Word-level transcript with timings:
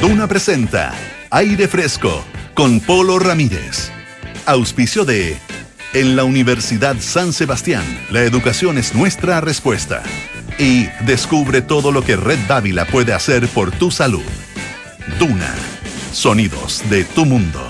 Duna 0.00 0.28
presenta 0.28 0.94
Aire 1.30 1.66
Fresco 1.66 2.24
con 2.54 2.78
Polo 2.78 3.18
Ramírez. 3.18 3.90
Auspicio 4.46 5.04
de 5.04 5.36
En 5.92 6.14
la 6.14 6.22
Universidad 6.22 6.94
San 7.00 7.32
Sebastián, 7.32 7.82
la 8.10 8.22
educación 8.22 8.78
es 8.78 8.94
nuestra 8.94 9.40
respuesta. 9.40 10.04
Y 10.56 10.86
descubre 11.04 11.62
todo 11.62 11.90
lo 11.90 12.02
que 12.02 12.14
Red 12.14 12.38
Dávila 12.46 12.84
puede 12.84 13.12
hacer 13.12 13.48
por 13.48 13.72
tu 13.72 13.90
salud. 13.90 14.22
Duna, 15.18 15.52
sonidos 16.12 16.88
de 16.88 17.02
tu 17.02 17.26
mundo. 17.26 17.67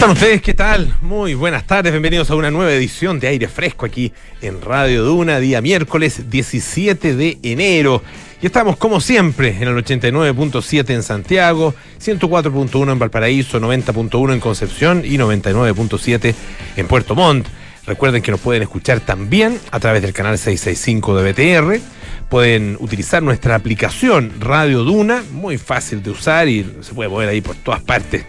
¿Cómo 0.00 0.14
están 0.14 0.24
ustedes? 0.24 0.40
¿Qué 0.40 0.54
tal? 0.54 0.96
Muy 1.02 1.34
buenas 1.34 1.66
tardes, 1.66 1.92
bienvenidos 1.92 2.30
a 2.30 2.34
una 2.34 2.50
nueva 2.50 2.72
edición 2.72 3.20
de 3.20 3.28
Aire 3.28 3.48
Fresco 3.48 3.84
aquí 3.84 4.10
en 4.40 4.62
Radio 4.62 5.04
Duna, 5.04 5.40
día 5.40 5.60
miércoles 5.60 6.30
17 6.30 7.14
de 7.14 7.38
enero. 7.42 8.02
Y 8.40 8.46
estamos 8.46 8.78
como 8.78 9.02
siempre 9.02 9.48
en 9.60 9.68
el 9.68 9.76
89.7 9.76 10.94
en 10.94 11.02
Santiago, 11.02 11.74
104.1 12.02 12.92
en 12.92 12.98
Valparaíso, 12.98 13.60
90.1 13.60 14.32
en 14.32 14.40
Concepción 14.40 15.02
y 15.04 15.18
99.7 15.18 16.34
en 16.76 16.86
Puerto 16.86 17.14
Montt. 17.14 17.48
Recuerden 17.84 18.22
que 18.22 18.30
nos 18.30 18.40
pueden 18.40 18.62
escuchar 18.62 19.00
también 19.00 19.60
a 19.70 19.80
través 19.80 20.00
del 20.00 20.14
canal 20.14 20.38
665 20.38 21.20
de 21.20 21.32
BTR. 21.32 21.99
Pueden 22.30 22.76
utilizar 22.78 23.24
nuestra 23.24 23.56
aplicación 23.56 24.32
Radio 24.38 24.84
Duna, 24.84 25.24
muy 25.32 25.58
fácil 25.58 26.00
de 26.00 26.10
usar 26.10 26.46
y 26.48 26.64
se 26.80 26.94
puede 26.94 27.10
mover 27.10 27.28
ahí 27.28 27.40
por 27.40 27.56
todas 27.56 27.82
partes. 27.82 28.24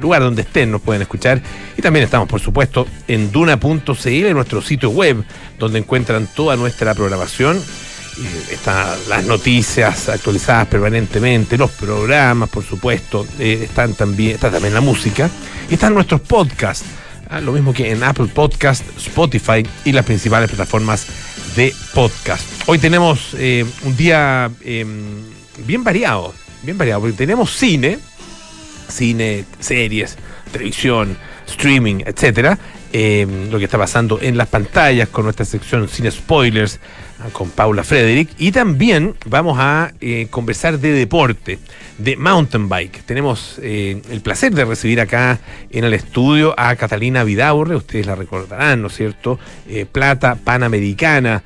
Lugar 0.00 0.20
donde 0.20 0.42
estén 0.42 0.72
nos 0.72 0.80
pueden 0.82 1.02
escuchar. 1.02 1.40
Y 1.76 1.80
también 1.80 2.04
estamos, 2.04 2.28
por 2.28 2.40
supuesto, 2.40 2.88
en 3.06 3.30
duna.cl, 3.30 4.32
nuestro 4.32 4.60
sitio 4.60 4.90
web, 4.90 5.22
donde 5.60 5.78
encuentran 5.78 6.26
toda 6.34 6.56
nuestra 6.56 6.92
programación. 6.94 7.62
Están 8.50 8.98
las 9.08 9.24
noticias 9.24 10.08
actualizadas 10.08 10.66
permanentemente, 10.66 11.56
los 11.56 11.70
programas, 11.70 12.48
por 12.48 12.64
supuesto, 12.64 13.24
eh, 13.38 13.60
están 13.62 13.94
también, 13.94 14.34
está 14.34 14.50
también 14.50 14.74
la 14.74 14.80
música, 14.80 15.30
y 15.70 15.74
están 15.74 15.94
nuestros 15.94 16.22
podcasts, 16.22 16.86
ah, 17.28 17.40
lo 17.40 17.52
mismo 17.52 17.74
que 17.74 17.92
en 17.92 18.02
Apple 18.02 18.28
Podcast, 18.32 18.82
Spotify 18.96 19.64
y 19.84 19.92
las 19.92 20.06
principales 20.06 20.48
plataformas 20.48 21.06
de 21.56 21.74
podcast. 21.94 22.44
Hoy 22.66 22.78
tenemos 22.78 23.34
eh, 23.38 23.64
un 23.82 23.96
día 23.96 24.50
eh, 24.60 24.84
bien 25.64 25.82
variado, 25.82 26.34
bien 26.62 26.76
variado, 26.76 27.00
porque 27.00 27.16
tenemos 27.16 27.50
cine, 27.56 27.98
cine, 28.88 29.46
series, 29.58 30.16
televisión, 30.52 31.16
streaming, 31.46 32.02
etcétera. 32.04 32.58
Eh, 32.92 33.26
lo 33.50 33.58
que 33.58 33.64
está 33.64 33.78
pasando 33.78 34.18
en 34.20 34.36
las 34.36 34.48
pantallas 34.48 35.08
con 35.08 35.24
nuestra 35.24 35.44
sección 35.46 35.88
Cine 35.88 36.10
Spoilers 36.10 36.78
con 37.32 37.50
Paula 37.50 37.84
Frederick. 37.84 38.30
Y 38.38 38.52
también 38.52 39.14
vamos 39.26 39.58
a 39.58 39.92
eh, 40.00 40.28
conversar 40.30 40.78
de 40.78 40.92
deporte, 40.92 41.58
de 41.98 42.16
mountain 42.16 42.68
bike. 42.68 43.02
Tenemos 43.04 43.58
eh, 43.62 44.02
el 44.10 44.20
placer 44.20 44.54
de 44.54 44.64
recibir 44.64 45.00
acá 45.00 45.40
en 45.70 45.84
el 45.84 45.94
estudio 45.94 46.54
a 46.58 46.76
Catalina 46.76 47.24
Vidaurre, 47.24 47.76
ustedes 47.76 48.06
la 48.06 48.14
recordarán, 48.14 48.82
¿no 48.82 48.88
es 48.88 48.96
cierto? 48.96 49.38
plata 49.92 50.36
panamericana, 50.36 51.42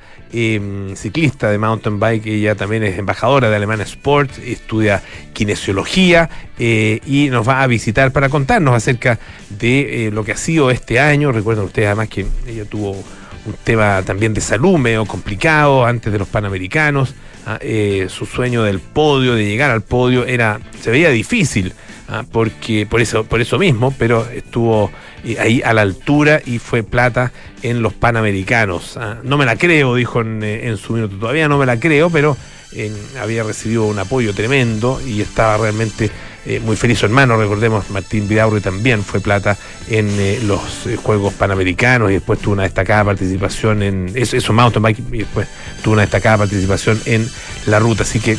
ciclista 0.95 1.49
de 1.49 1.57
mountain 1.57 1.99
bike, 1.99 2.27
ella 2.27 2.55
también 2.55 2.83
es 2.83 2.97
embajadora 2.97 3.49
de 3.49 3.55
Alemana 3.55 3.83
Sport, 3.83 4.37
estudia 4.39 5.01
kinesiología 5.33 6.29
y 6.59 7.29
nos 7.31 7.47
va 7.47 7.63
a 7.63 7.67
visitar 7.67 8.11
para 8.11 8.29
contarnos 8.29 8.75
acerca 8.75 9.19
de 9.49 10.09
lo 10.13 10.23
que 10.23 10.33
ha 10.33 10.37
sido 10.37 10.71
este 10.71 10.99
año. 10.99 11.31
Recuerden 11.31 11.65
ustedes 11.65 11.87
además 11.87 12.09
que 12.09 12.25
ella 12.47 12.65
tuvo 12.65 13.03
un 13.45 13.55
tema 13.63 14.01
también 14.03 14.33
de 14.33 14.41
salud 14.41 14.77
medio 14.77 15.05
complicado 15.05 15.85
antes 15.85 16.11
de 16.11 16.19
los 16.19 16.27
Panamericanos. 16.27 17.13
Ah, 17.45 17.57
eh, 17.61 18.07
su 18.09 18.25
sueño 18.25 18.63
del 18.63 18.79
podio, 18.79 19.33
de 19.33 19.45
llegar 19.45 19.71
al 19.71 19.81
podio, 19.81 20.25
era 20.25 20.59
se 20.79 20.91
veía 20.91 21.09
difícil. 21.09 21.73
Ah, 22.11 22.23
porque 22.31 22.85
por 22.85 23.01
eso, 23.01 23.23
por 23.23 23.41
eso 23.41 23.57
mismo, 23.57 23.93
pero 23.97 24.29
estuvo 24.29 24.91
eh, 25.23 25.37
ahí 25.39 25.61
a 25.63 25.73
la 25.73 25.81
altura 25.81 26.41
y 26.45 26.59
fue 26.59 26.83
plata 26.83 27.31
en 27.63 27.81
los 27.81 27.93
Panamericanos. 27.93 28.97
Ah, 28.97 29.17
no 29.23 29.37
me 29.37 29.45
la 29.45 29.55
creo, 29.55 29.95
dijo 29.95 30.21
en, 30.21 30.43
eh, 30.43 30.67
en 30.67 30.77
su 30.77 30.93
minuto. 30.93 31.15
Todavía 31.17 31.47
no 31.47 31.57
me 31.57 31.65
la 31.65 31.79
creo, 31.79 32.09
pero 32.09 32.37
eh, 32.73 32.91
había 33.19 33.43
recibido 33.43 33.85
un 33.85 33.99
apoyo 33.99 34.33
tremendo 34.33 35.01
y 35.05 35.21
estaba 35.21 35.57
realmente 35.57 36.09
eh, 36.45 36.61
muy 36.61 36.77
feliz 36.77 36.99
su 36.99 37.05
hermano, 37.05 37.35
recordemos, 37.35 37.89
Martín 37.89 38.29
Vidaurre 38.29 38.61
también 38.61 39.03
fue 39.03 39.19
plata 39.19 39.57
en 39.89 40.47
los 40.47 40.87
Juegos 41.03 41.33
Panamericanos 41.33 42.09
y 42.09 42.13
después 42.13 42.39
tuvo 42.39 42.53
una 42.53 42.63
destacada 42.63 43.03
participación 43.03 43.83
en 43.83 44.11
eso, 44.15 44.37
eso 44.37 44.53
mountain 44.53 44.81
bike 44.81 44.99
y 45.11 45.17
después 45.17 45.47
tuvo 45.83 45.93
una 45.93 46.03
destacada 46.03 46.39
participación 46.39 46.99
en 47.05 47.29
la 47.65 47.77
ruta, 47.79 48.03
así 48.03 48.21
que 48.21 48.37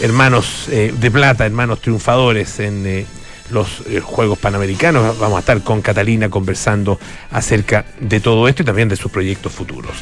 hermanos 0.00 0.68
eh, 0.70 0.92
de 0.98 1.10
plata, 1.10 1.46
hermanos 1.46 1.80
triunfadores 1.80 2.60
en 2.60 2.86
eh, 2.86 3.06
los 3.50 3.82
eh, 3.86 4.00
Juegos 4.00 4.38
Panamericanos. 4.38 5.18
Vamos 5.18 5.36
a 5.36 5.40
estar 5.40 5.60
con 5.62 5.82
Catalina 5.82 6.28
conversando 6.28 6.98
acerca 7.30 7.84
de 8.00 8.20
todo 8.20 8.48
esto 8.48 8.62
y 8.62 8.64
también 8.64 8.88
de 8.88 8.96
sus 8.96 9.10
proyectos 9.10 9.52
futuros. 9.52 9.92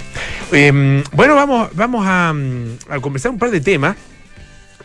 Eh, 0.52 1.02
bueno, 1.12 1.34
vamos, 1.34 1.70
mm, 2.04 2.92
a 2.92 3.00
conversar 3.00 3.32
un 3.32 3.38
par 3.38 3.50
de 3.50 3.60
temas. 3.60 3.96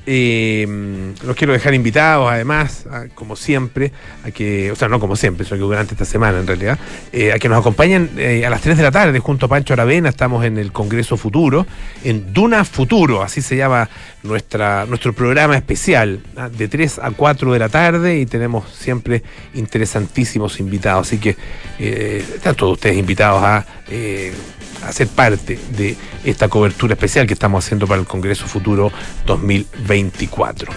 Eh, 0.05 1.13
los 1.25 1.35
quiero 1.35 1.53
dejar 1.53 1.73
invitados, 1.73 2.29
además, 2.29 2.85
como 3.15 3.35
siempre, 3.35 3.91
a 4.25 4.31
que, 4.31 4.71
o 4.71 4.75
sea, 4.75 4.89
no 4.89 4.99
como 4.99 5.15
siempre, 5.15 5.45
sino 5.45 5.57
que 5.57 5.63
durante 5.63 5.93
esta 5.93 6.05
semana 6.05 6.39
en 6.39 6.47
realidad, 6.47 6.77
eh, 7.13 7.31
a 7.31 7.39
que 7.39 7.47
nos 7.47 7.59
acompañen 7.59 8.11
eh, 8.17 8.45
a 8.45 8.49
las 8.49 8.61
3 8.61 8.77
de 8.77 8.83
la 8.83 8.91
tarde 8.91 9.19
junto 9.19 9.45
a 9.45 9.49
Pancho 9.49 9.73
Aravena. 9.73 10.09
Estamos 10.09 10.43
en 10.43 10.57
el 10.57 10.71
Congreso 10.71 11.15
Futuro, 11.15 11.65
en 12.03 12.33
Duna 12.33 12.65
Futuro, 12.65 13.23
así 13.23 13.41
se 13.41 13.55
llama 13.55 13.89
nuestra, 14.23 14.85
nuestro 14.85 15.13
programa 15.13 15.55
especial, 15.55 16.19
¿ah? 16.35 16.49
de 16.49 16.67
3 16.67 16.99
a 16.99 17.11
4 17.11 17.53
de 17.53 17.59
la 17.59 17.69
tarde 17.69 18.19
y 18.19 18.25
tenemos 18.25 18.69
siempre 18.73 19.23
interesantísimos 19.53 20.59
invitados. 20.59 21.07
Así 21.07 21.17
que 21.17 21.37
están 21.79 22.55
todos 22.55 22.73
ustedes 22.73 22.97
invitados 22.97 23.41
a. 23.43 23.65
a 24.87 24.91
ser 24.91 25.07
parte 25.07 25.59
de 25.75 25.95
esta 26.23 26.47
cobertura 26.47 26.93
especial 26.93 27.27
que 27.27 27.33
estamos 27.33 27.63
haciendo 27.63 27.87
para 27.87 27.99
el 27.99 28.07
Congreso 28.07 28.47
Futuro 28.47 28.91
2024. 29.25 30.71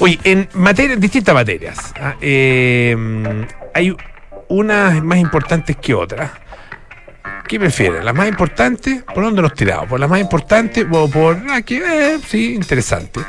Oye, 0.00 0.18
en 0.24 0.48
materia, 0.54 0.96
distintas 0.96 1.34
materias, 1.34 1.92
¿ah? 2.00 2.14
Eh, 2.20 2.96
hay 3.74 3.96
unas 4.48 5.02
más 5.02 5.18
importantes 5.18 5.76
que 5.76 5.94
otras. 5.94 6.30
¿Qué 7.46 7.58
prefieren? 7.58 8.04
¿Las 8.04 8.14
más 8.14 8.28
importantes? 8.28 9.02
¿Por 9.02 9.24
dónde 9.24 9.40
nos 9.40 9.54
tiramos? 9.54 9.88
¿Por 9.88 9.98
las 9.98 10.10
más 10.10 10.20
importantes 10.20 10.86
o 10.90 11.08
por 11.08 11.38
eh, 11.48 12.18
sí, 12.26 12.54
interesante? 12.54 13.20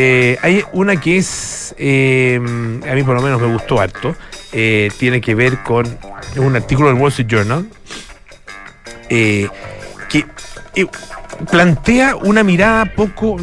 Eh, 0.00 0.36
hay 0.42 0.64
una 0.72 1.00
que 1.00 1.16
es, 1.16 1.74
eh, 1.76 2.40
a 2.88 2.94
mí 2.94 3.02
por 3.02 3.16
lo 3.16 3.20
menos 3.22 3.40
me 3.40 3.52
gustó 3.52 3.80
harto, 3.80 4.14
eh, 4.52 4.90
tiene 4.96 5.20
que 5.20 5.34
ver 5.34 5.62
con 5.62 5.86
un 6.36 6.54
artículo 6.54 6.88
del 6.88 6.98
Wall 6.98 7.10
Street 7.10 7.28
Journal 7.28 7.68
eh, 9.08 9.48
que 10.08 10.24
eh, 10.74 10.86
plantea 11.50 12.16
una 12.16 12.42
mirada 12.42 12.86
poco 12.94 13.36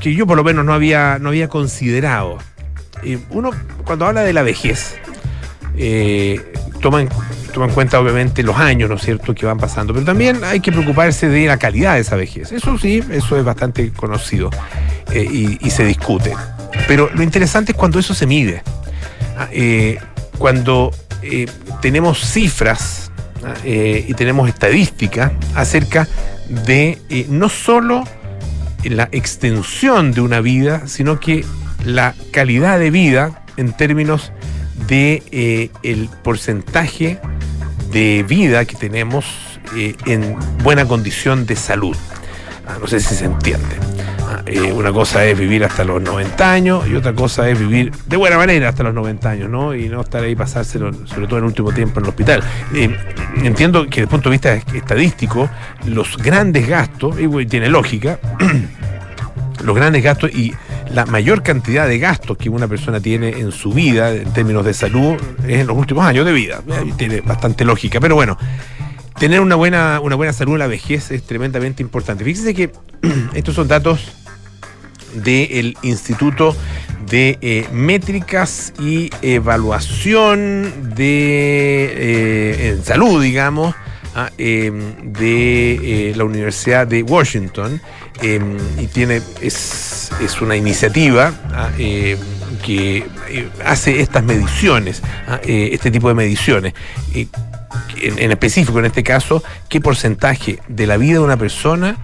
que 0.00 0.14
yo 0.14 0.26
por 0.26 0.36
lo 0.36 0.44
menos 0.44 0.64
no 0.64 0.72
había, 0.72 1.18
no 1.18 1.30
había 1.30 1.48
considerado. 1.48 2.38
Eh, 3.02 3.18
uno, 3.30 3.50
cuando 3.84 4.06
habla 4.06 4.22
de 4.22 4.32
la 4.32 4.42
vejez, 4.42 4.96
toma, 6.80 7.02
en, 7.02 7.08
cuenta 7.74 8.00
obviamente 8.00 8.42
los 8.42 8.56
años, 8.56 8.88
¿no 8.88 8.96
es 8.96 9.02
cierto?, 9.02 9.34
que 9.34 9.46
van 9.46 9.58
pasando, 9.58 9.92
pero 9.92 10.04
también 10.04 10.42
hay 10.44 10.60
que 10.60 10.72
preocuparse 10.72 11.28
de 11.28 11.46
la 11.46 11.56
calidad 11.58 11.94
de 11.94 12.00
esa 12.00 12.16
vejez. 12.16 12.52
Eso 12.52 12.78
sí, 12.78 13.02
eso 13.10 13.36
es 13.36 13.44
bastante 13.44 13.90
conocido 13.92 14.50
y, 15.14 15.64
y 15.64 15.70
se 15.70 15.84
discute. 15.84 16.34
Pero 16.86 17.10
lo 17.14 17.22
interesante 17.22 17.72
es 17.72 17.78
cuando 17.78 17.98
eso 17.98 18.14
se 18.14 18.26
mide. 18.26 18.62
Ah, 19.36 19.48
cuando 20.38 20.92
tenemos 21.80 22.18
cifras 22.20 23.07
eh, 23.64 24.04
y 24.08 24.14
tenemos 24.14 24.48
estadísticas 24.48 25.32
acerca 25.54 26.08
de 26.48 26.98
eh, 27.08 27.26
no 27.28 27.48
solo 27.48 28.04
la 28.84 29.08
extensión 29.12 30.12
de 30.12 30.20
una 30.20 30.40
vida, 30.40 30.86
sino 30.86 31.20
que 31.20 31.44
la 31.84 32.14
calidad 32.30 32.78
de 32.78 32.90
vida 32.90 33.44
en 33.56 33.72
términos 33.72 34.32
de 34.86 35.22
eh, 35.30 35.70
el 35.82 36.08
porcentaje 36.22 37.18
de 37.92 38.24
vida 38.26 38.64
que 38.64 38.76
tenemos 38.76 39.26
en 40.06 40.34
buena 40.62 40.86
condición 40.86 41.44
de 41.44 41.54
salud. 41.56 41.96
Ah, 42.66 42.78
no 42.80 42.86
sé 42.86 43.00
si 43.00 43.14
se 43.14 43.26
entiende. 43.26 43.97
Eh, 44.46 44.72
una 44.72 44.92
cosa 44.92 45.24
es 45.24 45.38
vivir 45.38 45.64
hasta 45.64 45.84
los 45.84 46.00
90 46.02 46.52
años 46.52 46.88
y 46.88 46.94
otra 46.94 47.12
cosa 47.14 47.48
es 47.48 47.58
vivir 47.58 47.92
de 48.06 48.16
buena 48.16 48.36
manera 48.36 48.68
hasta 48.68 48.82
los 48.82 48.94
90 48.94 49.30
años, 49.30 49.50
¿no? 49.50 49.74
Y 49.74 49.88
no 49.88 50.00
estar 50.00 50.22
ahí 50.22 50.34
pasárselo, 50.34 50.92
sobre 51.06 51.26
todo 51.26 51.38
en 51.38 51.44
el 51.44 51.48
último 51.48 51.72
tiempo 51.72 52.00
en 52.00 52.06
el 52.06 52.08
hospital. 52.10 52.42
Eh, 52.74 52.96
entiendo 53.42 53.84
que 53.84 53.88
desde 53.88 54.02
el 54.02 54.08
punto 54.08 54.30
de 54.30 54.34
vista 54.34 54.54
estadístico, 54.54 55.48
los 55.86 56.16
grandes 56.16 56.68
gastos, 56.68 57.16
y 57.18 57.46
tiene 57.46 57.68
lógica, 57.68 58.18
los 59.64 59.76
grandes 59.76 60.02
gastos 60.02 60.30
y 60.34 60.54
la 60.92 61.06
mayor 61.06 61.42
cantidad 61.42 61.86
de 61.86 61.98
gastos 61.98 62.36
que 62.36 62.48
una 62.48 62.66
persona 62.66 63.00
tiene 63.00 63.30
en 63.30 63.52
su 63.52 63.72
vida, 63.72 64.10
en 64.14 64.32
términos 64.32 64.64
de 64.64 64.74
salud, 64.74 65.16
es 65.46 65.60
en 65.60 65.66
los 65.66 65.76
últimos 65.76 66.04
años 66.04 66.24
de 66.24 66.32
vida. 66.32 66.62
Eh, 66.66 66.92
Tiene 66.96 67.20
bastante 67.20 67.64
lógica. 67.64 68.00
Pero 68.00 68.14
bueno, 68.14 68.38
tener 69.18 69.40
una 69.40 69.54
buena, 69.54 70.00
una 70.00 70.16
buena 70.16 70.32
salud 70.32 70.54
en 70.54 70.60
la 70.60 70.66
vejez 70.66 71.10
es 71.10 71.24
tremendamente 71.24 71.82
importante. 71.82 72.24
Fíjense 72.24 72.54
que 72.54 72.72
estos 73.34 73.54
son 73.54 73.68
datos 73.68 74.17
del 75.14 75.76
Instituto 75.82 76.56
de 77.08 77.38
eh, 77.40 77.66
Métricas 77.72 78.72
y 78.78 79.10
Evaluación 79.22 80.94
de 80.94 81.84
eh, 81.94 82.68
en 82.70 82.84
Salud, 82.84 83.22
digamos, 83.22 83.74
ah, 84.14 84.30
em, 84.36 85.12
de 85.12 86.10
eh, 86.10 86.14
la 86.14 86.24
Universidad 86.24 86.86
de 86.86 87.02
Washington. 87.02 87.80
Em, 88.20 88.56
y 88.78 88.86
tiene, 88.88 89.22
es, 89.40 90.10
es 90.20 90.40
una 90.40 90.56
iniciativa 90.56 91.32
ah, 91.52 91.70
em, 91.78 92.18
que 92.64 93.06
hace 93.64 94.00
estas 94.00 94.24
mediciones, 94.24 95.02
ah, 95.28 95.40
este 95.44 95.90
tipo 95.90 96.08
de 96.08 96.14
mediciones 96.14 96.74
en, 98.02 98.30
específico 98.30 98.78
en 98.78 98.86
este 98.86 99.02
caso, 99.02 99.42
qué 99.68 99.80
porcentaje 99.80 100.60
de 100.68 100.86
la 100.86 100.96
vida 100.96 101.14
de 101.14 101.20
una 101.20 101.36
persona 101.36 101.96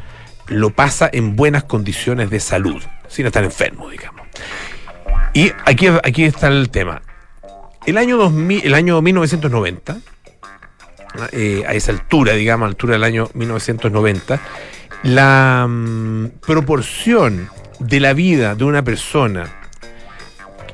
lo 0.48 0.70
pasa 0.70 1.08
en 1.12 1.36
buenas 1.36 1.64
condiciones 1.64 2.30
de 2.30 2.40
salud, 2.40 2.82
sin 3.08 3.26
estar 3.26 3.44
enfermo, 3.44 3.88
digamos. 3.88 4.22
Y 5.32 5.52
aquí, 5.64 5.88
aquí 6.02 6.24
está 6.24 6.48
el 6.48 6.70
tema. 6.70 7.02
El 7.86 7.98
año, 7.98 8.16
2000, 8.16 8.64
el 8.64 8.74
año 8.74 9.02
1990, 9.02 9.98
eh, 11.32 11.64
a 11.66 11.74
esa 11.74 11.92
altura, 11.92 12.32
digamos, 12.32 12.64
a 12.64 12.68
la 12.68 12.70
altura 12.70 12.92
del 12.94 13.04
año 13.04 13.28
1990, 13.34 14.40
la 15.02 15.66
mm, 15.68 16.26
proporción 16.40 17.48
de 17.78 18.00
la 18.00 18.14
vida 18.14 18.54
de 18.54 18.64
una 18.64 18.82
persona 18.82 19.46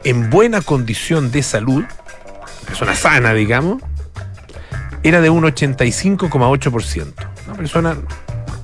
en 0.05 0.31
buena 0.31 0.61
condición 0.61 1.31
de 1.31 1.43
salud, 1.43 1.85
persona 2.67 2.95
sana, 2.95 3.35
digamos, 3.35 3.83
era 5.03 5.21
de 5.21 5.31
un 5.31 5.45
85,8%. 5.45 7.13
Una 7.47 7.57
persona 7.57 7.97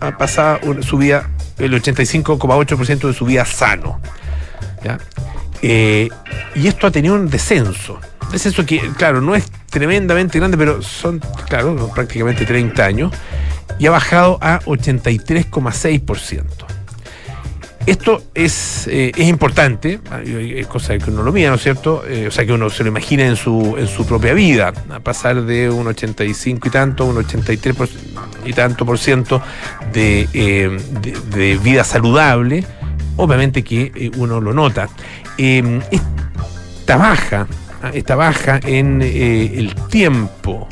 ha 0.00 0.18
pasado 0.18 0.82
su 0.82 0.98
vida, 0.98 1.30
el 1.58 1.72
85,8% 1.72 3.08
de 3.08 3.14
su 3.14 3.24
vida 3.24 3.44
sano. 3.44 4.00
Eh, 5.62 6.08
y 6.54 6.68
esto 6.68 6.86
ha 6.86 6.90
tenido 6.90 7.14
un 7.14 7.28
descenso. 7.28 7.98
Descenso 8.30 8.64
que, 8.66 8.80
claro, 8.96 9.20
no 9.20 9.34
es 9.34 9.50
tremendamente 9.70 10.38
grande, 10.38 10.56
pero 10.56 10.82
son, 10.82 11.20
claro, 11.48 11.90
prácticamente 11.94 12.44
30 12.44 12.84
años. 12.84 13.12
Y 13.78 13.86
ha 13.86 13.90
bajado 13.90 14.38
a 14.40 14.60
83,6%. 14.60 16.65
Esto 17.86 18.20
es, 18.34 18.88
eh, 18.88 19.12
es 19.16 19.28
importante, 19.28 20.00
es 20.24 20.66
cosa 20.66 20.98
que 20.98 21.08
uno 21.08 21.22
lo 21.22 21.30
mira, 21.32 21.50
¿no 21.50 21.54
es 21.54 21.62
cierto? 21.62 22.02
Eh, 22.04 22.26
o 22.26 22.30
sea, 22.32 22.44
que 22.44 22.52
uno 22.52 22.68
se 22.68 22.82
lo 22.82 22.88
imagina 22.88 23.24
en 23.24 23.36
su, 23.36 23.76
en 23.78 23.86
su 23.86 24.04
propia 24.04 24.34
vida, 24.34 24.72
a 24.90 24.98
pasar 24.98 25.42
de 25.42 25.70
un 25.70 25.86
85 25.86 26.66
y 26.66 26.70
tanto 26.70 27.04
un 27.04 27.18
83 27.18 27.76
y 28.44 28.52
tanto 28.52 28.84
por 28.84 28.98
ciento 28.98 29.40
de, 29.92 30.28
eh, 30.32 30.76
de, 31.30 31.58
vida 31.58 31.84
saludable, 31.84 32.64
obviamente 33.16 33.62
que 33.62 34.10
uno 34.16 34.40
lo 34.40 34.52
nota. 34.52 34.88
esta 35.38 36.96
baja, 36.96 37.46
esta 37.92 38.16
baja 38.16 38.58
en 38.64 39.00
el 39.00 39.76
tiempo 39.88 40.66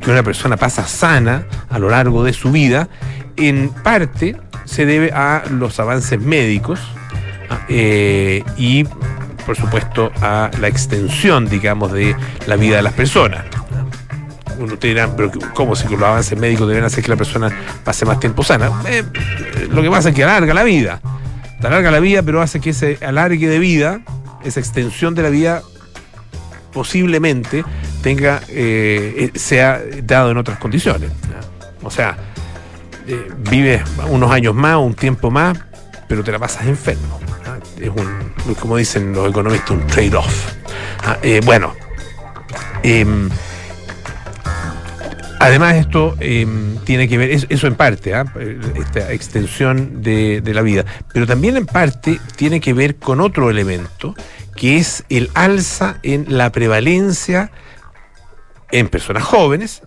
que 0.00 0.10
una 0.12 0.22
persona 0.22 0.56
pasa 0.56 0.86
sana 0.86 1.46
a 1.70 1.78
lo 1.78 1.88
largo 1.88 2.22
de 2.22 2.32
su 2.32 2.52
vida, 2.52 2.88
en 3.36 3.70
parte 3.70 4.36
se 4.64 4.86
debe 4.86 5.12
a 5.12 5.44
los 5.50 5.78
avances 5.80 6.20
médicos 6.20 6.80
ah, 7.50 7.60
eh, 7.68 8.42
y, 8.56 8.84
por 9.46 9.56
supuesto, 9.56 10.12
a 10.20 10.50
la 10.60 10.68
extensión, 10.68 11.48
digamos, 11.48 11.92
de 11.92 12.16
la 12.46 12.56
vida 12.56 12.76
de 12.76 12.82
las 12.82 12.92
personas. 12.92 13.44
Uno 14.58 14.76
te 14.76 14.88
dirá, 14.88 15.14
pero 15.16 15.30
¿cómo 15.54 15.74
si 15.74 15.88
los 15.88 16.02
avances 16.02 16.38
médicos 16.38 16.68
deben 16.68 16.84
hacer 16.84 17.02
que 17.02 17.10
la 17.10 17.16
persona 17.16 17.50
pase 17.84 18.04
más 18.04 18.20
tiempo 18.20 18.42
sana? 18.44 18.70
Eh, 18.86 19.02
lo 19.70 19.82
que 19.82 19.90
pasa 19.90 20.10
es 20.10 20.14
que 20.14 20.24
alarga 20.24 20.54
la 20.54 20.62
vida. 20.62 21.00
Alarga 21.62 21.90
la 21.90 22.00
vida, 22.00 22.22
pero 22.22 22.42
hace 22.42 22.60
que 22.60 22.70
ese 22.70 22.98
alargue 23.04 23.48
de 23.48 23.58
vida, 23.58 24.00
esa 24.44 24.60
extensión 24.60 25.14
de 25.14 25.22
la 25.22 25.30
vida, 25.30 25.62
posiblemente 26.72 27.64
tenga, 28.02 28.40
eh, 28.48 29.30
sea 29.34 29.80
dado 30.02 30.30
en 30.30 30.36
otras 30.38 30.58
condiciones. 30.58 31.10
O 31.82 31.90
sea, 31.90 32.16
eh, 33.06 33.28
vives 33.50 33.82
unos 34.08 34.30
años 34.30 34.54
más, 34.54 34.76
un 34.76 34.94
tiempo 34.94 35.30
más, 35.30 35.58
pero 36.08 36.22
te 36.22 36.32
la 36.32 36.38
pasas 36.38 36.66
enfermo. 36.66 37.20
¿ah? 37.46 37.58
Es 37.80 37.88
un, 37.88 38.54
como 38.60 38.76
dicen 38.76 39.12
los 39.12 39.30
economistas, 39.30 39.70
un 39.70 39.86
trade-off. 39.86 40.52
¿ah? 41.04 41.18
Eh, 41.22 41.40
bueno, 41.44 41.74
em, 42.82 43.28
además 45.40 45.76
esto 45.76 46.16
em, 46.20 46.76
tiene 46.84 47.08
que 47.08 47.18
ver, 47.18 47.30
eso, 47.48 47.66
en 47.66 47.74
parte, 47.74 48.14
¿ah? 48.14 48.24
esta 48.74 49.12
extensión 49.12 50.02
de, 50.02 50.40
de, 50.40 50.54
la 50.54 50.62
vida, 50.62 50.84
pero 51.12 51.26
también 51.26 51.56
en 51.56 51.66
parte 51.66 52.20
tiene 52.36 52.60
que 52.60 52.72
ver 52.72 52.96
con 52.96 53.20
otro 53.20 53.50
elemento, 53.50 54.14
que 54.56 54.76
es 54.76 55.04
el 55.08 55.30
alza 55.34 55.98
en 56.02 56.26
la 56.36 56.50
prevalencia 56.50 57.50
en 58.72 58.88
personas 58.88 59.22
jóvenes, 59.22 59.82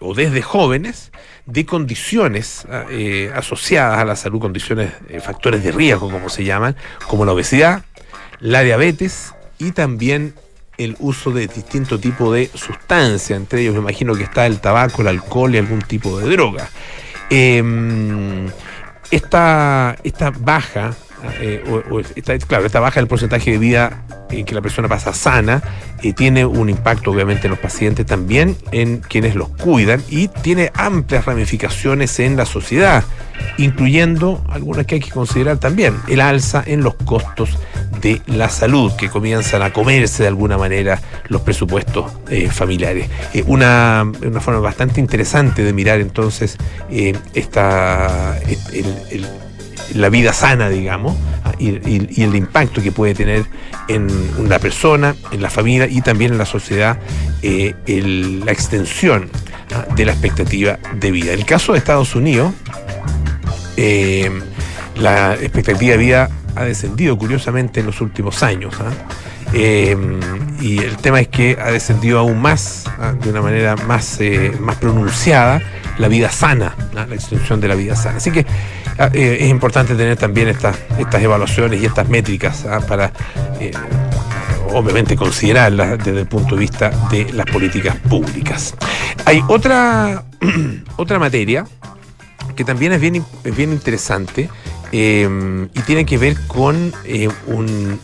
o 0.00 0.14
desde 0.14 0.42
jóvenes, 0.42 1.12
de 1.46 1.66
condiciones 1.66 2.66
ah, 2.70 2.84
eh, 2.90 3.30
asociadas 3.34 3.98
a 3.98 4.04
la 4.04 4.16
salud, 4.16 4.40
condiciones, 4.40 4.92
eh, 5.08 5.20
factores 5.20 5.62
de 5.62 5.72
riesgo, 5.72 6.10
como 6.10 6.28
se 6.28 6.44
llaman, 6.44 6.76
como 7.06 7.24
la 7.24 7.32
obesidad, 7.32 7.84
la 8.40 8.62
diabetes 8.62 9.34
y 9.58 9.72
también 9.72 10.34
el 10.78 10.96
uso 10.98 11.30
de 11.30 11.46
distinto 11.46 12.00
tipo 12.00 12.32
de 12.32 12.50
sustancias, 12.54 13.38
entre 13.38 13.60
ellos 13.60 13.74
me 13.74 13.80
imagino 13.80 14.14
que 14.14 14.24
está 14.24 14.46
el 14.46 14.60
tabaco, 14.60 15.02
el 15.02 15.08
alcohol 15.08 15.54
y 15.54 15.58
algún 15.58 15.82
tipo 15.82 16.18
de 16.18 16.30
droga. 16.30 16.68
Em, 17.30 18.48
esta, 19.10 19.96
esta 20.02 20.30
baja 20.30 20.94
eh, 21.40 21.62
o, 21.90 22.00
esta, 22.00 22.36
claro, 22.38 22.66
esta 22.66 22.80
baja 22.80 23.00
del 23.00 23.08
porcentaje 23.08 23.52
de 23.52 23.58
vida 23.58 24.04
en 24.30 24.44
que 24.44 24.54
la 24.54 24.62
persona 24.62 24.88
pasa 24.88 25.12
sana 25.12 25.62
eh, 26.02 26.12
tiene 26.12 26.44
un 26.44 26.68
impacto 26.68 27.10
obviamente 27.10 27.46
en 27.46 27.52
los 27.52 27.58
pacientes 27.58 28.06
también 28.06 28.56
en 28.72 28.98
quienes 28.98 29.34
los 29.34 29.48
cuidan 29.48 30.02
y 30.08 30.28
tiene 30.28 30.70
amplias 30.74 31.24
ramificaciones 31.24 32.18
en 32.20 32.36
la 32.36 32.46
sociedad, 32.46 33.04
incluyendo 33.58 34.44
algunas 34.50 34.86
que 34.86 34.96
hay 34.96 35.00
que 35.00 35.10
considerar 35.10 35.58
también, 35.58 35.96
el 36.08 36.20
alza 36.20 36.62
en 36.66 36.82
los 36.82 36.94
costos 36.94 37.50
de 38.00 38.20
la 38.26 38.48
salud 38.48 38.92
que 38.96 39.08
comienzan 39.08 39.62
a 39.62 39.72
comerse 39.72 40.24
de 40.24 40.28
alguna 40.28 40.58
manera 40.58 41.00
los 41.28 41.42
presupuestos 41.42 42.12
eh, 42.28 42.50
familiares. 42.50 43.08
una, 43.46 44.04
una, 44.22 44.40
forma 44.40 44.60
bastante 44.60 45.00
interesante 45.00 45.62
de 45.62 45.72
mirar 45.72 46.00
entonces 46.00 46.58
esta, 46.90 48.38
el 48.72 49.26
la 49.92 50.08
vida 50.08 50.32
sana, 50.32 50.68
digamos, 50.68 51.16
ah, 51.44 51.52
y, 51.58 52.22
el 52.22 52.34
impacto 52.34 52.82
que 52.82 52.92
puede 52.92 53.14
tener 53.14 53.44
en 53.88 54.08
una 54.38 54.58
persona, 54.58 55.14
en 55.30 55.42
la 55.42 55.50
familia 55.50 55.86
y 55.86 56.00
también 56.00 56.32
en 56.32 56.38
la 56.38 56.46
sociedad 56.46 56.98
eh, 57.42 57.74
la 58.44 58.52
extensión 58.52 59.28
ah, 59.74 59.86
de 59.94 60.04
la 60.04 60.12
expectativa 60.12 60.78
de 60.94 61.10
vida. 61.10 61.32
El 61.32 61.44
caso 61.44 61.72
de 61.72 61.78
Estados 61.78 62.14
Unidos, 62.14 62.52
eh, 63.76 64.30
la 64.96 65.34
expectativa 65.34 65.92
de 65.92 65.98
vida 65.98 66.30
ha 66.56 66.64
descendido 66.64 67.18
curiosamente 67.18 67.80
en 67.80 67.86
los 67.86 68.00
últimos 68.00 68.42
años. 68.42 68.74
¿ah? 68.80 68.92
Eh, 69.52 69.96
y 70.60 70.78
el 70.78 70.96
tema 70.96 71.20
es 71.20 71.28
que 71.28 71.58
ha 71.60 71.70
descendido 71.70 72.18
aún 72.18 72.40
más, 72.40 72.84
de 73.22 73.30
una 73.30 73.42
manera 73.42 73.76
más, 73.76 74.18
más 74.60 74.76
pronunciada, 74.76 75.60
la 75.98 76.08
vida 76.08 76.30
sana, 76.30 76.74
la 76.92 77.02
extensión 77.04 77.60
de 77.60 77.68
la 77.68 77.74
vida 77.74 77.94
sana. 77.94 78.16
Así 78.16 78.30
que 78.30 78.46
Ah, 78.46 78.83
eh, 78.98 79.38
es 79.40 79.48
importante 79.48 79.94
tener 79.94 80.16
también 80.16 80.48
estas, 80.48 80.76
estas 80.98 81.22
evaluaciones 81.22 81.82
y 81.82 81.86
estas 81.86 82.08
métricas 82.08 82.64
¿ah? 82.66 82.80
para, 82.80 83.12
eh, 83.60 83.72
obviamente, 84.72 85.16
considerarlas 85.16 85.98
desde 85.98 86.20
el 86.20 86.26
punto 86.26 86.54
de 86.54 86.60
vista 86.60 86.90
de 87.10 87.32
las 87.32 87.46
políticas 87.46 87.96
públicas. 87.96 88.74
Hay 89.24 89.42
otra, 89.48 90.24
otra 90.96 91.18
materia 91.18 91.66
que 92.54 92.64
también 92.64 92.92
es 92.92 93.00
bien, 93.00 93.24
bien 93.56 93.72
interesante 93.72 94.48
eh, 94.92 95.68
y 95.74 95.80
tiene 95.80 96.06
que 96.06 96.18
ver 96.18 96.36
con 96.46 96.92
un, 97.46 98.00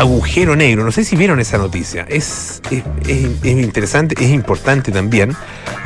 agujero 0.00 0.56
negro. 0.56 0.82
No 0.84 0.92
sé 0.92 1.04
si 1.04 1.14
vieron 1.14 1.40
esa 1.40 1.58
noticia. 1.58 2.06
Es, 2.08 2.62
es, 2.70 3.44
interesante, 3.44 4.14
es 4.18 4.30
importante 4.30 4.90
también. 4.90 5.36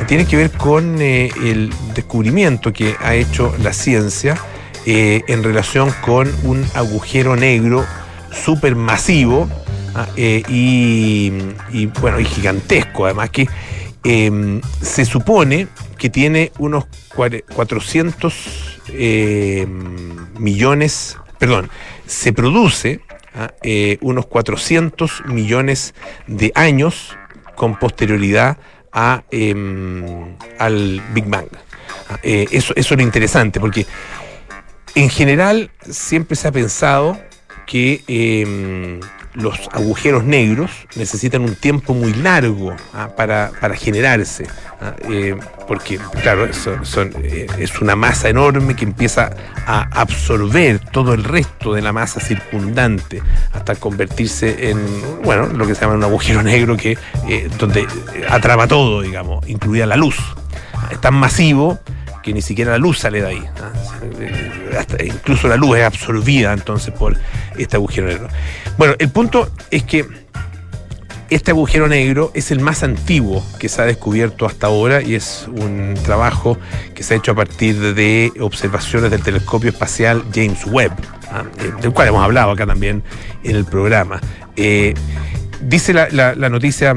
Tiene 0.07 0.25
que 0.25 0.37
ver 0.37 0.51
con 0.51 1.01
eh, 1.03 1.31
el 1.45 1.73
descubrimiento 1.95 2.73
que 2.73 2.95
ha 3.01 3.15
hecho 3.15 3.55
la 3.61 3.73
ciencia 3.73 4.37
eh, 4.87 5.23
en 5.27 5.43
relación 5.43 5.93
con 6.01 6.33
un 6.45 6.65
agujero 6.75 7.35
negro 7.35 7.85
supermasivo 8.31 9.49
ah, 9.95 10.07
eh, 10.17 10.43
y, 10.49 11.87
bueno, 12.01 12.21
y 12.21 12.25
gigantesco. 12.25 13.07
Además 13.07 13.31
que 13.31 13.49
em, 14.05 14.61
se 14.81 15.05
supone 15.05 15.67
que 15.99 16.09
tiene 16.09 16.53
unos 16.59 16.85
400 17.17 18.35
millones, 20.39 21.17
perdón, 21.39 21.69
se 22.07 22.33
produce 22.33 23.01
eh, 23.63 23.99
unos 24.01 24.27
400 24.27 25.25
millones 25.27 25.95
de 26.27 26.53
años 26.55 27.17
con 27.57 27.79
posterioridad 27.79 28.59
a, 28.93 29.25
em, 29.31 30.37
al 30.59 31.03
Big 31.13 31.27
Bang. 31.27 31.49
Eh, 32.23 32.47
eso, 32.51 32.73
eso 32.77 32.95
es 32.95 32.99
lo 32.99 33.03
interesante, 33.03 33.61
porque 33.61 33.87
en 34.95 35.11
general 35.11 35.71
siempre 35.91 36.37
se 36.37 36.49
ha 36.49 36.53
pensado 36.53 37.19
que 37.67 38.05
em, 38.07 39.01
los 39.35 39.69
agujeros 39.73 40.25
negros 40.25 40.71
necesitan 40.97 41.43
un 41.43 41.55
tiempo 41.57 41.93
muy 41.93 42.15
largo 42.15 42.75
ah, 42.93 43.11
para, 43.17 43.51
generarse, 43.75 44.47
ah, 44.81 44.95
eh, 45.11 45.37
porque 45.67 45.99
claro, 46.23 46.47
eh, 46.47 47.47
es 47.59 47.81
una 47.81 47.97
masa 47.97 48.29
enorme 48.29 48.77
que 48.77 48.85
empieza 48.85 49.31
a 49.67 49.83
absorber 50.01 50.79
todo 50.79 51.15
el 51.15 51.25
resto 51.25 51.75
de 51.75 51.83
la 51.83 51.93
masa 51.93 52.21
circundante 52.21 53.23
hasta 53.53 53.75
convertirse 53.75 54.71
en, 54.71 54.79
bueno, 55.23 55.47
lo 55.47 55.67
que 55.67 55.75
se 55.75 55.83
llama 55.83 55.95
un 55.95 56.05
agujero 56.05 56.43
negro 56.43 56.77
que 56.77 56.97
eh, 57.29 57.51
donde 57.59 57.87
atrapa 58.29 58.69
todo, 58.69 59.03
digamos, 59.03 59.47
incluida 59.49 59.87
la 59.87 59.97
luz. 59.97 60.17
Es 60.91 61.01
tan 61.01 61.15
masivo 61.15 61.81
que 62.25 62.33
ni 62.33 62.43
siquiera 62.43 62.73
la 62.73 62.79
luz 62.79 62.99
sale 62.99 63.21
de 63.21 63.27
ahí. 63.27 63.45
incluso 65.05 65.47
la 65.47 65.57
luz 65.57 65.79
es 65.79 65.85
absorbida 65.85 66.53
entonces 66.53 66.93
por 66.95 67.17
este 67.57 67.77
agujero 67.77 68.07
negro. 68.09 68.29
Bueno, 68.79 68.95
el 68.99 69.11
punto 69.11 69.51
es 69.71 69.83
que 69.85 70.07
este 71.31 71.51
agujero 71.51 71.89
negro 71.89 72.31
es 72.35 72.51
el 72.51 72.61
más 72.61 72.83
antiguo 72.83 73.45
que 73.59 73.69
se 73.69 73.83
ha 73.83 73.85
descubierto 73.85 74.47
hasta 74.47 74.67
ahora 74.67 75.03
y 75.03 75.15
es 75.15 75.49
un 75.49 75.95
trabajo 76.03 76.59
que 76.95 77.03
se 77.03 77.15
ha 77.15 77.17
hecho 77.17 77.33
a 77.33 77.35
partir 77.35 77.95
de 77.95 78.33
observaciones 78.41 79.11
del 79.11 79.23
telescopio 79.23 79.71
espacial 79.71 80.25
James 80.35 80.67
Webb, 80.67 80.93
¿ah? 81.31 81.45
eh, 81.59 81.73
del 81.81 81.93
cual 81.93 82.09
hemos 82.09 82.23
hablado 82.23 82.51
acá 82.51 82.67
también 82.67 83.03
en 83.43 83.57
el 83.57 83.65
programa. 83.65 84.21
Eh, 84.57 84.95
dice 85.61 85.93
la, 85.93 86.35
noticia, 86.49 86.95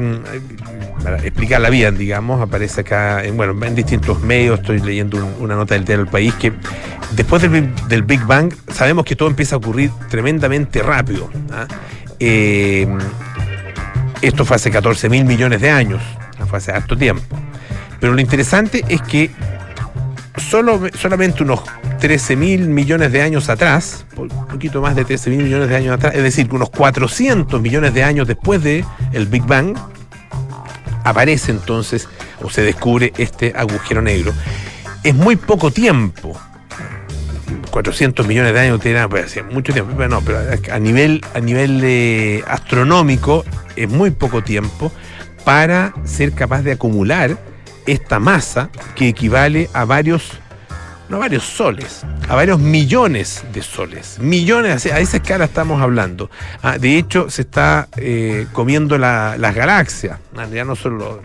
para 1.02 1.18
explicarla 1.18 1.70
bien, 1.70 1.96
digamos, 1.96 2.40
aparece 2.40 2.82
acá 2.82 3.24
en, 3.24 3.36
bueno, 3.36 3.54
en 3.64 3.74
distintos 3.74 4.20
medios, 4.20 4.60
estoy 4.60 4.80
leyendo 4.80 5.24
una 5.38 5.54
nota 5.54 5.74
del 5.74 5.84
diario 5.84 6.04
del 6.04 6.12
país, 6.12 6.34
que 6.34 6.52
después 7.12 7.42
del, 7.42 8.02
Big 8.02 8.24
Bang 8.24 8.52
sabemos 8.72 9.04
que 9.04 9.16
todo 9.16 9.28
empieza 9.28 9.56
a 9.56 9.58
ocurrir 9.58 9.90
tremendamente 10.08 10.82
rápido. 10.82 11.30
¿ah? 11.52 11.66
Eh, 12.20 12.86
esto 14.22 14.44
fue 14.44 14.56
hace 14.56 14.70
14 14.70 15.08
mil 15.08 15.24
millones 15.24 15.60
de 15.60 15.70
años, 15.70 16.02
fue 16.48 16.58
hace 16.58 16.72
harto 16.72 16.96
tiempo. 16.96 17.22
Pero 18.00 18.12
lo 18.12 18.20
interesante 18.20 18.84
es 18.88 19.00
que 19.02 19.30
solo, 20.36 20.80
solamente 20.94 21.42
unos 21.42 21.60
13 22.00 22.36
mil 22.36 22.68
millones 22.68 23.12
de 23.12 23.22
años 23.22 23.48
atrás, 23.48 24.04
un 24.16 24.28
poquito 24.28 24.80
más 24.80 24.94
de 24.96 25.04
13 25.04 25.30
mil 25.30 25.42
millones 25.44 25.68
de 25.68 25.76
años 25.76 25.94
atrás, 25.94 26.14
es 26.14 26.22
decir, 26.22 26.48
unos 26.52 26.70
400 26.70 27.60
millones 27.60 27.94
de 27.94 28.04
años 28.04 28.26
después 28.26 28.62
del 28.62 28.84
el 29.12 29.26
Big 29.26 29.44
Bang, 29.44 29.76
aparece 31.08 31.50
entonces 31.50 32.08
o 32.42 32.50
se 32.50 32.62
descubre 32.62 33.12
este 33.18 33.52
agujero 33.56 34.02
negro. 34.02 34.32
Es 35.02 35.14
muy 35.14 35.36
poco 35.36 35.70
tiempo. 35.70 36.38
400 37.70 38.26
millones 38.26 38.54
de 38.54 38.60
años 38.60 38.80
tiene 38.80 39.06
pues, 39.08 39.38
mucho 39.50 39.72
tiempo, 39.72 39.92
no, 40.08 40.20
pero 40.22 40.38
a 40.72 40.78
nivel, 40.78 41.20
a 41.34 41.40
nivel 41.40 41.80
eh, 41.84 42.42
astronómico 42.48 43.44
es 43.76 43.88
muy 43.88 44.10
poco 44.10 44.42
tiempo 44.42 44.90
para 45.44 45.94
ser 46.04 46.32
capaz 46.32 46.62
de 46.62 46.72
acumular 46.72 47.38
esta 47.86 48.18
masa 48.18 48.70
que 48.94 49.08
equivale 49.08 49.70
a 49.72 49.84
varios 49.84 50.40
no 51.08 51.18
varios 51.18 51.44
soles, 51.44 52.04
a 52.28 52.34
varios 52.34 52.58
millones 52.58 53.44
de 53.52 53.62
soles. 53.62 54.18
Millones, 54.20 54.86
a 54.86 55.00
esa 55.00 55.16
escala 55.18 55.46
estamos 55.46 55.80
hablando. 55.80 56.30
Ah, 56.62 56.78
de 56.78 56.98
hecho, 56.98 57.30
se 57.30 57.42
está 57.42 57.88
eh, 57.96 58.46
comiendo 58.52 58.98
las 58.98 59.54
galaxias, 59.54 60.18
ah, 60.36 60.46
ya 60.52 60.64
no 60.64 60.76
solo 60.76 61.22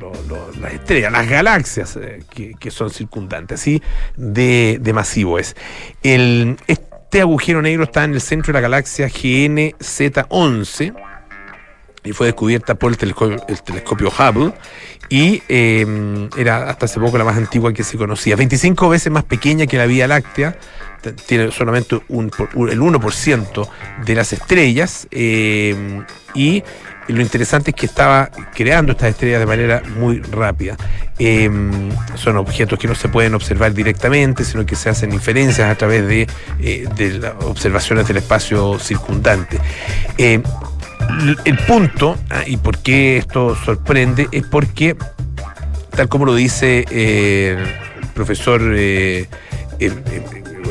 las 0.59 0.73
estrellas, 0.73 1.11
las 1.11 1.27
galaxias 1.27 1.97
eh, 1.97 2.23
que, 2.59 2.71
son 2.71 2.89
circundantes, 2.89 3.59
así 3.59 3.81
de, 4.15 4.79
masivo 4.93 5.37
es. 5.39 5.55
Este 6.01 7.21
agujero 7.21 7.61
negro 7.61 7.83
está 7.83 8.03
en 8.05 8.13
el 8.13 8.21
centro 8.21 8.53
de 8.53 8.53
la 8.53 8.61
galaxia 8.61 9.07
GNZ11 9.07 10.95
y 12.03 12.11
fue 12.11 12.27
descubierta 12.27 12.75
por 12.75 12.91
el 12.91 12.97
telescopio, 12.97 14.09
Hubble 14.09 14.53
y 15.09 15.43
em, 15.47 16.29
era 16.37 16.69
hasta 16.69 16.85
hace 16.85 16.99
poco 16.99 17.17
la 17.17 17.23
más 17.23 17.37
antigua 17.37 17.73
que 17.73 17.83
se 17.83 17.97
conocía. 17.97 18.35
25 18.35 18.89
veces 18.89 19.11
más 19.11 19.23
pequeña 19.23 19.67
que 19.67 19.77
la 19.77 19.85
Vía 19.85 20.07
Láctea, 20.07 20.57
tiene 21.11 21.51
solamente 21.51 21.99
un, 22.07 22.31
el 22.69 22.79
1% 22.79 23.69
de 24.05 24.15
las 24.15 24.33
estrellas 24.33 25.07
em, 25.11 26.05
y 26.33 26.63
lo 27.09 27.21
interesante 27.21 27.71
es 27.71 27.75
que 27.75 27.85
estaba 27.85 28.29
creando 28.55 28.93
estas 28.93 29.09
estrellas 29.09 29.41
de 29.41 29.45
manera 29.45 29.83
muy 29.97 30.21
rápida. 30.21 30.77
Em, 31.19 31.91
son 32.15 32.37
objetos 32.37 32.79
que 32.79 32.87
no 32.87 32.95
se 32.95 33.09
pueden 33.09 33.35
observar 33.35 33.73
directamente, 33.73 34.45
sino 34.45 34.65
que 34.65 34.75
se 34.75 34.89
hacen 34.89 35.11
inferencias 35.11 35.69
a 35.69 35.75
través 35.75 36.07
de, 36.07 36.27
eh, 36.61 36.87
de 36.95 37.19
las 37.19 37.33
observaciones 37.43 38.07
del 38.07 38.17
espacio 38.17 38.79
circundante 38.79 39.59
el 41.45 41.57
punto, 41.67 42.17
ah, 42.29 42.43
y 42.45 42.57
por 42.57 42.77
qué 42.79 43.17
esto 43.17 43.55
sorprende, 43.55 44.27
es 44.31 44.43
porque, 44.43 44.95
tal 45.95 46.09
como 46.09 46.25
lo 46.25 46.35
dice 46.35 46.85
eh, 46.89 47.57
el 48.01 48.07
profesor, 48.09 48.61
eh, 48.75 49.27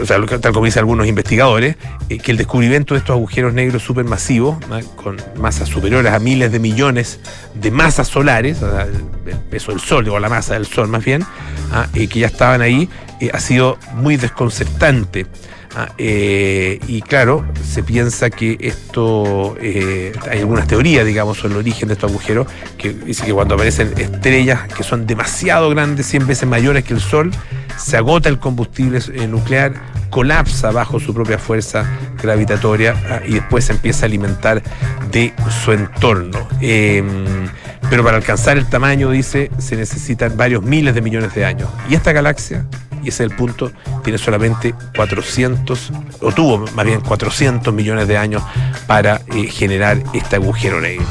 o 0.01 0.07
sea, 0.07 0.25
tal 0.27 0.53
como 0.53 0.65
dicen 0.67 0.81
algunos 0.81 1.07
investigadores, 1.07 1.77
eh, 2.09 2.19
que 2.19 2.31
el 2.31 2.37
descubrimiento 2.37 2.95
de 2.95 2.99
estos 2.99 3.15
agujeros 3.15 3.53
negros 3.53 3.83
supermasivos, 3.83 4.57
con 4.97 5.17
masas 5.37 5.69
superiores 5.69 6.13
a 6.13 6.19
miles 6.19 6.51
de 6.51 6.59
millones 6.59 7.21
de 7.55 7.71
masas 7.71 8.09
solares, 8.09 8.63
el, 8.63 9.37
peso 9.51 9.73
del 9.73 9.81
Sol, 9.81 10.09
o 10.09 10.19
la 10.19 10.29
masa 10.29 10.55
del 10.55 10.67
Sol 10.67 10.89
más 10.89 11.05
bien, 11.05 11.25
¿ah? 11.73 11.87
que 11.93 12.07
ya 12.07 12.27
estaban 12.27 12.63
ahí, 12.63 12.89
ha 13.33 13.41
sido 13.41 13.79
muy 13.95 14.17
desconcertante. 14.17 15.27
Ah, 15.75 15.89
eh, 15.97 16.79
y 16.87 17.01
claro, 17.01 17.47
se 17.65 17.83
piensa 17.83 18.29
que 18.29 18.59
esto, 18.61 19.57
eh, 19.59 20.13
hay 20.31 20.41
algunas 20.41 20.67
teorías, 20.67 21.07
digamos, 21.07 21.39
sobre 21.39 21.55
el 21.55 21.61
origen 21.61 21.89
de 21.89 21.95
estos 21.95 22.11
agujeros, 22.11 22.47
que 22.77 22.93
dice 22.93 23.25
que 23.25 23.33
cuando 23.33 23.55
aparecen 23.55 23.95
estrellas 23.97 24.69
que 24.77 24.83
son 24.83 25.07
demasiado 25.07 25.71
grandes, 25.71 26.07
100 26.07 26.27
veces 26.27 26.49
mayores 26.49 26.85
que 26.85 26.93
el 26.93 27.01
Sol, 27.01 27.31
se 27.79 27.97
agota 27.97 28.29
el 28.29 28.39
combustible 28.39 29.01
eh, 29.15 29.27
nuclear, 29.27 29.73
colapsa 30.11 30.71
bajo 30.73 31.01
su 31.01 31.15
propia 31.15 31.39
fuerza 31.39 31.87
gravitatoria 32.23 32.95
ah, 33.09 33.21
y 33.27 33.35
después 33.35 33.65
se 33.65 33.73
empieza 33.73 34.05
a 34.05 34.09
alimentar 34.09 34.63
de 35.11 35.33
su 35.65 35.73
entorno. 35.73 36.49
Em, 36.61 37.49
pero 37.91 38.05
para 38.05 38.17
alcanzar 38.17 38.57
el 38.57 38.69
tamaño, 38.69 39.11
dice, 39.11 39.51
se 39.59 39.77
necesitan 39.77 40.37
varios 40.37 40.63
miles 40.63 40.95
de 40.95 41.01
millones 41.03 41.35
de 41.35 41.45
años. 41.45 41.69
Y 41.89 41.95
esta 41.95 42.13
galaxia 42.13 42.65
y 43.03 43.09
ese 43.09 43.25
es 43.25 43.31
el 43.31 43.37
punto, 43.37 43.73
tiene 44.05 44.19
solamente 44.19 44.75
400, 44.97 45.93
o 46.21 46.33
tuvo 46.33 46.59
más 46.75 46.87
bien 46.87 47.01
400 47.01 47.75
millones 47.75 48.07
de 48.07 48.17
años 48.17 48.43
para 48.87 49.23
eh, 49.35 49.49
generar 49.49 50.03
este 50.13 50.37
agujero 50.37 50.81
negro. 50.81 51.07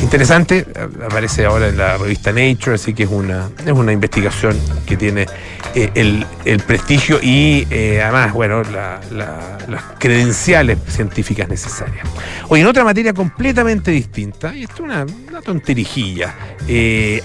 Interesante, 0.00 0.64
aparece 1.04 1.44
ahora 1.44 1.68
en 1.68 1.76
la 1.76 1.98
revista 1.98 2.32
Nature, 2.32 2.76
así 2.76 2.94
que 2.94 3.02
es 3.02 3.10
una, 3.10 3.50
es 3.64 3.72
una 3.72 3.92
investigación 3.92 4.56
que 4.86 4.96
tiene 4.96 5.26
eh, 5.74 5.90
el, 5.94 6.60
prestigio 6.60 7.18
y 7.20 7.66
eh, 7.70 8.00
además, 8.02 8.32
bueno, 8.32 8.62
las 8.62 9.82
credenciales 9.98 10.78
científicas 10.88 11.48
necesarias. 11.48 12.06
Hoy 12.48 12.60
en 12.60 12.66
otra 12.66 12.84
materia 12.84 13.12
completamente 13.12 13.90
distinta, 13.90 14.54
y 14.54 14.62
esto 14.62 14.74
es 14.76 14.80
una, 14.80 15.04
una 15.28 15.42
tonterijilla, 15.42 16.34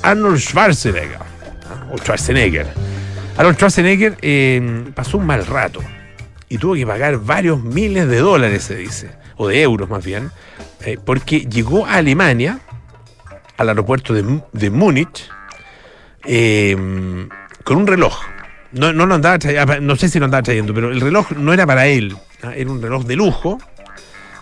Arnold 0.01 0.39
Schwarzenegger, 0.39 1.19
o 1.91 1.97
Schwarzenegger, 1.97 2.67
Arnold 3.37 3.55
Schwarzenegger 3.55 4.17
eh, 4.21 4.83
pasó 4.93 5.17
un 5.17 5.25
mal 5.25 5.45
rato 5.45 5.81
y 6.53 6.59
tuvo 6.59 6.75
que 6.75 6.85
pagar 6.85 7.17
varios 7.17 7.63
miles 7.63 8.07
de 8.07 8.19
dólares, 8.19 8.65
se 8.65 8.75
dice, 8.75 9.09
o 9.37 9.47
de 9.47 9.59
euros 9.63 9.89
más 9.89 10.05
bien, 10.05 10.29
eh, 10.85 10.99
porque 11.03 11.47
llegó 11.47 11.87
a 11.87 11.95
Alemania, 11.95 12.59
al 13.57 13.69
aeropuerto 13.69 14.13
de, 14.13 14.69
Múnich, 14.69 15.27
eh, 16.23 16.77
con 17.63 17.77
un 17.77 17.87
reloj. 17.87 18.13
No, 18.71 18.93
no, 18.93 19.11
andaba 19.11 19.39
no 19.81 19.95
sé 19.95 20.09
si 20.09 20.19
lo 20.19 20.25
andaba 20.25 20.43
trayendo, 20.43 20.75
pero 20.75 20.91
el 20.91 21.01
reloj 21.01 21.31
no 21.31 21.53
era 21.53 21.65
para 21.65 21.87
él, 21.87 22.15
¿ah? 22.43 22.53
era 22.55 22.69
un 22.69 22.79
reloj 22.79 23.03
de 23.03 23.15
lujo. 23.15 23.57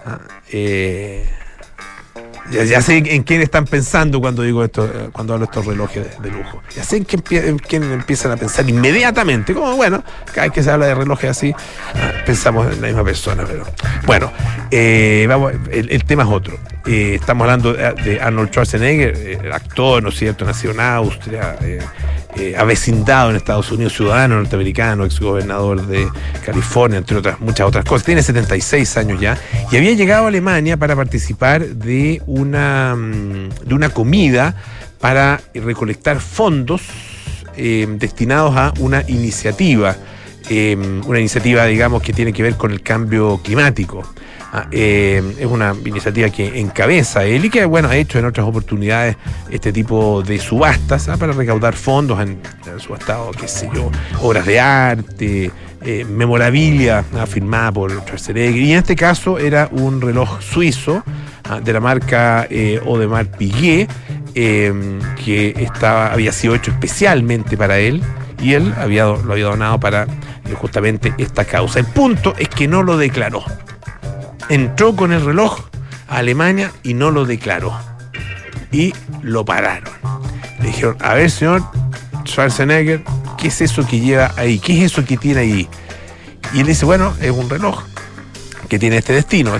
¿ah? 0.06 0.20
Ya, 2.52 2.82
sé 2.82 2.98
en 2.98 3.24
quién 3.24 3.42
están 3.42 3.66
pensando 3.66 4.20
cuando 4.20 4.42
digo 4.44 4.64
esto, 4.64 4.86
eh, 4.86 5.10
cuando 5.14 5.34
hablo 5.34 5.46
de 5.46 5.52
estos 5.52 5.66
relojes 5.66 6.22
de, 6.22 6.32
lujo. 6.32 6.62
Ya 6.76 6.84
sé 6.84 6.98
en 6.98 7.06
quién, 7.06 7.84
empiezan 7.92 8.32
a 8.34 8.38
pensar 8.38 8.68
inmediatamente. 8.70 9.54
Como 9.54 9.76
bueno, 9.78 10.04
cada 10.34 10.48
vez 10.48 10.52
que 10.52 10.64
se 10.64 10.70
habla 10.70 10.88
de 10.88 10.96
relojes 10.96 11.30
así, 11.30 11.54
ah, 11.96 12.12
pensamos 12.26 12.74
en 12.74 12.82
la 12.82 12.88
misma 12.88 13.06
persona. 13.06 13.46
Pero 13.48 13.66
bueno, 14.06 14.32
eh, 14.70 15.26
vamos, 15.30 15.54
el, 15.72 16.04
tema 16.04 16.24
es 16.24 16.30
otro. 16.30 16.58
Eh, 16.86 17.16
estamos 17.22 17.46
hablando 17.46 17.74
de 17.74 18.20
Arnold 18.20 18.50
Schwarzenegger, 18.50 19.50
actor, 19.54 20.04
¿no 20.04 20.10
es 20.10 20.16
cierto? 20.16 20.44
Nacido 20.44 20.74
en 20.74 20.82
Austria 20.82 21.56
avecindado 22.58 23.30
en 23.30 23.36
Estados 23.36 23.72
Unidos, 23.72 23.94
ciudadano 23.94 24.36
norteamericano, 24.36 25.06
exgobernador 25.06 25.86
de 25.86 26.08
California, 26.46 26.98
entre 26.98 27.18
otras 27.18 27.40
muchas 27.40 27.68
otras 27.68 27.86
cosas. 27.86 28.06
Tiene 28.06 28.24
76 28.24 28.98
años 28.98 29.20
ya 29.20 29.38
y 29.72 29.78
había 29.78 29.94
llegado 29.94 30.26
a 30.26 30.28
Alemania 30.30 30.78
para 30.78 30.96
participar 30.96 31.66
de 31.66 32.22
una, 32.26 32.96
mm, 32.96 33.50
de 33.66 33.76
una 33.76 33.90
comida 33.90 34.56
para 35.00 35.42
recolectar 35.54 36.20
fondos 36.20 36.82
eh, 37.58 37.86
destinados 38.00 38.56
a 38.56 38.74
una 38.80 39.04
iniciativa, 39.08 39.98
eh, 40.50 40.78
una 41.06 41.20
iniciativa, 41.20 41.66
digamos, 41.66 42.02
que 42.02 42.14
tiene 42.14 42.32
que 42.32 42.44
ver 42.44 42.56
con 42.56 42.72
el 42.72 42.82
cambio 42.82 43.42
climático. 43.44 44.04
Ah, 44.54 44.68
eh, 44.72 45.24
es 45.40 45.46
una 45.46 45.74
iniciativa 45.86 46.30
que 46.30 46.60
encabeza 46.60 47.24
él 47.24 47.46
y 47.46 47.50
que, 47.50 47.64
bueno, 47.64 47.88
ha 47.88 47.96
hecho 47.96 48.20
en 48.20 48.26
otras 48.26 48.46
oportunidades 48.46 49.16
este 49.50 49.72
tipo 49.72 50.22
de 50.24 50.40
subastas 50.40 51.08
ah, 51.08 51.16
para 51.16 51.32
recaudar 51.32 51.74
fondos 51.74 52.20
en, 52.20 52.42
en 52.66 52.80
subastado, 52.80 53.32
qué 53.32 53.48
sé 53.48 53.70
yo, 53.74 53.90
obras 54.22 54.46
de 54.46 54.60
arte, 54.60 55.52
eh, 55.84 56.06
memorabilia 56.06 57.06
ah, 57.18 57.26
firmada 57.26 57.72
por 57.72 57.92
Schwarzenegger. 57.92 58.62
Y 58.62 58.74
en 58.74 58.80
este 58.80 58.96
caso 58.96 59.40
era 59.40 59.70
un 59.72 60.02
reloj 60.02 60.42
suizo 60.42 61.04
de 61.64 61.74
la 61.74 61.80
marca 61.80 62.48
eh, 62.50 62.80
Piguet 63.38 63.90
eh, 64.36 65.00
que 65.24 65.54
estaba, 65.58 66.14
había 66.14 66.32
sido 66.32 66.56
hecho 66.56 66.72
especialmente 66.72 67.58
para 67.58 67.80
él 67.80 68.02
y 68.42 68.54
él 68.54 68.74
había, 68.78 69.06
lo 69.06 69.34
había 69.34 69.46
donado 69.46 69.80
para 69.80 70.04
eh, 70.04 70.54
justamente 70.56 71.14
esta 71.18 71.46
causa. 71.46 71.80
El 71.80 71.86
punto 71.86 72.34
es 72.38 72.50
que 72.50 72.68
no 72.68 72.84
lo 72.84 72.98
declaró. 72.98 73.44
Entró 74.52 74.98
con 74.98 75.14
el 75.14 75.24
reloj 75.24 75.62
a 76.10 76.18
Alemania 76.18 76.74
y 76.84 76.94
no 76.94 77.10
lo 77.10 77.24
declaró. 77.24 77.74
Y 78.70 78.94
lo 79.22 79.46
pararon. 79.46 79.94
Le 80.60 80.68
dijeron, 80.68 80.98
a 81.00 81.14
ver, 81.14 81.32
señor 81.32 81.64
Schwarzenegger, 82.26 83.02
¿qué 83.38 83.48
es 83.48 83.62
eso 83.62 83.88
que 83.88 84.02
lleva 84.02 84.34
ahí? 84.36 84.60
¿Qué 84.60 84.78
es 84.78 84.92
eso 84.92 85.06
que 85.06 85.16
tiene 85.16 85.40
ahí? 85.40 85.70
Y 86.54 86.60
él 86.60 86.68
dice, 86.68 86.84
bueno, 86.84 87.16
es 87.22 87.32
un 87.32 87.50
reloj 87.50 87.82
que 88.68 88.78
tiene 88.78 88.98
este 88.98 89.14
destino. 89.14 89.54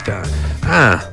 Ah, 0.64 1.06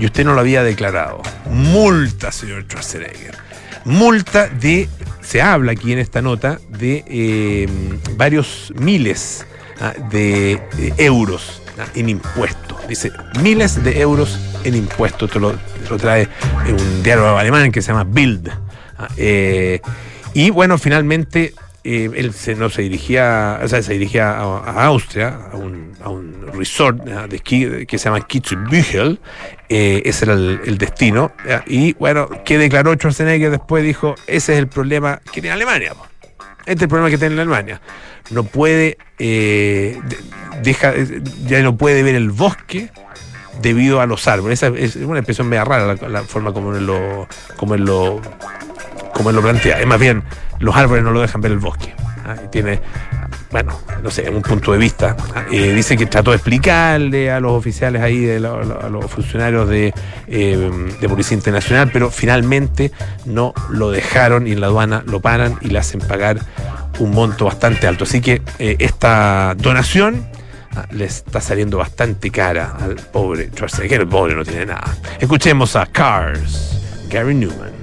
y 0.00 0.06
usted 0.06 0.24
no 0.24 0.34
lo 0.34 0.40
había 0.40 0.64
declarado. 0.64 1.22
Multa, 1.48 2.32
señor 2.32 2.64
Schwarzenegger. 2.64 3.38
Multa 3.84 4.48
de, 4.48 4.88
se 5.20 5.40
habla 5.40 5.70
aquí 5.70 5.92
en 5.92 6.00
esta 6.00 6.20
nota, 6.20 6.58
de 6.68 7.04
eh, 7.06 7.68
varios 8.16 8.72
miles 8.74 9.46
ah, 9.80 9.92
de, 10.10 10.60
de 10.76 10.94
euros 10.98 11.59
ah, 11.80 11.86
en 11.94 12.08
impuestos. 12.08 12.86
Dice, 12.88 13.12
miles 13.42 13.82
de 13.82 14.00
euros 14.00 14.38
en 14.64 14.74
impuestos. 14.74 15.30
Te 15.30 15.40
lo, 15.40 15.54
lo 15.88 15.96
trae 15.96 16.28
un 16.68 17.02
diario 17.02 17.36
alemán 17.36 17.72
que 17.72 17.82
se 17.82 17.92
llama 17.92 18.04
Bild. 18.04 18.50
Ah, 18.98 19.08
eh, 19.16 19.80
y 20.34 20.50
bueno, 20.50 20.78
finalmente 20.78 21.54
eh, 21.82 22.10
él 22.14 22.34
se, 22.34 22.54
no 22.54 22.68
se 22.68 22.82
dirigía, 22.82 23.58
o 23.62 23.68
sea, 23.68 23.82
se 23.82 23.94
dirigía 23.94 24.32
a, 24.32 24.42
a 24.58 24.84
Austria, 24.84 25.48
a 25.50 25.56
un, 25.56 25.92
a 26.02 26.10
un 26.10 26.46
resort 26.52 27.06
¿ya? 27.06 27.26
de 27.26 27.36
esquí 27.36 27.86
que 27.86 27.96
se 27.96 28.04
llama 28.04 28.26
Kitzbühel, 28.26 29.18
eh, 29.68 30.02
ese 30.04 30.26
era 30.26 30.34
el, 30.34 30.60
el 30.66 30.76
destino, 30.76 31.32
¿ya? 31.48 31.64
y 31.66 31.94
bueno, 31.94 32.28
¿qué 32.44 32.58
declaró 32.58 32.92
Schwarzenegger 32.94 33.50
después? 33.50 33.82
Dijo, 33.82 34.14
ese 34.26 34.52
es 34.52 34.58
el 34.58 34.68
problema 34.68 35.20
que 35.32 35.40
tiene 35.40 35.52
Alemania, 35.52 35.94
po. 35.94 36.09
Este 36.70 36.74
es 36.74 36.82
el 36.82 36.88
problema 36.88 37.10
que 37.10 37.18
tiene 37.18 37.34
Alemania, 37.40 37.80
no 38.30 38.44
puede, 38.44 38.96
eh, 39.18 39.98
de- 40.08 40.18
deja, 40.62 40.92
ya 41.46 41.60
no 41.62 41.76
puede 41.76 42.02
ver 42.02 42.14
el 42.14 42.30
bosque 42.30 42.90
debido 43.60 44.00
a 44.00 44.06
los 44.06 44.26
árboles, 44.28 44.62
esa 44.62 44.74
es 44.78 44.96
una 44.96 45.18
expresión 45.18 45.48
media 45.48 45.64
rara 45.64 45.94
la, 45.94 46.08
la 46.08 46.22
forma 46.22 46.52
como 46.52 46.74
él 46.74 46.86
lo, 46.86 47.28
como 47.56 47.74
él 47.74 47.84
lo 47.84 48.20
como 49.12 49.30
él 49.30 49.36
lo 49.36 49.42
plantea. 49.42 49.80
Es 49.80 49.86
más 49.86 50.00
bien, 50.00 50.22
los 50.60 50.74
árboles 50.76 51.04
no 51.04 51.10
lo 51.10 51.20
dejan 51.20 51.40
ver 51.42 51.52
el 51.52 51.58
bosque. 51.58 51.92
¿Ah? 52.26 52.36
Tiene, 52.50 52.80
bueno, 53.50 53.78
no 54.02 54.10
sé, 54.10 54.28
un 54.30 54.42
punto 54.42 54.72
de 54.72 54.78
vista. 54.78 55.16
Eh, 55.50 55.72
dice 55.74 55.96
que 55.96 56.06
trató 56.06 56.30
de 56.30 56.36
explicarle 56.36 57.30
a 57.30 57.40
los 57.40 57.52
oficiales 57.52 58.02
ahí, 58.02 58.28
a 58.30 58.38
los 58.38 59.10
funcionarios 59.10 59.68
de, 59.68 59.92
eh, 60.26 60.70
de 61.00 61.08
Policía 61.08 61.36
Internacional, 61.36 61.90
pero 61.92 62.10
finalmente 62.10 62.92
no 63.26 63.54
lo 63.70 63.90
dejaron 63.90 64.46
y 64.46 64.52
en 64.52 64.60
la 64.60 64.68
aduana 64.68 65.02
lo 65.06 65.20
paran 65.20 65.58
y 65.60 65.68
le 65.68 65.78
hacen 65.78 66.00
pagar 66.00 66.40
un 66.98 67.10
monto 67.12 67.46
bastante 67.46 67.86
alto. 67.86 68.04
Así 68.04 68.20
que 68.20 68.42
eh, 68.58 68.76
esta 68.78 69.54
donación 69.56 70.26
ah, 70.76 70.86
le 70.90 71.06
está 71.06 71.40
saliendo 71.40 71.78
bastante 71.78 72.30
cara 72.30 72.76
al 72.80 72.96
pobre 72.96 73.50
Schwarzenegger. 73.50 74.02
El 74.02 74.08
pobre 74.08 74.34
no 74.34 74.44
tiene 74.44 74.66
nada. 74.66 74.96
Escuchemos 75.18 75.76
a 75.76 75.86
Cars, 75.86 76.78
Gary 77.10 77.34
Newman. 77.34 77.79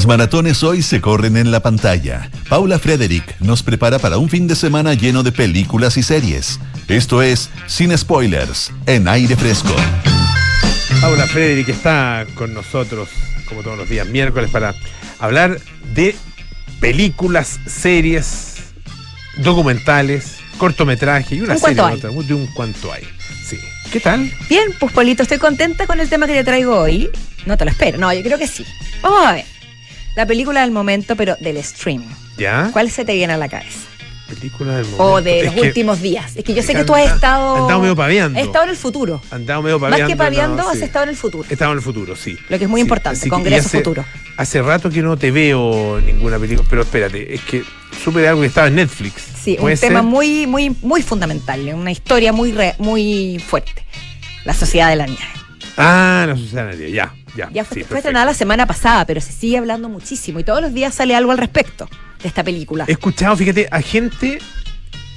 Las 0.00 0.06
maratones 0.06 0.62
hoy 0.62 0.80
se 0.80 1.02
corren 1.02 1.36
en 1.36 1.50
la 1.50 1.60
pantalla. 1.60 2.30
Paula 2.48 2.78
Frederick 2.78 3.38
nos 3.40 3.62
prepara 3.62 3.98
para 3.98 4.16
un 4.16 4.30
fin 4.30 4.48
de 4.48 4.54
semana 4.54 4.94
lleno 4.94 5.22
de 5.22 5.30
películas 5.30 5.98
y 5.98 6.02
series. 6.02 6.58
Esto 6.88 7.20
es 7.20 7.50
Sin 7.66 7.94
Spoilers, 7.98 8.72
en 8.86 9.06
aire 9.08 9.36
fresco. 9.36 9.74
Paula 11.02 11.26
Frederick 11.26 11.68
está 11.68 12.24
con 12.34 12.54
nosotros, 12.54 13.10
como 13.46 13.62
todos 13.62 13.76
los 13.76 13.90
días 13.90 14.06
miércoles, 14.06 14.48
para 14.50 14.74
hablar 15.18 15.60
de 15.92 16.16
películas, 16.80 17.60
series, 17.66 18.54
documentales, 19.36 20.36
cortometraje 20.56 21.34
y 21.34 21.42
una 21.42 21.56
Un 21.56 21.60
serie 21.60 21.82
otra, 21.82 22.08
de 22.08 22.32
un 22.34 22.46
cuanto 22.54 22.90
hay. 22.90 23.06
Sí. 23.44 23.58
¿Qué 23.92 24.00
tal? 24.00 24.32
Bien, 24.48 24.72
pues 24.80 24.94
Polito, 24.94 25.24
estoy 25.24 25.36
contenta 25.36 25.86
con 25.86 26.00
el 26.00 26.08
tema 26.08 26.26
que 26.26 26.32
te 26.32 26.44
traigo 26.44 26.74
hoy. 26.74 27.10
No 27.44 27.58
te 27.58 27.66
lo 27.66 27.70
espero, 27.70 27.98
no, 27.98 28.10
yo 28.14 28.22
creo 28.22 28.38
que 28.38 28.46
sí. 28.46 28.64
Vamos 29.02 29.26
a 29.26 29.34
ver. 29.34 29.49
La 30.20 30.26
película 30.26 30.60
del 30.60 30.70
momento, 30.70 31.16
pero 31.16 31.34
del 31.40 31.56
streaming. 31.56 32.04
¿Ya? 32.36 32.68
¿Cuál 32.74 32.90
se 32.90 33.06
te 33.06 33.14
viene 33.14 33.32
a 33.32 33.38
la 33.38 33.48
cabeza? 33.48 33.78
Película 34.28 34.72
del 34.76 34.84
momento. 34.84 35.02
O 35.02 35.22
de 35.22 35.40
Es 35.40 35.54
los 35.54 35.64
últimos 35.64 36.02
días. 36.02 36.36
Es 36.36 36.44
que 36.44 36.52
yo 36.52 36.62
sé 36.62 36.74
que 36.74 36.84
tú 36.84 36.94
has 36.94 37.10
estado. 37.10 37.56
estado 37.62 37.80
medio 37.80 37.96
paviando. 37.96 38.38
Has 38.38 38.44
estado 38.44 38.64
en 38.64 38.70
el 38.72 38.76
futuro. 38.76 39.22
Andado 39.30 39.62
medio 39.62 39.80
paviando. 39.80 40.04
Más 40.04 40.12
que 40.12 40.16
paviando, 40.18 40.62
no, 40.62 40.68
has 40.68 40.76
sí. 40.76 40.84
estado 40.84 41.04
en 41.04 41.08
el 41.08 41.16
futuro. 41.16 41.48
Estaba 41.48 41.72
en 41.72 41.78
el 41.78 41.82
futuro, 41.82 42.14
sí. 42.16 42.36
Lo 42.50 42.58
que 42.58 42.64
es 42.64 42.70
muy 42.70 42.80
Sí, 42.80 42.84
importante, 42.84 43.18
así 43.18 43.30
Congreso 43.30 43.66
hace- 43.68 43.78
Futuro. 43.78 44.04
Hace 44.36 44.60
rato 44.60 44.90
que 44.90 45.00
no 45.00 45.16
te 45.16 45.30
veo 45.30 45.98
ninguna 46.04 46.38
película, 46.38 46.68
pero 46.68 46.82
espérate, 46.82 47.34
es 47.34 47.40
que 47.40 47.62
supe 48.04 48.20
de 48.20 48.28
algo 48.28 48.42
que 48.42 48.48
estaba 48.48 48.66
en 48.66 48.74
Netflix. 48.74 49.22
Sí, 49.42 49.52
un 49.52 49.62
¿Puede 49.62 49.78
tema 49.78 50.02
muy, 50.02 50.46
muy, 50.46 50.76
muy 50.82 51.00
fundamental, 51.02 51.60
una 51.72 51.92
historia 51.92 52.34
muy, 52.34 52.52
re- 52.52 52.74
muy 52.78 53.42
fuerte. 53.48 53.86
La 54.44 54.52
Sociedad 54.52 54.90
de 54.90 54.96
la 54.96 55.06
Nieve. 55.06 55.22
Ah, 55.78 56.26
la 56.28 56.36
sociedad 56.36 56.66
de 56.66 56.72
la 56.72 56.76
Nieve, 56.76 56.92
ya, 56.92 57.14
ya. 57.36 57.48
Ya 57.52 57.64
fue, 57.64 57.78
sí, 57.78 57.84
fue 57.84 57.98
estrenada 57.98 58.26
la 58.26 58.34
semana 58.34 58.66
pasada, 58.66 59.04
pero 59.06 59.20
se 59.20 59.32
sigue 59.32 59.58
hablando 59.58 59.88
muchísimo 59.88 60.40
y 60.40 60.44
todos 60.44 60.60
los 60.60 60.72
días 60.74 60.94
sale 60.94 61.14
algo 61.14 61.32
al 61.32 61.38
respecto 61.38 61.88
de 62.22 62.28
esta 62.28 62.42
película. 62.44 62.84
He 62.88 62.92
escuchado, 62.92 63.36
fíjate, 63.36 63.68
a 63.70 63.80
gente, 63.82 64.38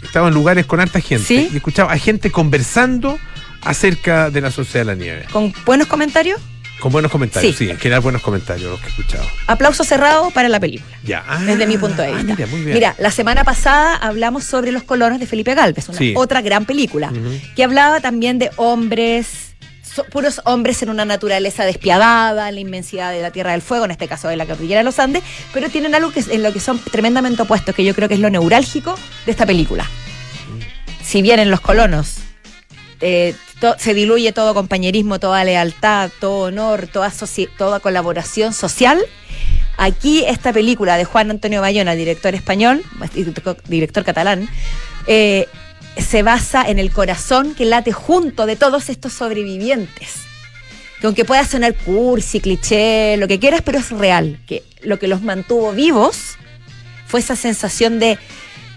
estaba 0.04 0.28
en 0.28 0.34
lugares 0.34 0.66
con 0.66 0.80
harta 0.80 1.00
gente, 1.00 1.26
¿Sí? 1.26 1.48
y 1.52 1.54
he 1.54 1.58
escuchado 1.58 1.90
a 1.90 1.98
gente 1.98 2.32
conversando 2.32 3.18
acerca 3.62 4.30
de 4.30 4.42
la 4.42 4.52
sociedad 4.52 4.86
de 4.86 4.96
la 4.96 5.02
nieve. 5.02 5.26
Con 5.32 5.54
buenos 5.66 5.88
comentarios, 5.88 6.40
Con 6.80 6.92
buenos 6.92 7.12
comentarios, 7.12 7.56
Sí. 7.56 7.66
sí, 7.66 7.72
en 7.72 7.78
general 7.78 8.02
buenos 8.02 8.22
comentarios 8.22 8.70
los 8.70 8.80
que 8.82 8.88
he 8.88 8.90
escuchado. 8.90 9.24
aplauso 9.48 9.86
cerrado 9.86 10.32
para 10.32 10.50
la 10.50 10.60
película. 10.60 10.98
Ya. 11.06 11.24
Ah, 11.26 11.40
Desde 11.42 11.66
mi 11.66 11.78
punto 11.78 12.02
de 12.02 12.10
ah, 12.10 12.16
vista. 12.16 12.36
mira, 12.36 12.48
muy 12.48 12.60
bien. 12.62 12.74
Mira, 12.74 12.96
la 12.98 13.10
semana 13.10 13.46
pasada 13.46 13.96
hablamos 13.96 14.44
sobre 14.44 14.74
Los 14.74 14.84
colonos 14.84 15.18
de 15.20 15.26
Felipe 15.26 15.56
Galvez, 15.56 15.88
una 15.88 15.98
Sí. 15.98 16.14
otra 16.18 16.42
gran 16.42 16.66
película, 16.66 17.10
que 17.56 17.64
hablaba 17.64 18.02
también 18.02 18.38
de 18.38 18.50
hombres, 18.58 19.53
so- 19.96 20.04
puros 20.06 20.42
hombres 20.46 20.82
en 20.84 20.90
una 20.90 21.06
naturaleza 21.06 21.66
despiadada, 21.66 22.50
en 22.50 22.56
la 22.56 22.62
inmensidad 22.62 23.12
de 23.12 23.22
la 23.22 23.32
Tierra 23.32 23.52
del 23.52 23.62
Fuego, 23.62 23.86
en 23.86 23.92
este 23.92 24.08
caso 24.08 24.28
de 24.28 24.36
la 24.36 24.46
cordillera 24.46 24.80
de 24.80 24.84
los 24.84 25.00
Andes, 25.00 25.24
pero 25.54 25.70
tienen 25.70 25.96
algo 25.96 26.12
que 26.12 26.24
en 26.30 26.44
lo 26.44 26.52
que 26.54 26.60
son 26.60 26.80
tremendamente 26.80 27.42
opuestos, 27.42 27.74
que 27.76 27.84
yo 27.84 27.94
creo 27.94 28.08
que 28.08 28.16
es 28.16 28.20
lo 28.20 28.30
neurálgico 28.30 28.96
de 29.26 29.32
esta 29.32 29.46
película. 29.46 29.86
Si 31.04 31.22
bien 31.22 31.40
en 31.40 31.52
Los 31.52 31.62
colonos 31.62 32.18
eh, 33.02 33.36
se 33.78 33.94
diluye 33.94 34.32
todo 34.32 34.54
compañerismo, 34.54 35.20
toda 35.20 35.44
lealtad, 35.44 36.10
todo 36.20 36.46
honor, 36.48 36.88
toda, 36.88 37.12
toda 37.58 37.80
colaboración 37.80 38.54
social. 38.54 39.00
Aquí 39.78 40.24
esta 40.26 40.54
película 40.54 40.98
de 40.98 41.06
Juan 41.06 41.32
Antonio 41.32 41.60
Bayona, 41.62 41.96
director 41.96 42.36
español, 42.36 42.84
director, 43.14 43.58
director 43.68 44.04
catalán, 44.04 44.48
eh, 45.08 45.48
se 45.98 46.24
basa 46.24 46.64
en 46.68 46.80
el 46.80 46.92
corazón 46.92 47.56
que 47.56 47.66
late 47.66 47.92
junto 47.92 48.46
de 48.46 48.56
todos 48.56 48.90
estos 48.90 49.14
sobrevivientes. 49.14 50.16
Que 51.00 51.08
aunque 51.08 51.26
pueda 51.26 51.46
sonar 51.46 51.76
cursi, 51.76 52.40
cliché, 52.40 53.18
lo 53.18 53.28
que 53.28 53.40
quieras, 53.40 53.62
pero 53.64 53.80
es 53.80 53.90
real. 53.92 54.40
Que 54.48 54.64
lo 54.82 55.00
que 55.00 55.08
los 55.08 55.22
mantuvo 55.22 55.72
vivos 55.74 56.36
fue 57.08 57.20
esa 57.20 57.36
sensación 57.36 58.00
de, 58.00 58.18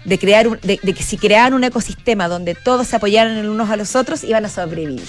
de 0.05 0.19
crear 0.19 0.47
un- 0.47 0.59
de, 0.61 0.77
que 0.77 1.03
si 1.03 1.17
creaban 1.17 1.53
un 1.53 1.63
ecosistema 1.63 2.27
donde 2.27 2.53
todos 2.53 2.87
se 2.87 2.95
apoyaran 2.97 3.47
unos 3.49 3.69
a 3.69 3.77
los 3.77 3.95
otros, 3.95 4.23
iban 4.23 4.45
a 4.45 4.49
sobrevivir. 4.49 5.01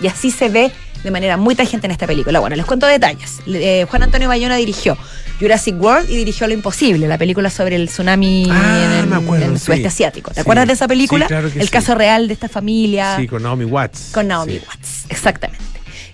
Y 0.00 0.06
así 0.06 0.30
se 0.30 0.48
ve 0.48 0.70
de 1.02 1.10
manera 1.10 1.36
muy 1.36 1.54
tangente 1.56 1.86
en 1.86 1.90
esta 1.90 2.06
película. 2.06 2.38
Bueno, 2.38 2.54
les 2.56 2.64
cuento 2.64 2.86
detalles. 2.86 3.40
Eh, 3.46 3.84
Juan 3.90 4.04
Antonio 4.04 4.28
Bayona 4.28 4.56
dirigió 4.56 4.96
Jurassic 5.42 5.74
World 5.82 6.08
y 6.08 6.16
dirigió 6.16 6.46
Lo 6.46 6.54
Imposible, 6.54 7.08
la 7.08 7.18
película 7.18 7.50
sobre 7.50 7.76
el 7.76 7.88
tsunami 7.88 8.46
Ah, 8.50 8.84
en 8.86 8.92
el, 9.00 9.06
me 9.08 9.16
acuerdo, 9.16 9.44
en 9.46 9.52
el 9.52 9.58
sí. 9.58 9.66
sudeste 9.66 9.88
asiático. 9.88 10.30
¿Te 10.30 10.36
Sí. 10.36 10.40
acuerdas 10.40 10.66
de 10.68 10.72
esa 10.74 10.86
película? 10.88 11.26
Sí, 11.26 11.28
claro 11.28 11.52
que 11.52 11.58
el 11.60 11.70
caso 11.70 11.94
real 11.94 12.28
de 12.28 12.34
esta 12.34 12.48
familia 12.48 13.16
Sí, 13.18 13.26
con 13.26 13.42
Naomi 13.42 13.64
Watts. 13.64 14.10
con 14.14 14.28
Naomi. 14.28 14.54
Watts, 14.68 15.06
exactamente. 15.08 15.64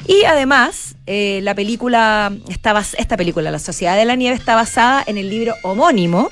Y 0.07 0.25
además, 0.25 0.95
eh, 1.07 1.41
la 1.43 1.55
película, 1.55 2.33
está 2.49 2.73
bas- 2.73 2.95
esta 2.97 3.17
película, 3.19 3.51
La 3.51 3.59
Sociedad 3.59 3.95
de 3.97 4.07
la 4.07 4.15
Nieve, 4.17 4.35
está 4.37 4.55
basada 4.55 5.05
en 5.07 5.19
el 5.19 5.29
libro 5.29 5.55
homónimo 5.63 6.31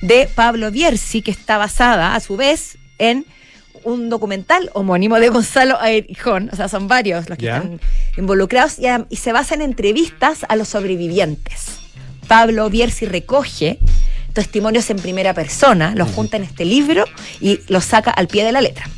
de 0.00 0.26
Pablo 0.34 0.70
Bierzi, 0.70 1.20
que 1.20 1.30
está 1.30 1.58
basada, 1.58 2.14
a 2.14 2.20
su 2.20 2.36
vez, 2.38 2.78
en 2.98 3.26
un 3.84 4.08
documental 4.10 4.70
homónimo 4.74 5.18
de 5.20 5.28
Gonzalo 5.28 5.78
Airjón. 5.80 6.48
O 6.52 6.56
sea, 6.56 6.68
son 6.68 6.88
varios 6.88 7.28
los 7.28 7.36
que 7.38 7.46
están 7.46 7.80
involucrados 8.16 8.78
y, 8.78 8.84
y 9.10 9.16
se 9.16 9.32
basa 9.32 9.54
en 9.54 9.62
entrevistas 9.62 10.40
a 10.48 10.56
los 10.56 10.68
sobrevivientes. 10.68 11.78
Pablo 12.30 12.70
Bierzi 12.70 13.06
recoge 13.06 13.80
testimonios 14.32 14.88
en 14.90 14.98
primera 14.98 15.34
persona, 15.34 15.94
los 15.96 16.08
junta 16.12 16.36
en 16.36 16.44
este 16.44 16.64
libro 16.64 17.04
y 17.40 17.58
los 17.66 17.84
saca 17.84 18.12
al 18.12 18.28
pie 18.28 18.44
de 18.44 18.52
la 18.52 18.60
letra. 18.60 18.88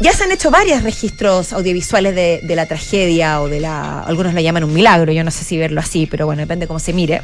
Ya 0.00 0.14
se 0.14 0.24
han 0.24 0.32
hecho 0.32 0.50
varios 0.50 0.82
registros 0.82 1.52
audiovisuales 1.52 2.14
de, 2.14 2.40
de 2.42 2.56
la 2.56 2.64
tragedia 2.64 3.42
o 3.42 3.50
de 3.50 3.60
la. 3.60 4.00
Algunos 4.00 4.32
lo 4.32 4.40
llaman 4.40 4.64
un 4.64 4.72
milagro, 4.72 5.12
yo 5.12 5.22
no 5.22 5.30
sé 5.30 5.44
si 5.44 5.58
verlo 5.58 5.82
así, 5.82 6.06
pero 6.06 6.24
bueno, 6.24 6.40
depende 6.40 6.66
cómo 6.66 6.78
se 6.78 6.94
mire. 6.94 7.20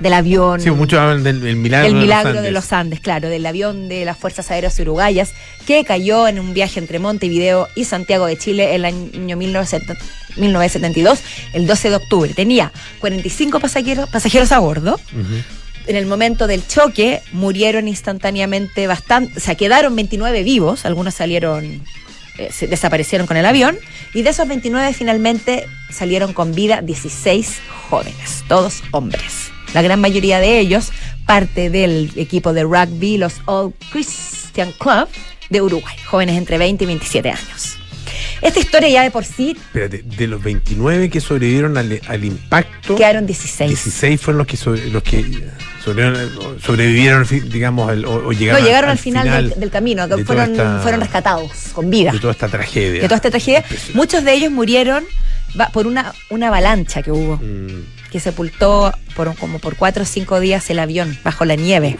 Del 0.00 0.12
avión. 0.12 0.60
Sí, 0.60 0.70
muchos 0.70 0.98
hablan 0.98 1.22
del, 1.22 1.40
del 1.40 1.56
milagro, 1.56 1.88
El 1.88 1.94
de, 1.94 2.00
milagro 2.00 2.32
los 2.34 2.42
de 2.42 2.50
los 2.50 2.72
Andes, 2.72 3.00
claro, 3.00 3.28
del 3.28 3.46
avión 3.46 3.88
de 3.88 4.04
las 4.04 4.18
Fuerzas 4.18 4.50
Aéreas 4.50 4.78
Uruguayas 4.78 5.32
que 5.66 5.84
cayó 5.84 6.28
en 6.28 6.38
un 6.38 6.52
viaje 6.52 6.78
entre 6.78 6.98
Montevideo 6.98 7.68
y 7.74 7.84
Santiago 7.84 8.26
de 8.26 8.36
Chile 8.36 8.74
el 8.74 8.84
año 8.84 9.36
1970 9.36 9.96
1972, 10.36 11.20
el 11.52 11.66
12 11.66 11.90
de 11.90 11.96
octubre. 11.96 12.34
Tenía 12.34 12.72
45 13.00 13.60
pasajeros, 13.60 14.08
pasajeros 14.08 14.52
a 14.52 14.58
bordo. 14.58 15.00
En 15.86 15.96
el 15.96 16.06
momento 16.06 16.46
del 16.46 16.66
choque 16.66 17.22
murieron 17.32 17.86
instantáneamente 17.86 18.86
bastante, 18.86 19.38
o 19.38 19.40
sea, 19.40 19.54
quedaron 19.54 19.94
29 19.94 20.42
vivos, 20.42 20.84
algunos 20.84 21.14
salieron, 21.14 21.80
eh, 22.38 22.50
se 22.52 22.66
desaparecieron 22.66 23.28
con 23.28 23.36
el 23.36 23.46
avión, 23.46 23.78
y 24.12 24.22
de 24.22 24.30
esos 24.30 24.48
29 24.48 24.92
finalmente 24.94 25.66
salieron 25.90 26.32
con 26.32 26.54
vida 26.54 26.82
16 26.82 27.60
jóvenes, 27.88 28.44
todos 28.48 28.82
hombres. 28.90 29.52
La 29.74 29.82
gran 29.82 30.00
mayoría 30.00 30.38
de 30.40 30.58
ellos 30.58 30.90
parte 31.26 31.70
del 31.70 32.10
equipo 32.16 32.52
de 32.52 32.62
rugby, 32.62 33.18
los 33.18 33.34
All 33.46 33.74
Christian 33.92 34.72
Club 34.78 35.08
de 35.50 35.60
Uruguay, 35.60 35.94
jóvenes 36.06 36.36
entre 36.36 36.56
20 36.58 36.84
y 36.84 36.86
27 36.86 37.30
años. 37.30 37.76
Esta 38.42 38.60
historia 38.60 38.88
ya 38.88 39.02
de 39.02 39.10
por 39.10 39.24
sí 39.24 39.56
Espérate, 39.56 40.02
de 40.02 40.26
los 40.26 40.42
29 40.42 41.08
que 41.10 41.20
sobrevivieron 41.20 41.76
al, 41.78 42.00
al 42.06 42.24
impacto, 42.24 42.94
quedaron 42.94 43.26
16. 43.26 43.68
16 43.70 44.20
fueron 44.20 44.38
los 44.38 44.46
que, 44.46 44.56
sobre- 44.56 44.88
los 44.90 45.02
que 45.02 45.24
sobrevivieron, 46.62 47.26
digamos, 47.50 47.88
al- 47.90 48.04
o, 48.04 48.28
o 48.28 48.32
llegaron, 48.32 48.60
no 48.62 48.66
llegaron 48.66 48.90
al, 48.90 48.98
final, 48.98 49.50
del, 49.50 49.60
del 49.60 49.70
camino, 49.70 50.08
que 50.08 50.16
de 50.16 50.24
toda 50.24 50.44
fueron, 50.46 50.52
esta- 50.52 50.80
fueron 50.80 51.00
rescatados 51.00 51.50
con 51.72 51.90
vida. 51.90 52.12
de 52.12 52.18
toda 52.18 52.32
esta 52.32 52.48
tragedia. 52.48 53.00
de 53.02 53.08
toda 53.08 53.16
esta 53.16 53.30
tragedia. 53.30 53.64
Muchos 53.94 54.24
de 54.24 54.32
ellos 54.34 54.50
murieron 54.52 55.04
por 55.72 55.86
una, 55.86 56.12
una 56.30 56.48
avalancha 56.48 57.02
que 57.02 57.10
hubo, 57.10 57.36
Mm, 57.36 57.84
que 58.16 58.20
sepultó 58.20 58.94
por, 59.14 59.36
como 59.36 59.58
por 59.58 59.76
cuatro 59.76 60.04
o 60.04 60.06
cinco 60.06 60.40
días 60.40 60.70
el 60.70 60.78
avión 60.78 61.18
bajo 61.22 61.44
la 61.44 61.54
nieve. 61.54 61.98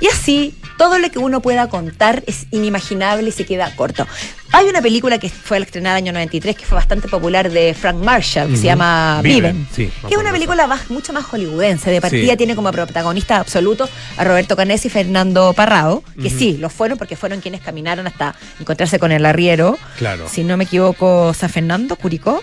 Y 0.00 0.06
así, 0.06 0.54
todo 0.78 0.98
lo 0.98 1.10
que 1.10 1.18
uno 1.18 1.40
pueda 1.42 1.68
contar 1.68 2.22
es 2.26 2.46
inimaginable 2.50 3.28
y 3.28 3.32
se 3.32 3.44
queda 3.44 3.74
corto. 3.76 4.06
Hay 4.52 4.64
una 4.66 4.80
película 4.80 5.18
que 5.18 5.28
fue 5.28 5.58
estrenada 5.58 5.98
en 5.98 6.06
el 6.06 6.08
año 6.16 6.20
93 6.20 6.56
que 6.56 6.64
fue 6.64 6.76
bastante 6.76 7.08
popular 7.08 7.50
de 7.50 7.74
Frank 7.74 7.96
Marshall, 7.96 8.48
que 8.48 8.56
se 8.56 8.62
llama 8.62 9.20
Viven, 9.22 9.52
Viven. 9.52 9.68
sí, 9.74 9.90
que 10.08 10.14
es 10.14 10.18
una 10.18 10.32
película 10.32 10.66
más- 10.66 10.88
mucho 10.88 11.12
más 11.12 11.24
hollywoodense. 11.26 11.90
De 11.90 12.00
partida 12.00 12.30
Sí. 12.32 12.36
tiene 12.38 12.56
como 12.56 12.70
protagonista 12.72 13.36
absoluto 13.36 13.86
a 14.16 14.24
Roberto 14.24 14.56
Canesi 14.56 14.88
y 14.88 14.90
Fernando 14.90 15.52
Parrado, 15.52 16.02
que 16.22 16.30
sí, 16.30 16.56
lo 16.56 16.70
fueron 16.70 16.96
porque 16.96 17.16
fueron 17.16 17.42
quienes 17.42 17.60
caminaron 17.60 18.06
hasta 18.06 18.34
encontrarse 18.60 18.98
con 18.98 19.12
el 19.12 19.26
arriero. 19.26 19.76
claro. 19.98 20.26
Si 20.26 20.42
no 20.42 20.56
me 20.56 20.64
equivoco, 20.64 21.34
San 21.34 21.50
Fernando, 21.50 21.96
Curicó. 21.96 22.42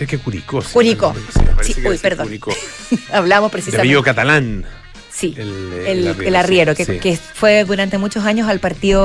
Sé 0.00 0.06
que 0.06 0.16
Curicó. 0.16 0.62
Curicó. 0.72 1.14
sí, 1.60 1.74
uy, 1.86 1.98
perdón. 1.98 2.26
Curicó. 2.28 2.50
Hablamos 3.12 3.52
De 3.52 3.58
apellido 3.58 4.02
precisamente. 4.02 4.02
catalán. 4.02 4.64
Sí, 5.12 5.34
El, 5.36 5.72
el, 5.86 6.08
arriero, 6.08 6.22
el 6.28 6.36
arriero, 6.36 6.72
sí, 6.74 6.76
que, 6.86 6.92
sí. 6.94 6.98
que 7.00 7.16
fue 7.18 7.64
durante 7.64 7.98
muchos 7.98 8.24
años 8.24 8.48
al 8.48 8.60
partido 8.60 9.02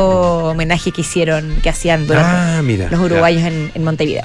homenaje 0.51 0.93
que 0.93 1.01
hicieron, 1.01 1.58
que 1.62 1.67
hacían 1.67 2.08
durante 2.08 2.29
Ah, 2.31 2.62
mira. 2.63 2.88
los 2.89 3.01
uruguayos 3.01 3.43
en, 3.43 3.71
en 3.75 3.84
Montevideo. 3.84 4.23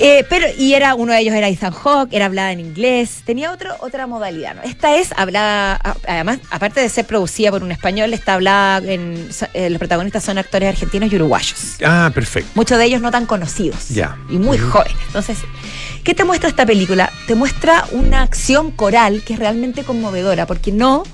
Eh, 0.00 0.24
pero, 0.28 0.46
y 0.58 0.74
era, 0.74 0.94
uno 0.94 1.12
de 1.12 1.20
ellos 1.20 1.34
era 1.34 1.48
Ethan 1.48 1.72
Hawke, 1.72 2.12
era 2.12 2.26
hablada 2.26 2.52
en 2.52 2.60
inglés, 2.60 3.22
tenía 3.24 3.52
otro, 3.52 3.74
otra 3.80 4.06
modalidad. 4.06 4.54
¿no? 4.56 4.62
Esta 4.62 4.96
es 4.96 5.10
hablada, 5.16 5.80
además, 6.06 6.38
aparte 6.50 6.80
de 6.80 6.88
ser 6.88 7.06
producida 7.06 7.50
por 7.50 7.62
un 7.62 7.70
español, 7.72 8.12
está 8.12 8.34
hablada 8.34 8.78
en. 8.92 9.28
eh, 9.54 9.70
los 9.70 9.78
protagonistas 9.78 10.24
son 10.24 10.38
actores 10.38 10.68
argentinos 10.68 11.12
y 11.12 11.16
uruguayos. 11.16 11.76
Ah, 11.84 12.10
perfecto. 12.14 12.50
Muchos 12.54 12.78
de 12.78 12.84
ellos 12.86 13.00
no 13.00 13.10
tan 13.10 13.26
conocidos. 13.26 13.88
Ya. 13.90 14.16
Y 14.28 14.38
muy 14.38 14.58
Ujú. 14.58 14.70
jóvenes. 14.70 14.96
Entonces, 15.06 15.38
¿qué 16.02 16.14
te 16.14 16.24
muestra 16.24 16.48
esta 16.48 16.66
película? 16.66 17.10
Te 17.26 17.34
muestra 17.34 17.84
una 17.92 18.22
acción 18.22 18.72
coral 18.72 19.22
que 19.24 19.34
es 19.34 19.38
realmente 19.38 19.84
conmovedora, 19.84 20.46
porque 20.46 20.72
no. 20.72 21.04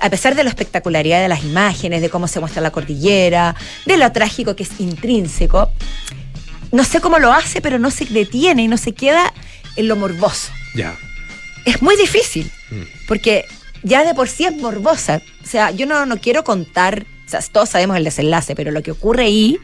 A 0.00 0.08
pesar 0.10 0.34
de 0.34 0.42
la 0.42 0.50
espectacularidad 0.50 1.20
de 1.20 1.28
las 1.28 1.44
imágenes, 1.44 2.00
de 2.00 2.08
cómo 2.10 2.26
se 2.26 2.40
muestra 2.40 2.62
la 2.62 2.70
cordillera, 2.70 3.54
de 3.86 3.96
lo 3.96 4.10
trágico 4.12 4.56
que 4.56 4.62
es 4.64 4.80
intrínseco, 4.80 5.70
no 6.74 6.84
sé 6.84 7.00
cómo 7.00 7.18
lo 7.18 7.32
hace, 7.32 7.60
pero 7.60 7.78
no 7.78 7.90
se 7.90 8.04
detiene 8.04 8.64
y 8.64 8.68
no 8.68 8.76
se 8.76 8.92
queda 8.92 9.32
en 9.76 9.88
lo 9.88 9.96
morboso. 9.96 10.50
Ya. 10.74 10.96
Es 11.64 11.80
muy 11.82 11.96
difícil, 11.96 12.50
Mm. 12.70 12.82
porque 13.06 13.44
ya 13.82 14.04
de 14.04 14.14
por 14.14 14.28
sí 14.28 14.44
es 14.44 14.56
morbosa. 14.56 15.22
O 15.42 15.46
sea, 15.46 15.70
yo 15.70 15.86
no, 15.86 16.04
no 16.06 16.18
quiero 16.20 16.42
contar, 16.44 17.06
o 17.26 17.28
sea, 17.30 17.40
todos 17.52 17.68
sabemos 17.70 17.96
el 17.96 18.04
desenlace, 18.04 18.54
pero 18.54 18.70
lo 18.70 18.82
que 18.82 18.90
ocurre 18.90 19.24
ahí, 19.24 19.56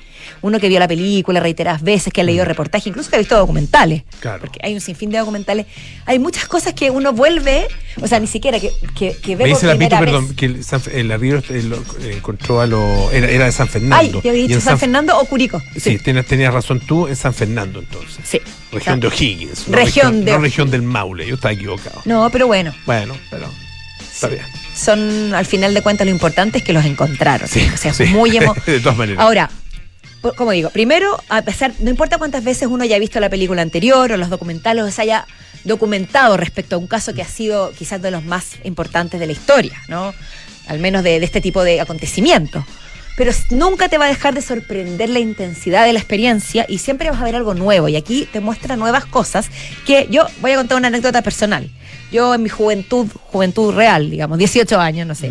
uno 0.43 0.59
que 0.61 0.69
vio 0.69 0.79
la 0.79 0.89
película 0.89 1.41
reiteradas 1.41 1.83
veces, 1.83 2.13
que 2.13 2.21
ha 2.23 2.25
leído 2.25 2.45
reportajes, 2.45 2.87
incluso 2.87 3.11
que 3.11 3.17
ha 3.17 3.19
visto 3.19 3.37
documentales, 3.37 4.03
Mm. 4.05 4.21
Claro. 4.21 4.41
porque 4.41 4.59
hay 4.63 4.75
un 4.75 4.81
sinfín 4.81 5.11
de 5.11 5.19
documentales, 5.19 5.67
hay 6.07 6.19
muchas 6.19 6.47
cosas 6.47 6.75
que 6.75 6.91
uno 6.91 7.13
vuelve, 7.13 7.67
o 8.01 8.07
sea, 8.09 8.19
ni 8.21 8.27
siquiera 8.27 8.59
que, 8.61 8.71
que, 8.97 9.17
que 9.17 9.37
ve 9.37 9.45
Me 9.45 9.51
por 9.51 9.61
dice 9.61 9.67
la 9.89 9.99
perdón, 10.01 10.29
vez. 10.29 10.37
que 10.37 10.47
el, 10.47 10.65
San, 10.65 10.81
el 10.93 11.11
arriero 11.13 11.39
eh, 11.51 11.63
eh, 12.03 12.15
encontró 12.17 12.61
a 12.61 12.67
lo. 12.67 13.11
Era, 13.11 13.29
era 13.31 13.45
de 13.47 13.53
San 13.53 13.69
Fernando. 13.69 13.97
Ay, 13.97 14.11
yo 14.13 14.31
había 14.31 14.33
dicho 14.47 14.61
San 14.61 14.79
Fernando 14.79 15.19
o 15.19 15.25
Curico. 15.27 15.61
Sí, 15.77 15.99
tenías, 15.99 16.27
tenías 16.27 16.53
razón 16.55 16.81
tú 16.81 17.07
en 17.09 17.17
San 17.17 17.35
Fernando 17.35 17.81
entonces. 17.81 18.19
Sí. 18.25 18.41
Región 18.73 19.01
No. 19.01 19.09
de 19.09 19.15
O'Higgins. 19.15 19.69
no 19.69 19.77
Región 19.77 20.25
de 20.25 20.33
No 20.33 20.39
región 20.39 20.71
del 20.71 20.83
Maule, 20.83 21.27
yo 21.27 21.35
estaba 21.35 21.53
equivocado. 21.53 22.01
No, 22.05 22.29
pero 22.31 22.47
bueno, 22.47 22.73
Bueno, 22.87 23.15
pero. 23.31 23.49
Está 24.01 24.29
bien. 24.29 24.43
Son 24.81 25.35
al 25.35 25.47
final 25.47 25.75
de 25.75 25.83
cuentas 25.83 26.07
lo 26.07 26.11
importante 26.13 26.59
es 26.59 26.65
que 26.65 26.73
los 26.73 26.85
encontraron. 26.85 27.49
Sí, 27.49 27.69
o 27.73 27.77
sea, 27.77 27.93
sí. 27.95 28.05
muy 28.07 28.31
emo- 28.31 28.55
De 28.67 28.81
todas 28.81 28.97
maneras. 28.99 29.23
Ahora, 29.23 29.51
como 30.37 30.51
digo, 30.51 30.71
primero, 30.71 31.23
a 31.29 31.43
pesar, 31.43 31.73
no 31.81 31.91
importa 31.91 32.19
cuántas 32.19 32.45
veces 32.45 32.69
uno 32.71 32.85
haya 32.85 32.99
visto 32.99 33.21
la 33.21 33.31
película 33.31 33.63
anterior 33.63 34.13
o 34.13 34.17
los 34.17 34.29
documentales 34.31 34.85
o 34.85 34.91
se 34.91 35.03
haya 35.03 35.27
documentado 35.65 36.37
respecto 36.37 36.77
a 36.77 36.79
un 36.79 36.87
caso 36.87 37.15
que 37.15 37.23
ha 37.23 37.29
sido 37.29 37.73
quizás 37.79 38.01
de 38.03 38.11
los 38.11 38.25
más 38.25 38.53
importantes 38.65 39.21
de 39.21 39.27
la 39.27 39.33
historia, 39.33 39.75
¿no? 39.89 40.15
Al 40.67 40.79
menos 40.79 41.03
de, 41.05 41.19
de 41.21 41.25
este 41.25 41.41
tipo 41.41 41.65
de 41.65 41.81
acontecimientos. 41.81 42.65
Pero 43.17 43.33
nunca 43.51 43.89
te 43.89 43.99
va 43.99 44.07
a 44.07 44.09
dejar 44.09 44.35
de 44.35 44.43
sorprender 44.43 45.11
la 45.11 45.19
intensidad 45.19 45.85
de 45.85 45.93
la 45.93 45.99
experiencia 45.99 46.65
y 46.69 46.79
siempre 46.79 47.11
vas 47.11 47.21
a 47.21 47.25
ver 47.25 47.37
algo 47.37 47.55
nuevo. 47.55 47.89
Y 47.89 47.97
aquí 47.97 48.29
te 48.33 48.41
muestra 48.41 48.77
nuevas 48.77 49.05
cosas 49.05 49.49
que 49.87 50.07
yo 50.11 50.27
voy 50.41 50.53
a 50.53 50.57
contar 50.57 50.79
una 50.79 50.89
anécdota 50.89 51.23
personal. 51.23 51.71
Yo 52.11 52.35
en 52.35 52.43
mi 52.43 52.49
juventud, 52.49 53.07
juventud 53.27 53.75
real, 53.75 54.11
digamos, 54.11 54.39
18 54.39 54.81
años, 54.81 55.07
no 55.07 55.15
sé, 55.15 55.31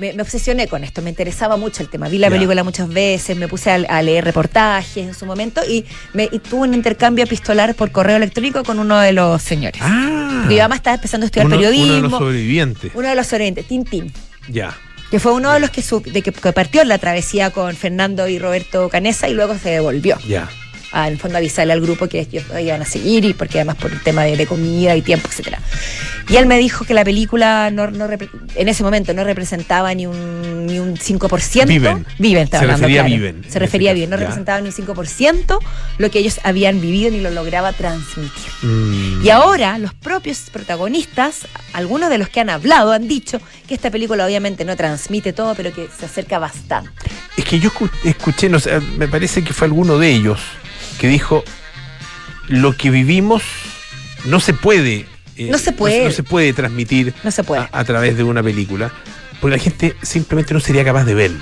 me, 0.00 0.12
me 0.14 0.22
obsesioné 0.22 0.66
con 0.66 0.82
esto, 0.82 1.02
me 1.02 1.10
interesaba 1.10 1.56
mucho 1.56 1.82
el 1.82 1.88
tema. 1.88 2.08
Vi 2.08 2.18
la 2.18 2.30
película 2.30 2.64
muchas 2.64 2.88
veces, 2.88 3.36
me 3.36 3.48
puse 3.48 3.70
a, 3.70 3.74
a 3.74 4.02
leer 4.02 4.24
reportajes 4.24 5.06
en 5.06 5.14
su 5.14 5.26
momento 5.26 5.60
y, 5.68 5.84
me, 6.14 6.28
y 6.32 6.38
tuve 6.38 6.62
un 6.62 6.74
intercambio 6.74 7.24
epistolar 7.24 7.74
por 7.74 7.92
correo 7.92 8.16
electrónico 8.16 8.64
con 8.64 8.78
uno 8.78 8.98
de 8.98 9.12
los 9.12 9.40
señores. 9.42 9.80
Ah. 9.84 10.46
Mi 10.48 10.56
mamá 10.56 10.76
estaba 10.76 10.94
empezando 10.96 11.24
a 11.24 11.26
estudiar 11.26 11.46
uno, 11.46 11.56
periodismo. 11.56 11.86
Uno 11.86 11.94
de 11.94 12.02
los 12.02 12.18
sobrevivientes. 12.18 12.92
uno 12.94 13.08
de 13.08 13.14
los 13.14 13.26
sobrevivientes, 13.26 13.66
Tintín, 13.66 14.12
Ya. 14.48 14.76
Que 15.10 15.18
fue 15.20 15.32
uno 15.32 15.52
de 15.52 15.60
los 15.60 15.70
que, 15.70 15.82
su- 15.82 16.00
de 16.02 16.22
que, 16.22 16.32
que 16.32 16.52
partió 16.52 16.82
en 16.82 16.88
la 16.88 16.98
travesía 16.98 17.50
con 17.50 17.74
Fernando 17.76 18.28
y 18.28 18.38
Roberto 18.38 18.88
Canesa 18.88 19.28
y 19.28 19.34
luego 19.34 19.56
se 19.58 19.70
devolvió. 19.70 20.18
Ya. 20.26 20.48
A, 20.92 21.06
en 21.06 21.14
el 21.14 21.18
fondo 21.18 21.38
avisarle 21.38 21.72
al 21.72 21.80
grupo 21.80 22.08
que 22.08 22.20
ellos 22.20 22.44
iban 22.60 22.82
a 22.82 22.84
seguir 22.84 23.24
y 23.24 23.32
porque 23.34 23.58
además 23.58 23.76
por 23.76 23.92
el 23.92 24.00
tema 24.02 24.24
de, 24.24 24.36
de 24.36 24.46
comida 24.46 24.96
y 24.96 25.02
tiempo, 25.02 25.28
etcétera. 25.28 25.58
Y 26.28 26.36
él 26.36 26.46
me 26.46 26.58
dijo 26.58 26.84
que 26.84 26.94
la 26.94 27.04
película 27.04 27.70
no, 27.72 27.90
no 27.90 28.08
en 28.54 28.68
ese 28.68 28.82
momento 28.84 29.12
no 29.14 29.24
representaba 29.24 29.92
ni 29.94 30.06
un, 30.06 30.66
ni 30.66 30.78
un 30.78 30.96
5%. 30.96 31.66
Viven. 31.66 32.06
Viven, 32.18 32.44
estaba 32.44 32.60
Se 32.60 32.64
hablando, 32.66 32.86
refería 32.86 33.00
a 33.00 33.04
claro. 33.04 33.16
Viven, 33.20 33.42
en 33.44 33.50
Se 33.50 33.58
refería 33.58 33.90
a 33.90 33.92
ese 33.92 33.96
Viven, 33.96 34.10
no 34.10 34.16
ya. 34.16 34.20
representaba 34.20 34.60
ni 34.60 34.68
un 34.68 34.74
5% 34.74 35.58
lo 35.98 36.10
que 36.10 36.18
ellos 36.20 36.38
habían 36.44 36.80
vivido 36.80 37.10
ni 37.10 37.20
lo 37.20 37.30
lograba 37.30 37.72
transmitir. 37.72 38.30
Mm. 38.62 39.24
Y 39.26 39.30
ahora 39.30 39.76
los 39.78 39.92
propios 39.94 40.38
protagonistas, 40.52 41.46
algunos 41.72 42.10
de 42.10 42.18
los 42.18 42.28
que 42.28 42.40
han 42.40 42.50
hablado, 42.50 42.92
han 42.92 43.08
dicho 43.08 43.40
que 43.66 43.74
esta 43.74 43.90
película 43.90 44.24
obviamente 44.24 44.64
no 44.64 44.76
transmite 44.76 45.32
todo, 45.32 45.54
pero 45.56 45.72
que 45.72 45.88
se 45.98 46.06
acerca 46.06 46.38
bastante. 46.38 46.90
Es 47.36 47.44
que 47.44 47.58
yo 47.58 47.70
escu- 47.70 47.90
escuché, 48.04 48.48
no 48.48 48.60
sé, 48.60 48.80
me 48.96 49.08
parece 49.08 49.42
que 49.42 49.52
fue 49.52 49.66
alguno 49.66 49.98
de 49.98 50.10
ellos 50.10 50.38
que 51.00 51.08
dijo 51.08 51.42
lo 52.48 52.76
que 52.76 52.90
vivimos 52.90 53.42
no 54.26 54.38
se 54.38 54.52
puede. 54.54 55.06
eh, 55.36 55.48
No 55.50 55.56
se 55.58 55.72
puede. 55.72 56.04
No, 56.04 56.10
se 56.10 56.22
puede 56.22 56.52
transmitir 56.52 57.14
No 57.24 57.30
se 57.30 57.42
puede. 57.42 57.62
A, 57.62 57.68
a 57.72 57.84
través 57.84 58.16
de 58.16 58.22
una 58.22 58.42
película. 58.42 58.92
Porque 59.40 59.56
la 59.56 59.62
gente 59.62 59.96
simplemente 60.02 60.52
no 60.52 60.60
sería 60.60 60.84
capaz 60.84 61.04
de 61.04 61.14
verlo. 61.14 61.40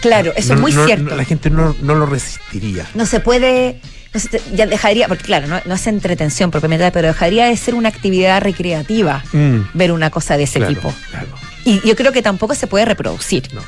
Claro, 0.00 0.32
eso 0.36 0.54
No- 0.54 0.66
es 0.68 0.76
muy 0.76 0.86
cierto. 0.86 1.16
la 1.16 1.24
gente 1.24 1.50
no, 1.50 1.74
no 1.82 1.94
lo 1.96 2.06
resistiría. 2.06 2.86
no 2.94 3.04
se 3.06 3.18
puede, 3.20 3.80
se 4.14 4.40
ya 4.54 4.66
dejaría, 4.66 5.08
porque 5.08 5.24
claro, 5.24 5.48
no, 5.48 5.60
no 5.64 5.74
es 5.74 5.86
entretención 5.88 6.50
propiamente, 6.52 6.90
pero 6.92 7.08
dejaría 7.08 7.46
de 7.46 7.56
ser 7.56 7.74
una 7.74 7.88
actividad 7.88 8.40
recreativa 8.40 9.24
Mm, 9.32 9.62
ver 9.74 9.90
una 9.92 10.08
cosa 10.10 10.36
de 10.36 10.44
ese 10.44 10.60
claro, 10.60 10.74
tipo. 10.74 10.94
claro. 11.10 11.26
Y 11.64 11.86
yo 11.86 11.96
creo 11.96 12.12
que 12.12 12.22
tampoco 12.22 12.54
se 12.54 12.66
puede 12.68 12.84
reproducir. 12.86 13.52
No. 13.52 13.60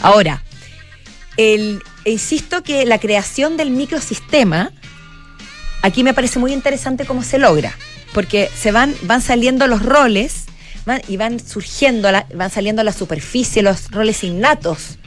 Ahora, 0.00 0.42
el, 1.36 1.82
insisto 2.04 2.62
que 2.62 2.84
la 2.86 2.98
creación 2.98 3.56
del 3.56 3.70
microsistema, 3.70 4.70
aquí 5.82 6.02
me 6.02 6.14
parece 6.14 6.38
muy 6.38 6.52
interesante 6.52 7.04
cómo 7.06 7.22
se 7.22 7.38
logra, 7.38 7.72
porque 8.12 8.50
se 8.56 8.72
van, 8.72 8.94
van 9.02 9.20
saliendo 9.22 9.66
los 9.66 9.82
roles 9.82 10.44
van- 10.86 11.02
y 11.08 11.16
van 11.16 11.40
surgiendo, 11.40 12.10
la- 12.12 12.26
van 12.34 12.50
saliendo 12.50 12.80
a 12.82 12.84
la 12.84 12.92
superficie 12.92 13.62
los 13.62 13.90
roles 13.90 14.22
innatos 14.24 14.98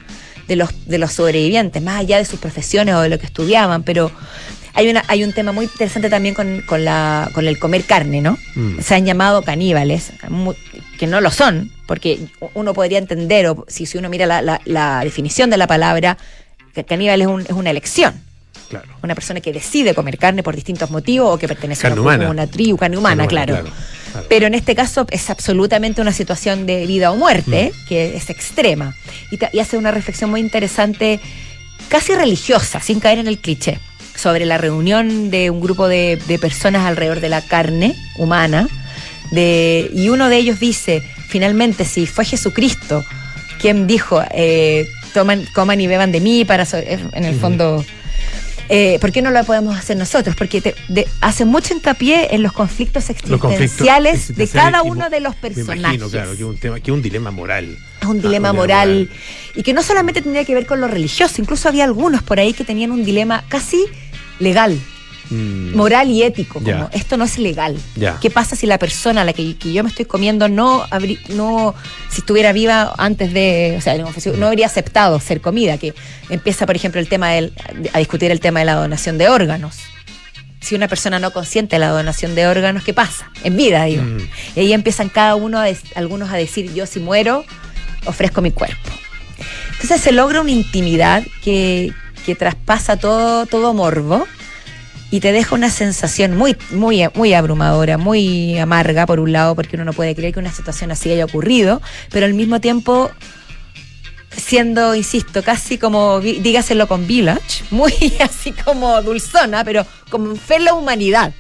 de 0.48 0.56
los, 0.56 0.70
de 0.88 0.98
los 0.98 1.12
sobrevivientes, 1.14 1.82
más 1.84 2.00
allá 2.00 2.18
de 2.18 2.26
sus 2.26 2.40
profesiones 2.40 2.96
o 2.96 3.02
de 3.02 3.10
lo 3.10 3.20
que 3.20 3.26
estudiaban, 3.26 3.84
pero 3.84 4.12
hay, 4.74 4.90
una, 4.90 5.04
hay 5.08 5.24
un 5.24 5.34
tema 5.34 5.52
muy 5.52 5.66
interesante 5.66 6.10
también 6.10 6.36
con, 6.36 6.62
con 6.62 6.86
la, 6.86 7.30
con 7.34 7.48
el 7.48 7.60
comer 7.60 7.84
carne, 7.84 8.22
¿no? 8.22 8.38
Mm. 8.56 8.80
Se 8.80 8.96
han 8.96 9.06
llamado 9.06 9.42
caníbales, 9.42 10.12
que 10.98 11.08
no 11.08 11.20
lo 11.20 11.32
son, 11.32 11.72
porque 11.86 12.20
uno 12.54 12.74
podría 12.74 12.98
entender, 13.00 13.48
o 13.48 13.66
si, 13.68 13.86
si 13.86 13.98
uno 13.98 14.08
mira 14.10 14.26
la, 14.26 14.42
la- 14.42 14.62
la 14.66 15.02
definición 15.04 15.50
de 15.50 15.58
la 15.58 15.68
palabra, 15.68 16.18
que 16.84 16.88
caníbal 16.88 17.22
es, 17.22 17.28
un- 17.28 17.42
es 17.42 17.52
una 17.52 17.70
elección. 17.72 18.14
Claro. 18.70 18.88
Una 19.02 19.16
persona 19.16 19.40
que 19.40 19.54
decide 19.54 19.94
comer 19.96 20.18
carne 20.18 20.44
por 20.44 20.54
distintos 20.56 20.92
motivos 20.92 21.34
o 21.34 21.38
que 21.38 21.48
pertenece 21.48 21.88
a 21.88 21.94
una, 21.94 22.30
una 22.30 22.48
tribu, 22.48 22.76
carne 22.78 22.98
humana, 22.98 23.26
claro. 23.28 23.54
claro, 23.54 23.70
claro. 24.12 24.26
Pero 24.28 24.48
en 24.48 24.56
este 24.56 24.76
caso 24.76 25.06
es 25.10 25.30
absolutamente 25.30 26.02
una 26.02 26.12
situación 26.12 26.66
de 26.66 26.86
vida 26.86 27.12
o 27.12 27.16
muerte, 27.16 27.72
Mm. 27.74 27.88
que 27.88 28.18
es 28.18 28.30
extrema. 28.30 28.94
Y, 29.32 29.60
hace 29.60 29.78
una 29.78 29.92
reflexión 29.92 30.30
muy 30.30 30.42
interesante, 30.42 31.20
casi 31.88 32.14
religiosa, 32.14 32.82
sin 32.82 33.00
caer 33.00 33.20
en 33.20 33.28
el 33.28 33.38
cliché, 33.38 33.80
sobre 34.16 34.46
la 34.46 34.58
reunión 34.58 35.30
de 35.30 35.50
un 35.50 35.62
grupo 35.62 35.88
de, 35.88 36.20
de 36.28 36.38
personas 36.40 36.86
alrededor 36.86 37.22
de 37.22 37.30
la 37.30 37.42
carne 37.42 37.96
humana. 38.18 38.68
De, 39.32 39.90
y 39.94 40.10
uno 40.10 40.28
de 40.30 40.38
ellos 40.38 40.60
dice, 40.60 41.02
finalmente, 41.30 41.86
si 41.86 42.06
fue 42.06 42.26
Jesucristo 42.26 43.04
quien 43.62 43.88
dijo, 43.88 44.22
eh, 44.32 44.88
toman, 45.14 45.46
coman 45.54 45.80
y 45.82 45.88
beban 45.88 46.12
de 46.12 46.20
mí 46.20 46.46
para, 46.46 46.66
so- 46.66 46.78
en 46.78 47.24
el 47.24 47.40
fondo, 47.40 47.84
eh, 48.70 48.98
¿por 49.00 49.12
qué 49.12 49.22
no 49.22 49.32
lo 49.32 49.44
podemos 49.46 49.78
hacer 49.78 49.96
nosotros? 49.98 50.36
Porque 50.36 50.62
te- 50.62 50.76
de- 50.90 51.08
hace 51.22 51.46
mucho 51.46 51.74
hincapié 51.74 52.36
en 52.36 52.44
los 52.44 52.52
conflictos 52.54 53.06
Los 53.10 53.40
conflictos 53.40 53.52
existenciales 53.54 54.36
de 54.36 54.48
cada 54.48 54.82
uno 54.84 55.10
de 55.10 55.20
los 55.22 55.36
Me 55.36 55.42
personajes. 55.50 55.80
imagino, 55.80 56.10
claro, 56.10 56.32
que 56.32 56.38
es 56.38 56.44
un 56.44 56.58
tema, 56.58 56.80
que 56.80 56.92
es 56.92 56.96
un 56.96 57.02
dilema 57.02 57.32
moral. 57.32 57.78
Es 58.02 58.08
un 58.08 58.20
Ah, 58.20 58.22
dilema 58.22 58.54
moral 58.54 59.10
y 59.56 59.64
que 59.64 59.74
no 59.74 59.82
solamente 59.84 60.22
tendría 60.22 60.44
que 60.46 60.54
ver 60.54 60.66
con 60.66 60.80
lo 60.82 60.88
religioso, 60.88 61.42
incluso 61.42 61.68
había 61.70 61.84
algunos 61.86 62.22
por 62.24 62.40
ahí 62.40 62.54
que 62.54 62.64
tenían 62.64 62.92
un 62.92 63.04
dilema 63.06 63.44
casi 63.50 63.84
legal, 64.40 64.78
Mm, 65.30 65.76
moral 65.76 66.10
y 66.10 66.24
ético, 66.24 66.62
como 66.62 66.90
esto 66.94 67.18
no 67.18 67.26
es 67.26 67.38
legal. 67.38 67.76
Ya. 67.96 68.18
¿Qué 68.22 68.30
pasa 68.30 68.56
si 68.56 68.66
la 68.66 68.78
persona 68.80 69.22
a 69.22 69.26
la 69.26 69.34
que, 69.34 69.58
que 69.58 69.74
yo 69.74 69.84
me 69.84 69.90
estoy 69.90 70.06
comiendo 70.06 70.48
no 70.48 70.86
habrí- 70.90 71.20
no 71.30 71.76
si 72.10 72.22
estuviera 72.22 72.54
viva 72.54 72.94
antes 72.98 73.34
de, 73.34 73.76
o 73.78 73.82
sea, 73.82 73.98
no, 73.98 74.10
no 74.38 74.48
habría 74.48 74.66
aceptado 74.68 75.20
ser 75.20 75.42
comida, 75.42 75.78
que 75.78 75.94
empieza 76.30 76.66
por 76.66 76.76
ejemplo 76.76 77.02
el 77.02 77.08
tema 77.10 77.32
del 77.32 77.54
a 77.94 78.00
discutir 78.00 78.32
el 78.32 78.40
tema 78.40 78.60
de 78.60 78.66
la 78.66 78.76
donación 78.76 79.18
de 79.18 79.28
órganos. 79.30 79.76
Si 80.60 80.76
una 80.76 80.88
persona 80.88 81.20
no 81.20 81.32
consiente 81.32 81.78
la 81.80 81.90
donación 81.90 82.34
de 82.36 82.48
órganos, 82.48 82.84
¿qué 82.84 82.94
pasa? 82.94 83.30
En 83.44 83.56
vida, 83.56 83.84
digo. 83.86 84.04
Mm. 84.04 84.18
Y 84.56 84.60
ahí 84.62 84.74
empiezan 84.74 85.10
cada 85.10 85.36
uno, 85.36 85.60
a 85.60 85.68
algunos 85.96 86.32
a 86.32 86.36
decir, 86.36 86.74
yo 86.74 86.86
si 86.86 87.00
muero, 87.00 87.46
ofrezco 88.06 88.42
mi 88.42 88.52
cuerpo. 88.52 88.90
Entonces 89.74 90.02
se 90.02 90.12
logra 90.12 90.42
una 90.42 90.52
intimidad 90.52 91.24
que, 91.44 91.94
que 92.26 92.36
traspasa 92.36 92.98
todo, 92.98 93.46
todo 93.46 93.74
morbo 93.74 94.28
y 95.10 95.20
te 95.20 95.32
deja 95.32 95.56
una 95.56 95.70
sensación 95.70 96.36
muy, 96.36 96.56
muy, 96.72 97.04
muy 97.16 97.34
abrumadora, 97.34 97.98
muy 97.98 98.58
amarga, 98.60 99.06
por 99.06 99.20
un 99.20 99.32
lado, 99.32 99.56
porque 99.56 99.76
uno 99.76 99.86
no 99.86 99.94
puede 99.94 100.16
creer 100.16 100.34
que 100.34 100.40
una 100.40 100.52
situación 100.52 100.92
así 100.92 101.12
haya 101.12 101.26
ocurrido, 101.26 101.82
pero 102.12 102.26
al 102.26 102.34
mismo 102.34 102.60
tiempo 102.60 103.10
siendo, 104.36 104.96
insisto, 104.96 105.44
casi 105.44 105.78
como, 105.78 106.20
dígaselo 106.20 106.88
con 106.88 107.08
Village, 107.08 107.64
muy 107.72 107.94
así 108.22 108.52
como 108.52 109.02
dulzona, 109.02 109.64
pero 109.64 109.86
como 110.10 110.36
fe 110.36 110.56
en 110.56 110.66
la 110.66 110.74
humanidad. 110.74 111.34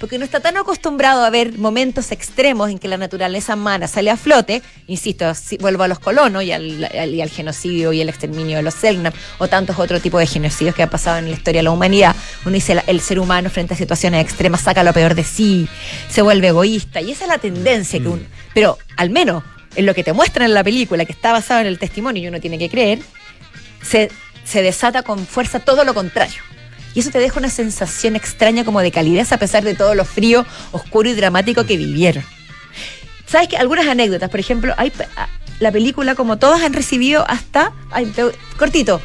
Porque 0.00 0.18
no 0.18 0.24
está 0.24 0.40
tan 0.40 0.56
acostumbrado 0.56 1.24
a 1.24 1.30
ver 1.30 1.56
momentos 1.56 2.12
extremos 2.12 2.68
en 2.70 2.78
que 2.78 2.88
la 2.88 2.96
naturaleza 2.98 3.54
humana 3.54 3.88
sale 3.88 4.10
a 4.10 4.16
flote, 4.16 4.62
insisto, 4.86 5.32
si- 5.34 5.56
vuelvo 5.56 5.82
a 5.84 5.88
los 5.88 5.98
colonos 5.98 6.42
y 6.42 6.52
al, 6.52 6.84
al- 6.84 7.14
y 7.14 7.22
al 7.22 7.30
genocidio 7.30 7.92
y 7.92 8.00
el 8.00 8.08
exterminio 8.08 8.56
de 8.58 8.62
los 8.62 8.74
Selknam 8.74 9.12
o 9.38 9.48
tantos 9.48 9.78
otros 9.78 10.02
tipos 10.02 10.20
de 10.20 10.26
genocidios 10.26 10.74
que 10.74 10.82
han 10.82 10.90
pasado 10.90 11.18
en 11.18 11.26
la 11.26 11.30
historia 11.36 11.60
de 11.60 11.64
la 11.64 11.70
humanidad. 11.70 12.14
Uno 12.44 12.54
dice, 12.54 12.82
el 12.86 13.00
ser 13.00 13.18
humano 13.18 13.48
frente 13.50 13.74
a 13.74 13.76
situaciones 13.76 14.20
extremas 14.22 14.60
saca 14.62 14.82
lo 14.82 14.92
peor 14.92 15.14
de 15.14 15.24
sí, 15.24 15.68
se 16.10 16.20
vuelve 16.22 16.48
egoísta 16.48 17.00
y 17.00 17.12
esa 17.12 17.24
es 17.24 17.28
la 17.28 17.38
tendencia 17.38 17.98
que 18.00 18.08
un... 18.08 18.26
Pero 18.52 18.78
al 18.96 19.10
menos 19.10 19.42
en 19.76 19.86
lo 19.86 19.94
que 19.94 20.04
te 20.04 20.12
muestran 20.12 20.46
en 20.46 20.54
la 20.54 20.62
película, 20.64 21.04
que 21.04 21.12
está 21.12 21.32
basado 21.32 21.60
en 21.60 21.66
el 21.66 21.78
testimonio 21.78 22.22
y 22.22 22.28
uno 22.28 22.40
tiene 22.40 22.58
que 22.58 22.68
creer, 22.68 22.98
se, 23.82 24.10
se 24.44 24.62
desata 24.62 25.02
con 25.02 25.26
fuerza 25.26 25.60
todo 25.60 25.84
lo 25.84 25.94
contrario. 25.94 26.42
Y 26.94 27.00
eso 27.00 27.10
te 27.10 27.18
deja 27.18 27.38
una 27.38 27.50
sensación 27.50 28.14
extraña 28.16 28.64
como 28.64 28.80
de 28.80 28.92
calidez 28.92 29.32
a 29.32 29.38
pesar 29.38 29.64
de 29.64 29.74
todo 29.74 29.94
lo 29.94 30.04
frío, 30.04 30.46
oscuro 30.72 31.08
y 31.08 31.14
dramático 31.14 31.64
que 31.66 31.76
vivieron. 31.76 32.24
¿Sabes 33.26 33.48
que 33.48 33.56
Algunas 33.56 33.86
anécdotas, 33.88 34.30
por 34.30 34.38
ejemplo, 34.40 34.74
hay 34.76 34.90
pe- 34.90 35.08
a- 35.16 35.28
la 35.60 35.72
película, 35.72 36.14
como 36.14 36.36
todos 36.38 36.60
han 36.62 36.72
recibido 36.72 37.24
hasta, 37.28 37.72
ay, 37.90 38.12
cortito, 38.58 39.00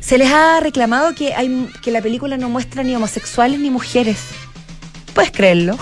se 0.00 0.18
les 0.18 0.30
ha 0.30 0.60
reclamado 0.60 1.14
que, 1.14 1.34
hay, 1.34 1.68
que 1.82 1.90
la 1.90 2.00
película 2.00 2.36
no 2.36 2.48
muestra 2.48 2.82
ni 2.82 2.94
homosexuales 2.94 3.58
ni 3.60 3.70
mujeres. 3.70 4.18
¿Puedes 5.14 5.30
creerlo? 5.30 5.76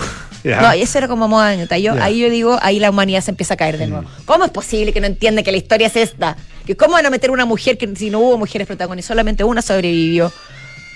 No, 0.61 0.75
y 0.75 0.81
eso 0.81 0.97
era 0.97 1.07
como 1.07 1.27
moda 1.27 1.49
anécdota. 1.49 1.77
Yo. 1.77 1.93
Ahí 2.01 2.19
yo 2.19 2.29
digo, 2.29 2.57
ahí 2.61 2.79
la 2.79 2.89
humanidad 2.89 3.21
se 3.21 3.31
empieza 3.31 3.55
a 3.55 3.57
caer 3.57 3.77
de 3.77 3.87
nuevo. 3.87 4.05
¿Cómo 4.25 4.45
es 4.45 4.51
posible 4.51 4.93
que 4.93 5.01
no 5.01 5.07
entiende 5.07 5.43
que 5.43 5.51
la 5.51 5.57
historia 5.57 5.87
es 5.87 5.95
esta? 5.95 6.37
Que 6.65 6.75
¿Cómo 6.77 6.93
van 6.93 7.05
a 7.05 7.09
meter 7.09 7.31
una 7.31 7.45
mujer 7.45 7.77
que 7.77 7.93
si 7.95 8.09
no 8.09 8.19
hubo 8.19 8.37
mujeres 8.37 8.67
protagonistas? 8.67 9.07
Solamente 9.07 9.43
una 9.43 9.61
sobrevivió. 9.61 10.31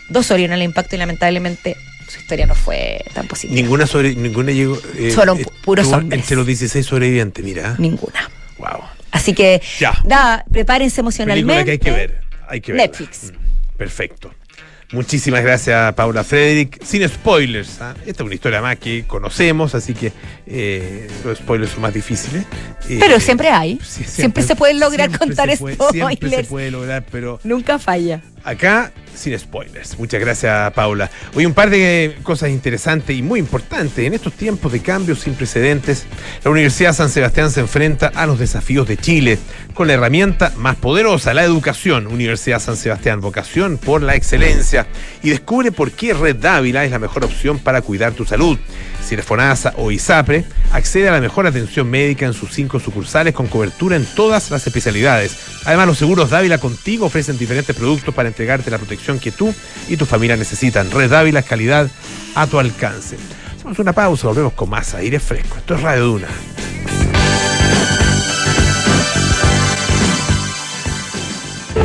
Dos 0.09 0.25
sobrevivieron 0.25 0.55
al 0.55 0.63
impacto 0.63 0.95
y 0.95 0.99
lamentablemente 0.99 1.75
su 2.07 2.19
historia 2.19 2.45
no 2.47 2.55
fue 2.55 3.03
tan 3.13 3.27
positiva. 3.27 3.55
Ninguna 3.61 3.85
sobre, 3.87 4.15
ninguna 4.15 4.51
llegó. 4.51 4.77
eh, 4.97 5.11
Solo 5.13 5.35
pu- 5.35 5.41
eh, 5.41 5.51
puros 5.63 5.87
hombres. 5.93 6.19
Entre 6.21 6.35
los 6.35 6.45
16 6.47 6.85
sobrevivientes, 6.85 7.43
mira. 7.45 7.75
Ninguna. 7.77 8.29
Wow. 8.57 8.81
Así 9.11 9.33
que, 9.33 9.61
Ya. 9.79 9.93
da, 10.05 10.43
prepárense 10.51 11.01
emocionalmente. 11.01 11.65
que 11.65 11.71
hay 11.71 11.79
que 11.79 11.91
ver. 11.91 12.21
Hay 12.47 12.61
que 12.61 12.71
verla. 12.73 12.87
Netflix. 12.87 13.31
Mm, 13.31 13.77
Perfecto. 13.77 14.31
Muchísimas 14.91 15.43
gracias, 15.43 15.93
Paula 15.93 16.23
Frederick. 16.23 16.83
Sin 16.83 17.07
spoilers. 17.07 17.79
¿ah? 17.79 17.93
Esta 18.07 18.23
es 18.23 18.25
una 18.25 18.33
historia 18.33 18.59
más 18.59 18.77
que 18.79 19.03
conocemos, 19.05 19.75
así 19.75 19.93
que 19.93 20.11
eh, 20.47 21.07
los 21.23 21.37
spoilers 21.37 21.71
son 21.73 21.81
más 21.83 21.93
difíciles. 21.93 22.43
Eh, 22.89 22.97
Pero 22.99 23.19
siempre 23.19 23.49
hay. 23.49 23.79
sí, 23.87 24.03
siempre, 24.03 24.41
se 24.41 24.55
pueden 24.55 24.79
lograr 24.79 25.15
contar 25.15 25.55
puede- 25.59 25.75
Siempre 25.91 25.91
se 25.91 26.25
spoilers. 26.25 26.47
puede 26.47 26.71
lograr, 26.71 27.05
pero 27.11 27.39
Nunca 27.43 27.77
falla. 27.77 28.21
Acá, 28.43 28.91
sin 29.15 29.37
spoilers. 29.37 29.97
Muchas 29.97 30.19
gracias, 30.19 30.71
Paula. 30.73 31.09
Hoy 31.35 31.45
un 31.45 31.53
par 31.53 31.69
de 31.69 32.17
cosas 32.23 32.49
interesantes 32.49 33.15
y 33.15 33.21
muy 33.21 33.39
importantes. 33.39 34.05
En 34.05 34.13
estos 34.13 34.33
tiempos 34.33 34.71
de 34.71 34.81
cambios 34.81 35.19
sin 35.19 35.33
precedentes, 35.33 36.05
la 36.43 36.51
Universidad 36.51 36.93
San 36.93 37.09
Sebastián 37.09 37.51
se 37.51 37.61
enfrenta 37.61 38.07
a 38.07 38.25
los 38.25 38.39
desafíos 38.39 38.87
de 38.87 38.97
Chile 38.97 39.39
con 39.73 39.87
la 39.87 39.93
herramienta 39.93 40.53
más 40.57 40.75
poderosa, 40.75 41.33
la 41.33 41.43
educación. 41.43 42.07
Universidad 42.07 42.59
San 42.59 42.77
Sebastián, 42.77 43.21
vocación 43.21 43.77
por 43.77 44.01
la 44.01 44.15
excelencia. 44.15 44.87
Y 45.23 45.29
descubre 45.29 45.71
por 45.71 45.91
qué 45.91 46.13
Red 46.13 46.37
Dávila 46.37 46.85
es 46.85 46.91
la 46.91 46.99
mejor 46.99 47.25
opción 47.25 47.59
para 47.59 47.81
cuidar 47.81 48.13
tu 48.13 48.25
salud. 48.25 48.57
Si 49.05 49.15
eres 49.15 49.25
FONASA 49.25 49.73
o 49.77 49.91
ISAPRE, 49.91 50.45
accede 50.71 51.09
a 51.09 51.13
la 51.13 51.21
mejor 51.21 51.47
atención 51.47 51.89
médica 51.89 52.25
en 52.25 52.33
sus 52.33 52.53
cinco 52.53 52.79
sucursales 52.79 53.33
con 53.33 53.47
cobertura 53.47 53.95
en 53.95 54.05
todas 54.05 54.51
las 54.51 54.67
especialidades. 54.67 55.35
Además, 55.65 55.87
los 55.87 55.97
seguros 55.97 56.29
Dávila 56.29 56.59
contigo 56.59 57.07
ofrecen 57.07 57.37
diferentes 57.37 57.75
productos 57.75 58.13
para 58.13 58.29
entregarte 58.29 58.69
la 58.69 58.77
protección 58.77 58.98
que 59.19 59.31
tú 59.31 59.53
y 59.87 59.97
tu 59.97 60.05
familia 60.05 60.35
necesitan. 60.35 60.91
Red 60.91 61.09
Dávila, 61.09 61.41
calidad 61.41 61.89
a 62.35 62.47
tu 62.47 62.59
alcance. 62.59 63.17
Hacemos 63.55 63.79
una 63.79 63.93
pausa, 63.93 64.27
volvemos 64.27 64.53
con 64.53 64.69
más 64.69 64.93
aire 64.93 65.19
fresco. 65.19 65.57
Esto 65.57 65.75
es 65.75 65.81
Radio 65.81 66.05
Duna. 66.05 66.27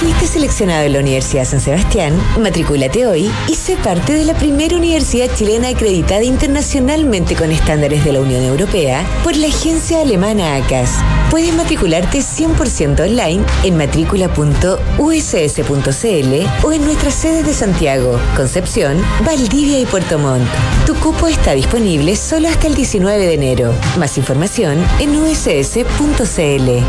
Fuiste 0.00 0.26
seleccionado 0.26 0.84
en 0.84 0.94
la 0.94 1.00
Universidad 1.00 1.44
San 1.44 1.60
Sebastián, 1.60 2.18
matricúlate 2.40 3.06
hoy 3.06 3.30
y 3.48 3.54
sé 3.54 3.76
parte 3.76 4.14
de 4.14 4.24
la 4.24 4.32
primera 4.32 4.74
universidad 4.74 5.28
chilena 5.34 5.68
acreditada 5.68 6.22
internacionalmente 6.22 7.36
con 7.36 7.50
estándares 7.50 8.02
de 8.02 8.14
la 8.14 8.22
Unión 8.22 8.42
Europea 8.42 9.04
por 9.22 9.36
la 9.36 9.48
agencia 9.48 10.00
alemana 10.00 10.56
ACAS. 10.56 11.00
Puedes 11.30 11.54
matricularte 11.54 12.20
100% 12.20 12.98
online 12.98 13.44
en 13.62 13.76
matrícula.uss.cl 13.76 16.66
o 16.66 16.72
en 16.72 16.84
nuestras 16.86 17.14
sedes 17.14 17.44
de 17.44 17.52
Santiago, 17.52 18.18
Concepción, 18.34 19.04
Valdivia 19.26 19.80
y 19.80 19.84
Puerto 19.84 20.18
Montt. 20.18 20.48
Tu 20.86 20.94
cupo 20.94 21.28
está 21.28 21.52
disponible 21.52 22.16
solo 22.16 22.48
hasta 22.48 22.68
el 22.68 22.74
19 22.74 23.26
de 23.26 23.34
enero. 23.34 23.74
Más 23.98 24.16
información 24.16 24.82
en 24.98 25.14
uss.cl. 25.14 26.86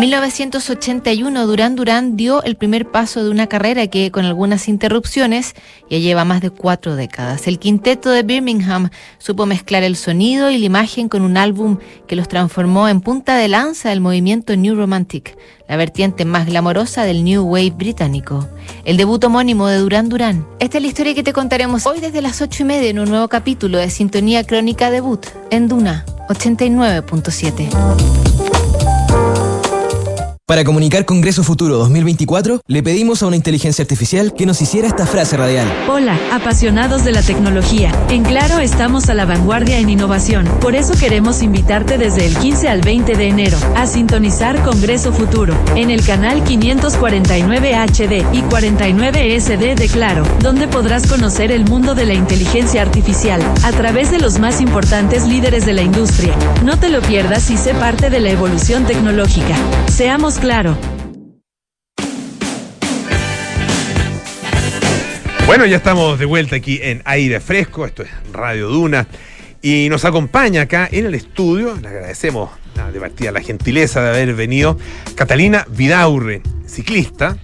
En 0.00 0.08
1981, 0.08 1.46
Durán 1.46 1.76
Durán 1.76 2.16
dio 2.16 2.42
el 2.42 2.56
primer 2.56 2.90
paso 2.90 3.22
de 3.22 3.28
una 3.28 3.48
carrera 3.48 3.86
que, 3.88 4.10
con 4.10 4.24
algunas 4.24 4.66
interrupciones, 4.66 5.54
ya 5.90 5.98
lleva 5.98 6.24
más 6.24 6.40
de 6.40 6.48
cuatro 6.48 6.96
décadas. 6.96 7.46
El 7.46 7.58
quinteto 7.58 8.08
de 8.08 8.22
Birmingham 8.22 8.88
supo 9.18 9.44
mezclar 9.44 9.82
el 9.82 9.96
sonido 9.96 10.50
y 10.50 10.56
la 10.56 10.64
imagen 10.64 11.10
con 11.10 11.20
un 11.20 11.36
álbum 11.36 11.76
que 12.08 12.16
los 12.16 12.28
transformó 12.28 12.88
en 12.88 13.02
punta 13.02 13.36
de 13.36 13.48
lanza 13.48 13.90
del 13.90 14.00
movimiento 14.00 14.56
New 14.56 14.74
Romantic, 14.74 15.36
la 15.68 15.76
vertiente 15.76 16.24
más 16.24 16.46
glamorosa 16.46 17.04
del 17.04 17.22
New 17.22 17.42
Wave 17.42 17.72
británico. 17.72 18.48
El 18.86 18.96
debut 18.96 19.22
homónimo 19.22 19.66
de 19.66 19.76
Durán 19.76 20.08
Durán. 20.08 20.46
Esta 20.60 20.78
es 20.78 20.82
la 20.82 20.88
historia 20.88 21.14
que 21.14 21.22
te 21.22 21.34
contaremos 21.34 21.84
hoy 21.84 22.00
desde 22.00 22.22
las 22.22 22.40
ocho 22.40 22.62
y 22.62 22.66
media 22.66 22.88
en 22.88 23.00
un 23.00 23.10
nuevo 23.10 23.28
capítulo 23.28 23.76
de 23.76 23.90
Sintonía 23.90 24.44
Crónica 24.44 24.90
Debut 24.90 25.26
en 25.50 25.68
Duna 25.68 26.06
89.7. 26.30 28.49
Para 30.50 30.64
comunicar 30.64 31.04
Congreso 31.04 31.44
Futuro 31.44 31.76
2024, 31.76 32.62
le 32.66 32.82
pedimos 32.82 33.22
a 33.22 33.28
una 33.28 33.36
inteligencia 33.36 33.84
artificial 33.84 34.34
que 34.34 34.46
nos 34.46 34.60
hiciera 34.60 34.88
esta 34.88 35.06
frase 35.06 35.36
radial. 35.36 35.72
Hola, 35.88 36.18
apasionados 36.32 37.04
de 37.04 37.12
la 37.12 37.22
tecnología. 37.22 37.92
En 38.08 38.24
Claro 38.24 38.58
estamos 38.58 39.08
a 39.08 39.14
la 39.14 39.26
vanguardia 39.26 39.78
en 39.78 39.88
innovación. 39.88 40.46
Por 40.60 40.74
eso 40.74 40.94
queremos 40.98 41.44
invitarte 41.44 41.98
desde 41.98 42.26
el 42.26 42.36
15 42.36 42.68
al 42.68 42.80
20 42.80 43.16
de 43.16 43.28
enero 43.28 43.58
a 43.76 43.86
sintonizar 43.86 44.60
Congreso 44.64 45.12
Futuro 45.12 45.54
en 45.76 45.88
el 45.88 46.04
canal 46.04 46.42
549 46.42 47.76
HD 47.76 48.24
y 48.32 48.42
49 48.42 49.40
SD 49.40 49.76
de 49.76 49.88
Claro, 49.88 50.24
donde 50.40 50.66
podrás 50.66 51.06
conocer 51.06 51.52
el 51.52 51.64
mundo 51.64 51.94
de 51.94 52.06
la 52.06 52.14
inteligencia 52.14 52.82
artificial 52.82 53.40
a 53.62 53.70
través 53.70 54.10
de 54.10 54.18
los 54.18 54.40
más 54.40 54.60
importantes 54.60 55.28
líderes 55.28 55.64
de 55.64 55.74
la 55.74 55.82
industria. 55.82 56.34
No 56.64 56.76
te 56.76 56.88
lo 56.88 57.02
pierdas 57.02 57.50
y 57.50 57.56
sé 57.56 57.72
parte 57.72 58.10
de 58.10 58.18
la 58.18 58.30
evolución 58.30 58.84
tecnológica. 58.84 59.54
Seamos 59.86 60.39
claro. 60.40 60.76
Bueno, 65.46 65.66
ya 65.66 65.76
estamos 65.76 66.18
de 66.18 66.24
vuelta 66.26 66.56
aquí 66.56 66.78
en 66.82 67.02
Aire 67.04 67.40
Fresco, 67.40 67.84
esto 67.84 68.02
es 68.02 68.10
Radio 68.32 68.68
Duna, 68.68 69.06
y 69.60 69.88
nos 69.88 70.04
acompaña 70.04 70.62
acá 70.62 70.88
en 70.90 71.06
el 71.06 71.14
estudio, 71.14 71.76
le 71.80 71.88
agradecemos 71.88 72.50
de 72.92 73.00
partida 73.00 73.30
la 73.30 73.40
gentileza 73.40 74.00
de 74.02 74.08
haber 74.08 74.34
venido, 74.34 74.78
Catalina 75.14 75.66
Vidaurre, 75.68 76.42
ciclista, 76.66 77.36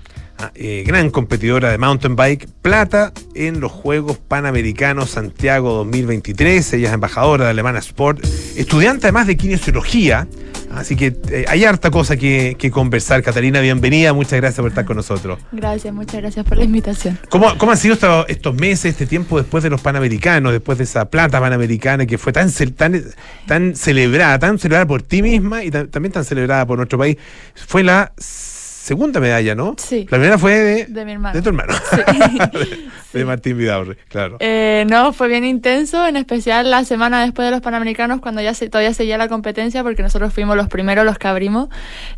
eh, 0.54 0.84
gran 0.86 1.10
competidora 1.10 1.70
de 1.70 1.78
mountain 1.78 2.16
bike, 2.16 2.48
plata 2.62 3.12
en 3.34 3.60
los 3.60 3.72
Juegos 3.72 4.18
Panamericanos 4.18 5.10
Santiago 5.10 5.72
2023. 5.74 6.72
Ella 6.74 6.88
es 6.88 6.94
embajadora 6.94 7.44
de 7.44 7.50
Alemana 7.50 7.78
Sport, 7.78 8.24
estudiante 8.56 9.06
además 9.06 9.26
de 9.26 9.36
kinesiología. 9.36 10.26
Así 10.74 10.94
que 10.96 11.16
eh, 11.30 11.44
hay 11.48 11.64
harta 11.64 11.90
cosa 11.90 12.16
que, 12.16 12.56
que 12.58 12.70
conversar. 12.70 13.22
Catalina, 13.22 13.60
bienvenida. 13.60 14.12
Muchas 14.12 14.32
gracias 14.40 14.60
por 14.60 14.68
estar 14.68 14.84
con 14.84 14.96
nosotros. 14.96 15.38
Gracias, 15.52 15.94
muchas 15.94 16.16
gracias 16.20 16.44
por 16.44 16.58
la 16.58 16.64
invitación. 16.64 17.18
¿Cómo, 17.30 17.56
cómo 17.56 17.72
han 17.72 17.78
sido 17.78 17.94
estos, 17.94 18.26
estos 18.28 18.54
meses, 18.54 18.86
este 18.86 19.06
tiempo 19.06 19.38
después 19.38 19.62
de 19.64 19.70
los 19.70 19.80
Panamericanos, 19.80 20.52
después 20.52 20.76
de 20.76 20.84
esa 20.84 21.08
plata 21.08 21.40
panamericana 21.40 22.04
que 22.04 22.18
fue 22.18 22.32
tan, 22.32 22.50
tan, 22.74 23.00
tan 23.46 23.74
celebrada, 23.76 24.38
tan 24.38 24.58
celebrada 24.58 24.86
por 24.86 25.00
ti 25.02 25.22
misma 25.22 25.64
y 25.64 25.70
ta- 25.70 25.86
también 25.86 26.12
tan 26.12 26.24
celebrada 26.24 26.66
por 26.66 26.76
nuestro 26.76 26.98
país? 26.98 27.16
Fue 27.54 27.82
la 27.82 28.12
segunda 28.86 29.18
medalla, 29.18 29.54
¿no? 29.56 29.74
Sí. 29.78 30.04
La 30.10 30.18
primera 30.18 30.38
fue 30.38 30.52
de, 30.54 30.84
De 30.86 31.04
mi 31.04 31.12
hermano. 31.12 31.34
de 31.34 31.42
tu 31.42 31.48
hermano. 31.48 31.72
Sí. 31.90 32.80
de 33.12 33.24
Martín 33.24 33.58
Vidaurre, 33.58 33.96
claro. 34.08 34.36
Eh, 34.40 34.84
no, 34.88 35.12
fue 35.12 35.26
bien 35.28 35.44
intenso, 35.44 36.06
en 36.06 36.16
especial 36.16 36.70
la 36.70 36.84
semana 36.84 37.22
después 37.22 37.46
de 37.46 37.50
los 37.50 37.60
Panamericanos, 37.62 38.20
cuando 38.20 38.40
ya 38.42 38.54
se, 38.54 38.68
todavía 38.68 38.92
seguía 38.94 39.16
la 39.18 39.28
competencia, 39.28 39.82
porque 39.82 40.02
nosotros 40.02 40.32
fuimos 40.32 40.56
los 40.56 40.68
primeros, 40.68 41.04
los 41.04 41.18
que 41.18 41.26
abrimos. 41.26 41.68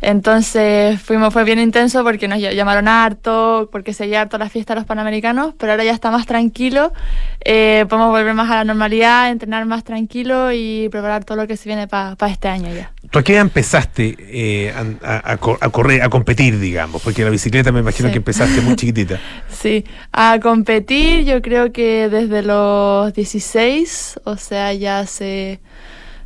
Entonces 0.01 1.01
fuimos, 1.01 1.31
fue 1.33 1.43
bien 1.43 1.59
intenso 1.59 2.03
porque 2.03 2.27
nos 2.27 2.39
ll- 2.39 2.53
llamaron 2.53 2.87
harto, 2.87 3.69
porque 3.71 3.93
seguía 3.93 4.21
harto 4.21 4.37
la 4.37 4.49
fiesta 4.49 4.73
de 4.73 4.81
los 4.81 4.85
Panamericanos, 4.87 5.53
pero 5.57 5.71
ahora 5.71 5.83
ya 5.85 5.93
está 5.93 6.11
más 6.11 6.25
tranquilo. 6.25 6.91
Eh, 7.45 7.85
podemos 7.89 8.09
volver 8.11 8.33
más 8.33 8.49
a 8.51 8.55
la 8.55 8.63
normalidad, 8.65 9.29
entrenar 9.31 9.65
más 9.65 9.83
tranquilo 9.83 10.51
y 10.51 10.89
preparar 10.89 11.23
todo 11.23 11.37
lo 11.37 11.47
que 11.47 11.55
se 11.57 11.69
viene 11.69 11.87
para 11.87 12.15
este 12.27 12.47
año 12.47 12.73
ya. 12.73 12.91
¿Tú 13.09 13.17
a 13.19 13.23
qué 13.23 13.33
edad 13.33 13.41
empezaste 13.41 14.15
eh, 14.19 14.71
a, 14.71 15.15
a- 15.17 15.31
a 15.33 15.37
co- 15.37 15.57
a 15.59 15.69
correr, 15.69 16.03
a 16.03 16.09
competir, 16.09 16.59
digamos? 16.59 17.01
Porque 17.01 17.23
la 17.23 17.31
bicicleta 17.31 17.71
me 17.71 17.79
imagino 17.79 18.09
Sí. 18.09 18.13
que 18.13 18.17
empezaste 18.17 18.61
muy 18.61 18.75
chiquitita. 18.77 19.19
Sí, 19.49 19.83
a 20.11 20.39
competir 20.39 21.25
yo 21.25 21.41
creo 21.41 21.71
que 21.71 22.07
desde 22.09 22.43
los 22.43 23.11
16, 23.13 24.19
o 24.25 24.37
sea, 24.37 24.73
ya 24.73 24.99
hace, 24.99 25.59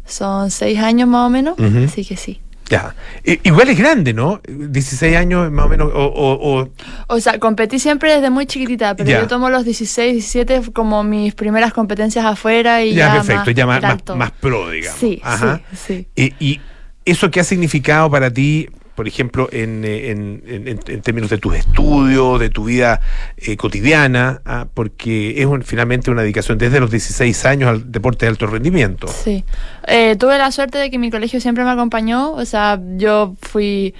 son 0.05 0.51
6 0.51 0.79
años 0.79 1.07
más 1.07 1.25
o 1.27 1.29
menos, 1.29 1.55
así 1.59 2.03
que 2.03 2.17
sí. 2.17 2.41
Ya. 2.69 2.95
Igual 3.43 3.69
es 3.69 3.77
grande, 3.77 4.13
¿no? 4.13 4.41
16 4.47 5.15
años 5.17 5.51
más 5.51 5.65
o 5.65 5.69
menos, 5.69 5.91
o, 5.93 6.05
o- 6.05 6.59
o- 6.61 6.69
O 7.07 7.19
sea, 7.19 7.37
competí 7.39 7.77
siempre 7.77 8.13
desde 8.13 8.29
muy 8.29 8.45
chiquitita, 8.45 8.95
pero 8.95 9.09
Ya. 9.09 9.21
yo 9.21 9.27
tomo 9.27 9.49
los 9.49 9.63
16, 9.65 10.13
17 10.13 10.71
como 10.73 11.03
mis 11.03 11.35
primeras 11.35 11.71
competencias 11.73 12.25
afuera 12.25 12.83
y 12.83 12.93
ya, 12.93 13.07
ya, 13.07 13.13
perfecto, 13.15 13.67
más, 13.67 13.81
ya 13.81 14.15
más, 14.15 14.31
pro, 14.31 14.69
digamos. 14.69 14.99
Sí, 14.99 15.21
Ajá. 15.23 15.61
sí, 15.75 16.07
sí. 16.15 16.33
Y 16.39 16.61
eso 17.05 17.29
qué 17.31 17.39
ha 17.39 17.43
significado 17.43 18.09
para 18.09 18.31
ti, 18.31 18.69
por 18.95 19.07
ejemplo, 19.07 19.49
en, 19.51 19.83
eh, 19.85 20.11
en- 20.11 20.43
en- 20.45 20.79
en 20.87 21.01
términos 21.01 21.29
de 21.31 21.39
tus 21.39 21.55
estudios, 21.55 22.39
de 22.39 22.49
tu 22.51 22.65
vida 22.65 23.01
eh, 23.37 23.57
cotidiana, 23.57 24.41
ah, 24.45 24.67
porque 24.73 25.41
es 25.41 25.45
un- 25.47 25.63
finalmente 25.63 26.11
una 26.11 26.21
dedicación 26.21 26.57
desde 26.59 26.79
los 26.79 26.91
16 26.91 27.43
años 27.45 27.69
al 27.69 27.91
deporte 27.91 28.25
de 28.27 28.29
alto 28.29 28.45
rendimiento. 28.45 29.07
Sí. 29.07 29.43
Eh, 29.87 30.15
tuve 30.17 30.37
la 30.37 30.51
suerte 30.51 30.77
de 30.77 30.91
que 30.91 30.99
mi 30.99 31.09
colegio 31.09 31.41
siempre 31.41 31.63
me 31.63 31.71
acompañó. 31.71 32.33
O 32.33 32.45
sea, 32.45 32.79
yo 32.97 33.35
fui 33.41 33.95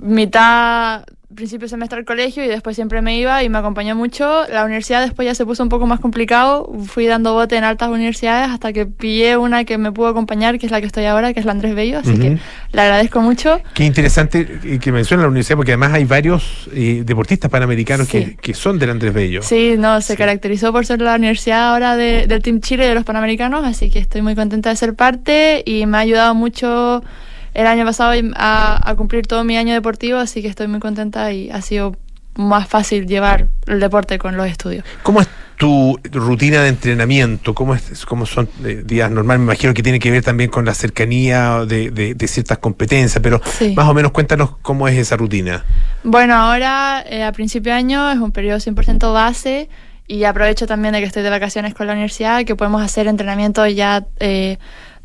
mitad 0.00 1.04
principio 1.34 1.68
semestre 1.68 1.98
al 1.98 2.04
colegio 2.06 2.42
y 2.42 2.48
después 2.48 2.74
siempre 2.74 3.02
me 3.02 3.16
iba 3.18 3.42
y 3.44 3.48
me 3.50 3.58
acompañó 3.58 3.94
mucho. 3.94 4.44
La 4.48 4.64
universidad 4.64 5.02
después 5.02 5.26
ya 5.26 5.34
se 5.34 5.44
puso 5.44 5.62
un 5.62 5.68
poco 5.68 5.86
más 5.86 6.00
complicado. 6.00 6.72
Fui 6.86 7.06
dando 7.06 7.34
bote 7.34 7.56
en 7.56 7.64
altas 7.64 7.90
universidades 7.90 8.50
hasta 8.50 8.72
que 8.72 8.86
pillé 8.86 9.36
una 9.36 9.64
que 9.64 9.76
me 9.76 9.92
pudo 9.92 10.08
acompañar, 10.08 10.58
que 10.58 10.64
es 10.66 10.72
la 10.72 10.80
que 10.80 10.86
estoy 10.86 11.04
ahora, 11.04 11.34
que 11.34 11.40
es 11.40 11.46
la 11.46 11.52
Andrés 11.52 11.74
Bello. 11.74 11.98
Así 11.98 12.10
Ujú. 12.12 12.20
que 12.20 12.38
le 12.72 12.80
agradezco 12.80 13.20
mucho. 13.20 13.60
Qué 13.74 13.84
interesante 13.84 14.78
que 14.80 14.90
menciona 14.92 15.22
la 15.24 15.28
universidad, 15.28 15.56
porque 15.56 15.72
además 15.72 15.92
hay 15.92 16.04
varios 16.04 16.68
eh, 16.74 17.02
deportistas 17.04 17.50
panamericanos 17.50 18.08
Sí. 18.08 18.24
que, 18.24 18.36
que 18.36 18.54
son 18.54 18.78
del 18.78 18.90
Andrés 18.90 19.12
Bello. 19.12 19.42
Sí, 19.42 19.74
no, 19.78 20.00
se 20.00 20.14
Sí. 20.14 20.16
caracterizó 20.16 20.72
por 20.72 20.86
ser 20.86 21.02
la 21.02 21.14
universidad 21.16 21.72
ahora 21.72 21.94
de- 21.96 22.26
del 22.26 22.42
Team 22.42 22.60
Chile 22.60 22.86
de 22.88 22.94
los 22.94 23.04
Panamericanos, 23.04 23.64
así 23.66 23.90
que 23.90 23.98
estoy 23.98 24.22
muy 24.22 24.34
contenta 24.34 24.70
de 24.70 24.76
ser 24.76 24.94
parte 24.94 25.62
y 25.66 25.84
me 25.86 25.98
ha 25.98 26.00
ayudado 26.00 26.34
mucho 26.34 27.02
el 27.60 27.66
año 27.66 27.84
pasado 27.84 28.12
a, 28.36 28.90
a 28.90 28.94
cumplir 28.94 29.26
todo 29.26 29.44
mi 29.44 29.56
año 29.56 29.74
deportivo, 29.74 30.18
así 30.18 30.42
que 30.42 30.48
estoy 30.48 30.68
muy 30.68 30.80
contenta 30.80 31.32
y 31.32 31.50
ha 31.50 31.60
sido 31.60 31.96
más 32.36 32.68
fácil 32.68 33.06
llevar 33.06 33.48
el 33.66 33.80
deporte 33.80 34.16
con 34.18 34.36
los 34.36 34.46
estudios. 34.46 34.84
¿Cómo 35.02 35.20
es 35.20 35.28
tu 35.56 35.98
rutina 36.12 36.62
de 36.62 36.68
entrenamiento? 36.68 37.52
¿Cómo, 37.52 37.74
es, 37.74 38.06
cómo 38.06 38.26
son 38.26 38.48
eh, 38.64 38.82
días 38.86 39.10
normales? 39.10 39.40
Me 39.40 39.44
imagino 39.46 39.74
que 39.74 39.82
tiene 39.82 39.98
que 39.98 40.08
ver 40.12 40.22
también 40.22 40.48
con 40.50 40.64
la 40.64 40.72
cercanía 40.72 41.64
de, 41.66 41.90
de- 41.90 42.14
de 42.14 42.28
ciertas 42.28 42.58
competencias, 42.58 43.20
pero 43.20 43.40
Sí. 43.58 43.74
más 43.74 43.88
o 43.88 43.94
menos 43.94 44.12
cuéntanos 44.12 44.50
cómo 44.62 44.86
es 44.86 44.96
esa 44.96 45.16
rutina. 45.16 45.64
Bueno, 46.04 46.34
ahora 46.36 47.02
eh, 47.10 47.24
a 47.24 47.32
principio 47.32 47.72
de 47.72 47.78
año 47.78 48.08
es 48.12 48.18
un 48.18 48.30
periodo 48.30 48.58
100% 48.60 49.12
base 49.12 49.68
y 50.06 50.22
aprovecho 50.22 50.68
también 50.68 50.94
de 50.94 51.00
que 51.00 51.06
estoy 51.06 51.24
de 51.24 51.30
vacaciones 51.30 51.74
con 51.74 51.88
la 51.88 51.92
universidad, 51.94 52.44
que 52.44 52.54
podemos 52.54 52.80
hacer 52.82 53.08
entrenamiento 53.08 53.66
ya, 53.66 54.06
eh, 54.20 54.58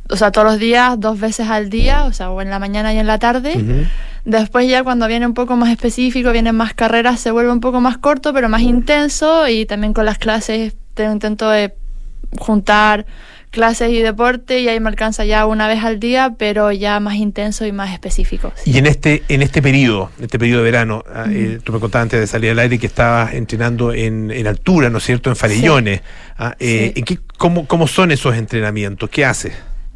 o 0.10 0.16
sea, 0.18 0.32
todos 0.32 0.46
los 0.46 0.60
días, 0.60 1.00
dos 1.00 1.20
veces 1.20 1.48
al 1.50 1.70
día, 1.70 2.06
o 2.06 2.14
sea, 2.14 2.30
o 2.32 2.42
en 2.42 2.50
la 2.50 2.60
mañana 2.60 2.94
y 2.94 2.98
en 3.00 3.08
la 3.08 3.20
tarde. 3.20 3.88
Después 4.26 4.70
ya 4.70 4.84
cuando 4.84 5.08
viene 5.08 5.26
un 5.28 5.34
poco 5.34 5.56
más 5.58 5.70
específico, 5.70 6.32
vienen 6.32 6.56
más 6.56 6.74
carreras, 6.74 7.20
se 7.20 7.32
vuelve 7.32 7.52
un 7.52 7.60
poco 7.60 7.82
más 7.82 7.98
corto, 7.98 8.34
pero 8.34 8.48
más 8.50 8.62
intenso 8.62 9.48
y 9.50 9.66
también 9.66 9.94
con 9.94 10.06
las 10.06 10.18
clases 10.18 10.76
te- 10.94 11.04
intento 11.06 11.50
de 11.50 11.74
juntar 12.40 13.06
clases 13.52 13.92
y 13.92 14.00
deporte 14.02 14.62
y 14.62 14.68
ahí 14.68 14.80
me 14.80 14.90
alcanza 14.90 15.26
ya 15.26 15.46
una 15.46 15.68
vez 15.68 15.84
al 15.84 16.00
día, 16.00 16.34
pero 16.40 16.72
ya 16.72 17.00
más 17.00 17.16
intenso 17.16 17.66
y 17.68 17.72
más 17.72 17.94
específico. 17.94 18.52
sí. 18.56 18.72
Y 18.72 18.78
en 18.80 18.88
este, 18.88 19.22
en 19.28 19.42
este 19.44 19.62
periodo, 19.62 20.10
en 20.18 20.24
este 20.26 20.40
periodo 20.40 20.60
de 20.64 20.72
verano, 20.72 21.04
ah, 21.14 21.26
eh, 21.30 21.60
tú 21.64 21.72
me 21.72 21.80
contabas 21.80 22.04
antes 22.06 22.20
de 22.20 22.26
salir 22.28 22.50
al 22.52 22.60
aire 22.60 22.80
que 22.80 22.88
estabas 22.88 23.34
entrenando 23.36 23.94
en, 23.94 24.32
en 24.32 24.48
altura, 24.48 24.90
¿no 24.90 24.98
es 24.98 25.04
cierto? 25.04 25.30
En 25.30 25.36
Farellones. 25.36 26.02
Ah, 26.38 26.56
eh, 26.60 26.94
Sí. 26.96 27.00
¿en 27.00 27.06
qué- 27.06 27.20
cómo, 27.38 27.68
¿Cómo 27.68 27.88
son 27.88 28.10
esos 28.12 28.36
entrenamientos? 28.36 29.10
¿Qué 29.12 29.24
haces? 29.24 29.54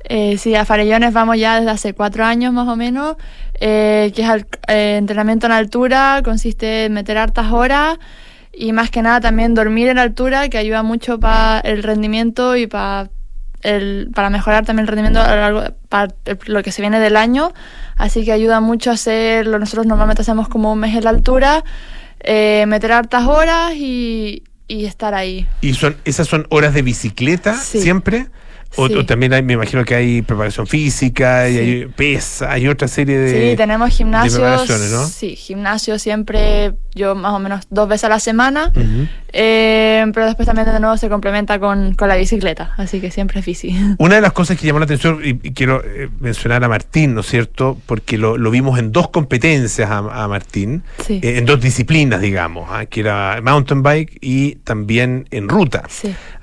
Eh, 0.09 0.37
sí, 0.37 0.55
a 0.55 0.63
Farellones 0.63 1.11
vamos 1.13 1.37
ya 1.37 1.57
desde 1.59 1.69
hace 1.71 1.93
cuatro 1.93 2.23
años 2.23 2.53
más 2.53 2.67
o 2.67 2.75
menos, 2.77 3.17
eh, 3.59 4.11
que 4.15 4.21
es 4.21 4.29
al- 4.29 4.47
eh, 4.69 4.95
entrenamiento 4.97 5.47
en 5.47 5.51
altura, 5.51 6.21
consiste 6.23 6.85
en 6.85 6.93
meter 6.93 7.17
hartas 7.17 7.51
horas 7.51 7.97
y 8.53 8.71
más 8.71 8.89
que 8.89 9.01
nada 9.01 9.19
también 9.19 9.53
dormir 9.53 9.89
en 9.89 9.99
altura, 9.99 10.47
que 10.49 10.57
ayuda 10.57 10.81
mucho 10.81 11.19
para 11.19 11.59
el 11.59 11.83
rendimiento 11.83 12.55
y 12.55 12.67
para 12.67 13.09
el, 13.63 14.09
para 14.15 14.29
mejorar 14.29 14.65
también 14.65 14.83
el 14.83 14.87
rendimiento 14.87 15.19
a 15.19 15.27
lo 15.35 15.41
largo 15.41 15.63
para 15.89 16.13
lo 16.45 16.63
que 16.63 16.71
se 16.71 16.81
viene 16.81 16.99
del 16.99 17.17
año. 17.17 17.51
Así 17.97 18.23
que 18.23 18.31
ayuda 18.31 18.61
mucho 18.61 18.91
a 18.91 18.93
hacerlo. 18.93 19.59
Nosotros 19.59 19.85
normalmente 19.87 20.21
hacemos 20.21 20.47
como 20.47 20.71
un 20.71 20.79
mes 20.79 20.95
en 20.95 21.03
la 21.03 21.09
altura, 21.09 21.63
eh, 22.21 22.63
meter 22.67 22.93
hartas 22.93 23.25
horas 23.25 23.73
y, 23.73 24.43
y 24.67 24.85
estar 24.85 25.13
ahí. 25.13 25.45
¿Y 25.61 25.73
son 25.73 25.97
esas 26.05 26.27
son 26.27 26.47
horas 26.49 26.73
de 26.73 26.81
bicicleta 26.81 27.55
Sí. 27.55 27.81
siempre? 27.81 28.27
O, 28.77 28.87
Sí. 28.87 28.95
o 28.95 29.05
también 29.05 29.33
hay, 29.33 29.43
me 29.43 29.53
imagino 29.53 29.83
que 29.83 29.95
hay 29.95 30.21
preparación 30.21 30.65
física, 30.67 31.49
y 31.49 31.57
hay 31.57 31.85
pesa, 31.87 32.51
hay 32.51 32.67
otra 32.67 32.87
serie 32.87 33.17
de... 33.17 33.51
Sí, 33.51 33.57
tenemos 33.57 33.89
gimnasios. 33.95 34.91
¿no? 34.91 35.05
Sí, 35.07 35.35
gimnasio 35.35 35.99
siempre, 35.99 36.73
yo 36.95 37.15
más 37.15 37.33
o 37.33 37.39
menos 37.39 37.65
dos 37.69 37.87
veces 37.89 38.05
a 38.05 38.09
la 38.09 38.19
semana. 38.19 38.71
Eh, 39.33 40.05
pero 40.13 40.25
después 40.25 40.45
también 40.45 40.67
de 40.67 40.79
nuevo 40.79 40.95
se 40.97 41.09
complementa 41.09 41.59
con, 41.59 41.93
con 41.95 42.07
la 42.07 42.15
bicicleta, 42.15 42.73
así 42.77 43.01
que 43.01 43.11
siempre 43.11 43.39
es 43.41 43.45
bici. 43.45 43.75
Una 43.97 44.15
de 44.15 44.21
las 44.21 44.31
cosas 44.33 44.57
que 44.57 44.65
llamó 44.65 44.79
la 44.79 44.85
atención, 44.85 45.19
y, 45.23 45.29
y 45.43 45.51
quiero 45.53 45.83
eh, 45.83 46.09
mencionar 46.19 46.63
a 46.63 46.69
Martín, 46.69 47.13
¿no 47.13 47.21
es 47.21 47.27
cierto? 47.27 47.77
Porque 47.85 48.17
lo, 48.17 48.37
lo 48.37 48.51
vimos 48.51 48.79
en 48.79 48.91
dos 48.91 49.09
competencias 49.09 49.89
a, 49.89 49.97
a 49.97 50.27
Martín, 50.27 50.83
Sí. 51.05 51.19
eh, 51.23 51.37
en 51.37 51.45
dos 51.45 51.59
disciplinas, 51.61 52.21
digamos, 52.21 52.69
ah, 52.71 52.85
que 52.85 53.01
era 53.01 53.39
mountain 53.43 53.83
bike 53.83 54.17
y 54.21 54.55
también 54.63 55.27
en 55.31 55.49
ruta. 55.49 55.83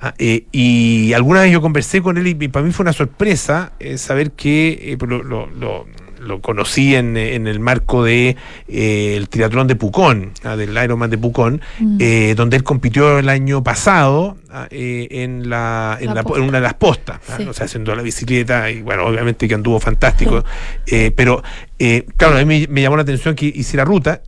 Ah, 0.01 0.13
y 0.17 1.11
alguna 1.13 1.41
vez 1.41 1.51
yo 1.51 1.61
conversé 1.61 2.01
con 2.01 2.17
él 2.17 2.24
y, 2.27 2.37
y 2.39 2.47
para 2.47 2.65
mí 2.65 2.71
fue 2.71 2.83
una 2.83 2.93
sorpresa 2.93 3.73
eh, 3.79 3.97
saber 3.97 4.31
que 4.31 4.93
eh, 4.93 4.97
lo, 5.07 5.23
lo- 5.23 5.47
lo- 5.47 5.85
lo 6.21 6.41
conocí 6.41 6.95
en, 6.95 7.17
eh, 7.17 7.35
en 7.35 7.45
el 7.45 7.59
marco 7.59 8.03
de 8.03 8.35
eh, 8.67 9.13
el 9.15 9.29
triatlón 9.29 9.67
de 9.67 9.75
Pucón, 9.75 10.31
ah, 10.43 10.55
del 10.55 10.75
Ironman 10.75 11.11
de 11.11 11.19
Pucón, 11.19 11.61
Mm. 11.79 11.97
eh, 11.99 12.33
donde 12.35 12.57
él 12.57 12.63
compitió 12.63 13.19
el 13.19 13.29
año 13.29 13.61
pasado 13.63 14.35
ah, 14.49 14.65
en, 14.71 15.49
la, 15.49 15.99
en, 16.01 16.15
La 16.15 16.21
en 16.21 16.41
una 16.41 16.57
de 16.57 16.63
las 16.63 16.73
postas, 16.75 17.19
ah, 17.29 17.37
o 17.47 17.53
sea, 17.53 17.65
haciendo 17.67 17.93
la 17.95 18.01
bicicleta 18.01 18.71
y 18.71 18.81
bueno, 18.81 19.05
obviamente 19.05 19.47
que 19.47 19.53
anduvo 19.53 19.79
fantástico, 19.79 20.43
eh, 20.87 21.11
pero 21.15 21.43
eh, 21.77 22.07
claro, 22.17 22.37
a 22.37 22.39
mí 22.43 22.45
me, 22.61 22.67
me 22.73 22.81
llamó 22.81 22.95
la 22.95 23.03
atención 23.03 23.35
que 23.35 23.45
hiciera 23.45 23.85
ruta. 23.85 24.21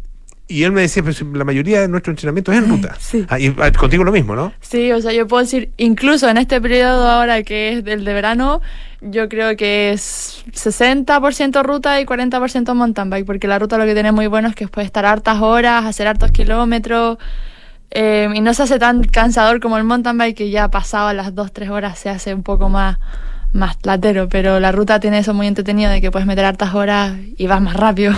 Y 0.50 0.64
él 0.64 0.72
me 0.72 0.82
decía, 0.82 1.04
pues 1.04 1.22
la 1.22 1.44
mayoría 1.44 1.82
de 1.82 1.90
nuestro 1.90 2.12
entrenamiento 2.12 2.54
es 2.54 2.60
en 2.60 2.70
ruta. 2.70 2.96
Sí. 3.00 3.26
Ah, 3.28 3.38
y 3.38 3.54
ah, 3.60 3.72
contigo 3.74 4.06
lo 4.06 4.14
mismo, 4.14 4.34
¿no? 4.34 4.54
Sí, 4.62 4.92
o 4.94 5.02
sea, 5.02 5.12
yo 5.12 5.28
puedo 5.28 5.44
decir, 5.44 5.72
incluso 5.76 6.30
en 6.30 6.38
este 6.38 6.62
periodo 6.62 7.06
ahora 7.08 7.44
que 7.44 7.74
es 7.74 7.84
del 7.84 8.06
de 8.06 8.14
verano, 8.14 8.62
yo 9.02 9.28
creo 9.28 9.58
que 9.58 9.92
es 9.92 10.46
60% 10.54 11.64
ruta 11.64 12.00
y 12.00 12.06
40% 12.06 12.74
mountain 12.74 13.10
bike, 13.10 13.26
porque 13.26 13.48
la 13.48 13.60
ruta 13.60 13.78
lo 13.78 13.86
que 13.86 13.94
tiene 13.94 14.14
muy 14.14 14.28
bueno 14.28 14.48
es 14.48 14.56
que 14.56 14.70
puede 14.70 14.86
estar 14.86 15.06
hartas 15.06 15.42
horas, 15.42 15.86
hacer 15.86 16.08
hartos 16.08 16.32
kilómetros, 16.32 17.18
eh, 17.92 18.30
y 18.34 18.40
no 18.40 18.54
se 18.54 18.64
hace 18.64 18.80
tan 18.80 19.04
cansador 19.04 19.60
como 19.60 19.78
el 19.78 19.84
mountain 19.84 20.18
bike, 20.18 20.38
que 20.38 20.50
ya 20.50 20.70
pasado 20.70 21.12
las 21.12 21.36
2-3 21.36 21.70
horas 21.70 22.00
se 22.00 22.10
hace 22.10 22.34
un 22.34 22.44
poco 22.44 22.70
más 22.70 22.98
más 23.54 23.78
platero, 23.78 24.28
pero 24.30 24.60
la 24.60 24.72
ruta 24.72 25.00
tiene 25.00 25.20
eso 25.20 25.34
muy 25.34 25.48
entretenido 25.48 25.90
de 25.90 26.02
que 26.02 26.12
puedes 26.12 26.28
meter 26.28 26.46
hartas 26.46 26.76
horas 26.76 27.18
y 27.38 27.48
vas 27.48 27.62
más 27.62 27.76
rápido. 27.76 28.14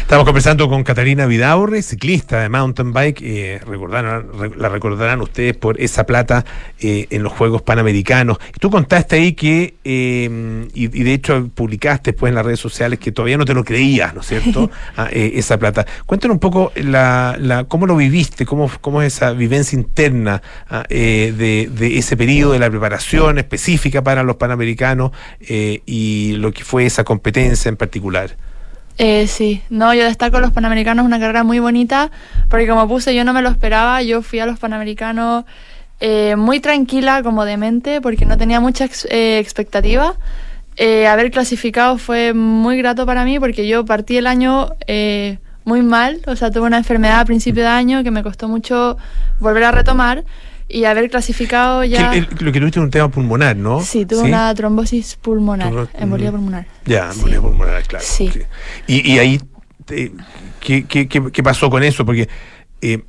Estamos 0.00 0.24
conversando 0.24 0.68
con 0.68 0.84
Catarina 0.84 1.26
Vidaurre, 1.26 1.82
ciclista 1.82 2.40
de 2.40 2.48
mountain 2.48 2.92
bike. 2.92 3.22
Eh, 3.22 3.60
recordarán, 3.66 4.26
la 4.56 4.68
recordarán 4.68 5.20
ustedes 5.20 5.56
por 5.56 5.80
esa 5.80 6.04
plata 6.04 6.44
eh, 6.78 7.06
en 7.10 7.22
los 7.22 7.32
Juegos 7.32 7.62
Panamericanos. 7.62 8.38
Tú 8.60 8.70
contaste 8.70 9.16
ahí 9.16 9.32
que, 9.32 9.74
eh, 9.84 10.68
y, 10.74 10.84
y, 10.84 11.02
de 11.02 11.12
hecho 11.12 11.48
publicaste 11.52 12.12
después 12.12 12.30
en 12.30 12.36
las 12.36 12.44
redes 12.44 12.60
sociales 12.60 12.98
que 12.98 13.10
todavía 13.10 13.36
no 13.36 13.44
te 13.44 13.54
lo 13.54 13.64
creías, 13.64 14.14
¿no 14.14 14.20
es 14.20 14.28
cierto? 14.28 14.70
ah, 14.96 15.08
esa 15.10 15.58
plata. 15.58 15.86
Cuéntanos 16.06 16.36
un 16.36 16.40
poco 16.40 16.72
la, 16.76 17.36
la, 17.40 17.64
cómo 17.64 17.86
lo 17.86 17.96
viviste, 17.96 18.46
cómo, 18.46 18.70
cómo 18.80 19.02
es 19.02 19.14
esa 19.14 19.32
vivencia 19.32 19.76
interna 19.76 20.42
ah, 20.68 20.84
de, 20.88 21.68
de, 21.72 21.98
ese 21.98 22.16
periodo 22.16 22.52
de 22.52 22.60
la 22.60 22.70
preparación 22.70 23.38
específica 23.38 24.02
para 24.02 24.22
los 24.22 24.36
Panamericanos 24.36 24.75
eh, 25.40 25.82
y 25.86 26.34
lo 26.38 26.52
que 26.52 26.64
fue 26.64 26.86
esa 26.86 27.04
competencia 27.04 27.68
en 27.68 27.76
particular. 27.76 28.36
Eh, 28.98 29.26
sí, 29.26 29.62
no, 29.68 29.92
yo 29.92 30.04
destaco 30.04 30.40
los 30.40 30.52
Panamericanos, 30.52 31.04
una 31.04 31.18
carrera 31.18 31.44
muy 31.44 31.58
bonita, 31.58 32.10
porque 32.48 32.66
como 32.66 32.88
puse, 32.88 33.14
yo 33.14 33.24
no 33.24 33.32
me 33.32 33.42
lo 33.42 33.50
esperaba, 33.50 34.02
yo 34.02 34.22
fui 34.22 34.38
a 34.38 34.46
los 34.46 34.58
Panamericanos 34.58 35.44
eh, 36.00 36.34
muy 36.36 36.60
tranquila, 36.60 37.22
como 37.22 37.44
de 37.44 37.56
mente, 37.56 38.00
porque 38.00 38.24
no 38.24 38.38
tenía 38.38 38.60
mucha 38.60 38.84
ex, 38.86 39.06
eh, 39.10 39.38
expectativa. 39.38 40.14
Eh, 40.78 41.06
haber 41.06 41.30
clasificado 41.30 41.96
fue 41.98 42.34
muy 42.34 42.76
grato 42.78 43.06
para 43.06 43.24
mí, 43.24 43.38
porque 43.38 43.66
yo 43.66 43.84
partí 43.84 44.16
el 44.16 44.26
año 44.26 44.70
eh, 44.86 45.38
muy 45.64 45.82
mal, 45.82 46.20
o 46.26 46.36
sea, 46.36 46.50
tuve 46.50 46.66
una 46.66 46.78
enfermedad 46.78 47.20
a 47.20 47.24
principio 47.24 47.62
de 47.62 47.68
año 47.68 48.02
que 48.02 48.10
me 48.10 48.22
costó 48.22 48.48
mucho 48.48 48.96
volver 49.40 49.64
a 49.64 49.72
retomar 49.72 50.24
y 50.68 50.84
haber 50.84 51.10
clasificado 51.10 51.84
ya. 51.84 52.10
Que, 52.10 52.18
el, 52.18 52.28
lo 52.40 52.52
que 52.52 52.60
tuviste 52.60 52.80
un 52.80 52.90
tema 52.90 53.08
pulmonar, 53.08 53.56
¿no? 53.56 53.80
Sí, 53.80 54.04
tuve 54.06 54.22
¿Sí? 54.22 54.26
una 54.26 54.54
trombosis 54.54 55.16
pulmonar, 55.16 55.70
Turbo... 55.70 55.88
embolia 55.94 56.30
pulmonar. 56.30 56.66
Ya, 56.84 57.10
embolia 57.12 57.36
sí. 57.36 57.42
pulmonar, 57.42 57.82
claro. 57.84 58.04
Sí. 58.06 58.30
sí. 58.32 58.40
Y, 58.86 59.12
y, 59.12 59.18
ahí, 59.18 59.40
eh, 59.90 60.12
¿qué, 60.60 60.84
qué, 60.84 61.08
qué, 61.08 61.42
pasó 61.42 61.70
con 61.70 61.82
eso? 61.82 62.04
Porque 62.04 62.28
eh, 62.82 63.02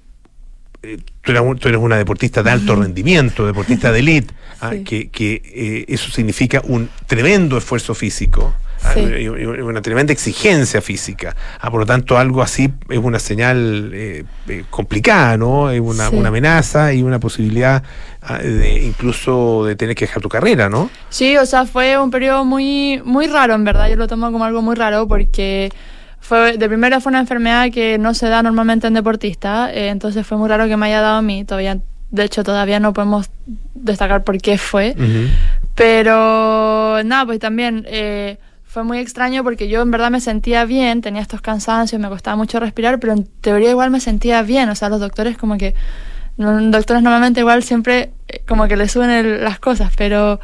tú, 1.22 1.32
eres, 1.32 1.60
tú, 1.60 1.68
eres, 1.68 1.82
una 1.82 1.98
deportista 1.98 2.44
de 2.44 2.52
alto 2.52 2.76
rendimiento, 2.76 3.46
deportista 3.46 3.92
de 3.92 4.00
elite, 4.00 4.34
¿ah? 4.62 4.72
que, 4.86 5.10
que 5.10 5.42
eh, 5.44 5.86
eso 5.88 6.12
significa 6.12 6.62
un 6.66 6.90
tremendo 7.08 7.58
esfuerzo 7.58 7.96
físico. 7.96 8.54
Sí. 8.94 9.00
y 9.00 9.28
una 9.28 9.82
tremenda 9.82 10.14
exigencia 10.14 10.82
física. 10.82 11.36
Ah, 11.60 11.72
por 11.72 11.80
lo 11.82 11.86
tanto, 11.86 12.18
algo 12.18 12.42
así 12.42 12.72
es 12.90 12.98
una 12.98 13.20
señal 13.20 13.92
eh, 13.94 14.24
eh, 14.48 14.64
complicada, 14.70 15.38
¿no? 15.38 15.72
Es 15.72 15.82
una, 15.82 16.10
sí. 16.10 16.16
una, 16.16 16.30
amenaza 16.30 16.94
y 16.94 17.04
una 17.04 17.20
posibilidad 17.20 17.84
ah, 18.22 18.38
de 18.38 18.84
incluso 18.84 19.66
de 19.66 19.76
tener 19.76 19.96
que 19.96 20.06
dejar 20.06 20.22
tu 20.22 20.30
carrera, 20.30 20.70
¿no? 20.70 20.90
Sí, 21.10 21.38
o 21.38 21.46
sea, 21.46 21.66
fue 21.66 21.98
un 21.98 22.12
periodo 22.12 22.46
muy, 22.46 23.02
muy 23.04 23.28
raro, 23.28 23.56
en 23.56 23.64
verdad. 23.64 23.90
Yo 23.90 23.96
lo 23.96 24.08
tomo 24.08 24.32
como 24.32 24.46
algo 24.46 24.62
muy 24.62 24.76
raro 24.76 25.08
porque 25.08 25.72
fue 26.20 26.58
de 26.58 26.68
primero 26.68 27.00
fue 27.00 27.12
una 27.12 27.20
enfermedad 27.20 27.72
que 27.72 27.98
no 27.98 28.14
se 28.14 28.28
da 28.28 28.44
normalmente 28.44 28.88
en 28.88 28.94
deportistas, 28.94 29.72
eh, 29.74 29.90
entonces 29.90 30.26
fue 30.26 30.38
muy 30.38 30.50
raro 30.50 30.68
que 30.68 30.78
me 30.78 30.88
haya 30.88 31.02
dado 31.02 31.18
a 31.18 31.22
mí. 31.22 31.46
Todavía, 31.46 31.80
de 32.12 32.24
hecho, 32.24 32.44
todavía 32.44 32.80
no 32.80 32.94
podemos 32.94 33.30
destacar 33.74 34.24
por 34.24 34.38
qué 34.40 34.58
fue. 34.58 34.94
Uh 34.98 35.02
-huh. 35.02 35.30
Pero 35.76 37.02
nada, 37.04 37.26
pues 37.26 37.40
también 37.40 37.86
eh, 37.88 38.38
fue 38.78 38.84
muy 38.84 39.00
extraño 39.00 39.44
porque 39.44 39.68
yo 39.70 39.82
en 39.82 39.90
verdad 39.90 40.12
me 40.12 40.22
sentía 40.22 40.64
bien, 40.64 41.02
tenía 41.02 41.24
estos 41.24 41.42
cansancios, 41.42 42.00
me 42.00 42.10
costaba 42.10 42.38
mucho 42.38 42.60
respirar, 42.60 43.00
pero 43.00 43.14
en 43.14 43.24
teoría 43.26 43.72
igual 43.72 43.90
me 43.90 44.00
sentía 44.00 44.44
bien, 44.44 44.70
o 44.70 44.76
sea, 44.76 44.88
los 44.88 45.00
doctores 45.00 45.36
como 45.36 45.58
que, 45.58 45.74
los 46.38 46.70
doctores 46.72 47.02
normalmente 47.02 47.40
igual 47.40 47.64
siempre 47.64 48.12
eh, 48.28 48.44
como 48.48 48.68
que 48.68 48.78
le 48.78 48.88
suben 48.88 49.10
el, 49.10 49.44
las 49.44 49.58
cosas, 49.58 49.92
pero, 49.98 50.40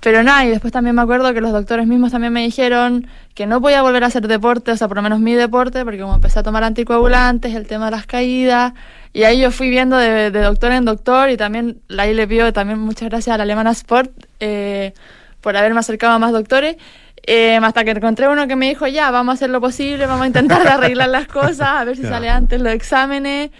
pero 0.00 0.24
nada, 0.24 0.44
y 0.44 0.48
después 0.48 0.72
también 0.72 0.96
me 0.96 1.02
acuerdo 1.02 1.32
que 1.32 1.40
los 1.40 1.52
doctores 1.52 1.86
mismos 1.86 2.10
también 2.10 2.32
me 2.32 2.42
dijeron 2.42 3.06
que 3.34 3.46
no 3.46 3.60
podía 3.60 3.82
volver 3.82 4.02
a 4.02 4.08
hacer 4.08 4.26
deporte, 4.26 4.72
o 4.72 4.76
sea, 4.76 4.88
por 4.88 4.96
lo 4.96 5.04
menos 5.04 5.20
mi 5.20 5.34
deporte, 5.34 5.84
porque 5.84 6.00
como 6.00 6.16
empecé 6.16 6.40
a 6.40 6.42
tomar 6.42 6.64
anticoagulantes, 6.64 7.54
el 7.54 7.68
tema 7.68 7.84
de 7.84 7.90
las 7.92 8.06
caídas, 8.06 8.72
y 9.12 9.22
ahí 9.22 9.38
yo 9.38 9.52
fui 9.52 9.70
viendo 9.70 9.96
de, 9.96 10.32
doctor 10.32 10.72
en 10.72 10.84
doctor, 10.84 11.30
y 11.30 11.36
también 11.36 11.78
ahí 11.96 12.14
le 12.14 12.26
pido 12.26 12.52
también 12.52 12.80
muchas 12.80 13.10
gracias 13.10 13.32
a 13.32 13.36
la 13.36 13.44
Alemana 13.44 13.70
Sport 13.70 14.10
eh, 14.40 14.92
por 15.44 15.58
haberme 15.58 15.78
acercado 15.78 16.14
a 16.14 16.18
más 16.18 16.32
doctores, 16.32 16.76
eh, 17.26 17.60
hasta 17.62 17.84
que 17.84 17.90
encontré 17.90 18.28
uno 18.28 18.48
que 18.48 18.56
me 18.56 18.66
dijo, 18.66 18.86
ya, 18.86 19.10
vamos 19.10 19.32
a 19.32 19.34
hacer 19.34 19.50
lo 19.50 19.60
posible, 19.60 20.06
vamos 20.06 20.22
a 20.22 20.26
intentar 20.26 20.66
arreglar 20.66 21.10
las 21.10 21.26
cosas, 21.28 21.68
a 21.68 21.84
ver 21.84 21.96
si 21.96 22.02
sale 22.02 22.30
antes 22.30 22.62
los 22.62 22.72
exámenes. 22.72 23.50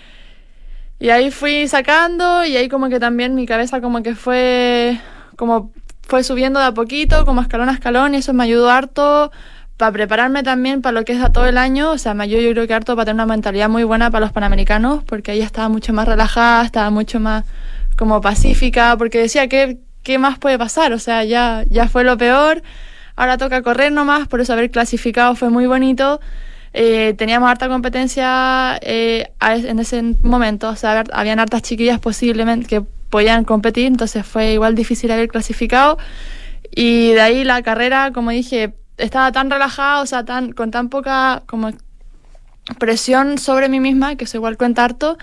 Y 0.99 1.11
ahí 1.11 1.31
fui 1.31 1.69
sacando 1.69 2.47
y 2.47 2.57
ahí 2.57 2.71
como 2.71 2.89
que 2.89 2.99
también 2.99 3.35
mi 3.35 3.45
cabeza 3.45 3.83
como 3.83 4.03
que 4.03 4.15
fue, 4.15 4.99
como 5.37 5.73
fue 6.01 6.25
subiendo 6.25 6.59
de 6.59 6.67
a 6.67 6.73
poquito, 6.73 7.27
como 7.27 7.43
escalón 7.43 7.69
a 7.69 7.73
escalón 7.73 8.15
y 8.15 8.19
eso 8.19 8.33
me 8.33 8.45
ayudó 8.45 8.71
harto 8.71 9.31
para 9.77 9.93
prepararme 9.93 10.43
también 10.43 10.81
para 10.81 10.99
lo 10.99 11.05
que 11.05 11.13
es 11.13 11.23
a 11.23 11.33
todo 11.33 11.47
el 11.47 11.59
año, 11.59 11.91
o 11.91 11.99
sea, 11.99 12.15
me 12.15 12.25
ayudó 12.25 12.41
yo 12.41 12.51
creo 12.53 12.67
que 12.67 12.73
harto 12.73 12.97
para 12.97 13.05
tener 13.05 13.17
una 13.17 13.27
mentalidad 13.27 13.69
muy 13.69 13.85
buena 13.85 14.11
para 14.11 14.25
los 14.25 14.33
Panamericanos, 14.33 15.05
porque 15.05 15.33
ahí 15.33 15.43
estaba 15.43 15.69
mucho 15.69 15.93
más 15.93 16.09
relajada, 16.09 16.65
estaba 16.65 16.89
mucho 16.89 17.21
más 17.21 17.45
como 17.99 18.23
pacífica, 18.23 18.97
porque 18.97 19.19
decía, 19.19 19.49
¿qué, 19.49 19.81
qué 20.05 20.19
más 20.19 20.39
puede 20.39 20.59
pasar? 20.59 20.93
O 20.93 21.01
sea, 21.01 21.25
ya, 21.25 21.65
ya 21.69 21.89
fue 21.89 22.05
lo 22.05 22.17
peor 22.17 22.63
ahora 23.17 23.39
toca 23.39 23.63
correr 23.63 23.93
nomás, 23.93 24.29
por 24.29 24.41
eso 24.41 24.53
haber 24.53 24.71
clasificado 24.71 25.35
fue 25.35 25.51
muy 25.51 25.67
bonito. 25.67 26.21
Eh, 26.73 27.15
teníamos 27.17 27.49
harta 27.49 27.69
competencia 27.69 28.79
eh, 28.83 29.31
en 29.41 29.79
ese 29.79 30.03
momento, 30.23 30.71
o 30.71 30.77
sea, 30.77 31.05
habían 31.13 31.39
hartas 31.39 31.63
chiquillas 31.63 32.01
posiblemente 32.01 32.67
que 32.67 32.83
podían 33.11 33.45
competir, 33.45 33.87
entonces 33.87 34.27
fue 34.27 34.55
igual 34.55 34.75
difícil 34.75 35.11
haber 35.13 35.29
clasificado. 35.29 35.99
Y 36.75 37.13
de 37.13 37.21
ahí 37.21 37.45
la 37.45 37.63
carrera, 37.63 38.11
como 38.13 38.31
dije, 38.31 38.75
estaba 38.97 39.31
tan 39.31 39.51
relajada, 39.51 40.01
o 40.01 40.07
sea, 40.07 40.25
tan, 40.25 40.53
con 40.53 40.73
tan 40.73 40.89
poca 40.89 41.45
como 41.47 41.71
presión 42.79 43.39
sobre 43.39 43.69
mí 43.69 43.79
misma, 43.79 44.17
que 44.17 44.25
eso 44.25 44.39
igual 44.39 44.57
cuenta 44.57 44.85
harto, 44.85 45.17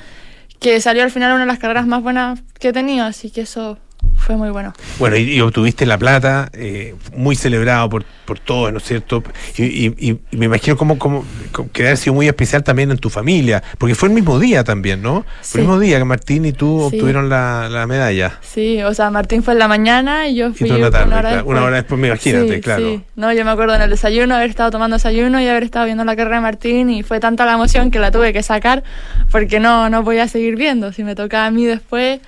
que 0.61 0.79
salió 0.79 1.03
al 1.03 1.11
final 1.11 1.33
una 1.33 1.41
de 1.41 1.47
las 1.47 1.59
carreras 1.59 1.85
más 1.85 2.01
buenas 2.01 2.41
que 2.59 2.69
he 2.69 2.73
tenido, 2.73 3.05
así 3.05 3.29
que 3.29 3.41
eso 3.41 3.77
fue 4.21 4.37
muy 4.37 4.49
bueno. 4.49 4.73
Bueno, 4.99 5.17
y, 5.17 5.33
y 5.33 5.41
obtuviste 5.41 5.85
la 5.85 5.97
plata, 5.97 6.49
eh, 6.53 6.95
muy 7.15 7.35
celebrado 7.35 7.89
por, 7.89 8.05
por 8.25 8.39
todos, 8.39 8.71
¿no 8.71 8.77
es 8.77 8.83
cierto? 8.83 9.23
Y, 9.57 9.63
y, 9.63 10.19
y 10.31 10.37
me 10.37 10.45
imagino 10.45 10.77
cómo, 10.77 10.97
cómo, 10.99 11.25
que 11.73 11.87
ha 11.87 11.95
sido 11.95 12.13
muy 12.13 12.27
especial 12.27 12.63
también 12.63 12.91
en 12.91 12.97
tu 12.97 13.09
familia, 13.09 13.63
porque 13.77 13.95
fue 13.95 14.09
el 14.09 14.15
mismo 14.15 14.39
día 14.39 14.63
también, 14.63 15.01
¿no? 15.01 15.25
Sí. 15.41 15.53
Fue 15.53 15.61
el 15.61 15.67
mismo 15.67 15.79
día 15.79 15.97
que 15.97 16.05
Martín 16.05 16.45
y 16.45 16.53
tú 16.53 16.87
sí. 16.89 16.95
obtuvieron 16.95 17.29
la, 17.29 17.67
la, 17.69 17.87
medalla. 17.87 18.37
Sí, 18.41 18.81
o 18.83 18.93
sea, 18.93 19.09
Martín 19.09 19.43
fue 19.43 19.53
en 19.53 19.59
la 19.59 19.67
mañana 19.67 20.27
y 20.27 20.35
yo 20.35 20.53
fui 20.53 20.69
y 20.69 20.71
una, 20.71 20.91
tarde, 20.91 21.07
una, 21.07 21.17
hora 21.17 21.29
claro, 21.29 21.45
una 21.47 21.63
hora 21.63 21.75
después, 21.77 21.99
imagínate, 21.99 22.55
sí, 22.55 22.61
claro. 22.61 22.89
Sí. 22.89 23.03
No, 23.15 23.33
yo 23.33 23.43
me 23.43 23.51
acuerdo 23.51 23.75
en 23.75 23.81
el 23.81 23.89
desayuno 23.89 24.35
haber 24.35 24.49
estado 24.49 24.69
tomando 24.69 24.95
desayuno 24.95 25.41
y 25.41 25.47
haber 25.47 25.63
estado 25.63 25.85
viendo 25.85 26.03
la 26.05 26.15
carrera 26.15 26.37
de 26.37 26.41
Martín 26.43 26.89
y 26.89 27.03
fue 27.03 27.19
tanta 27.19 27.45
la 27.45 27.53
emoción 27.53 27.89
que 27.89 27.99
la 27.99 28.11
tuve 28.11 28.33
que 28.33 28.43
sacar 28.43 28.83
porque 29.31 29.59
no, 29.59 29.89
no 29.89 30.03
podía 30.03 30.27
seguir 30.27 30.55
viendo. 30.55 30.93
Si 30.93 31.03
me 31.03 31.15
tocaba 31.15 31.47
a 31.47 31.51
mí 31.51 31.65
después 31.65 32.19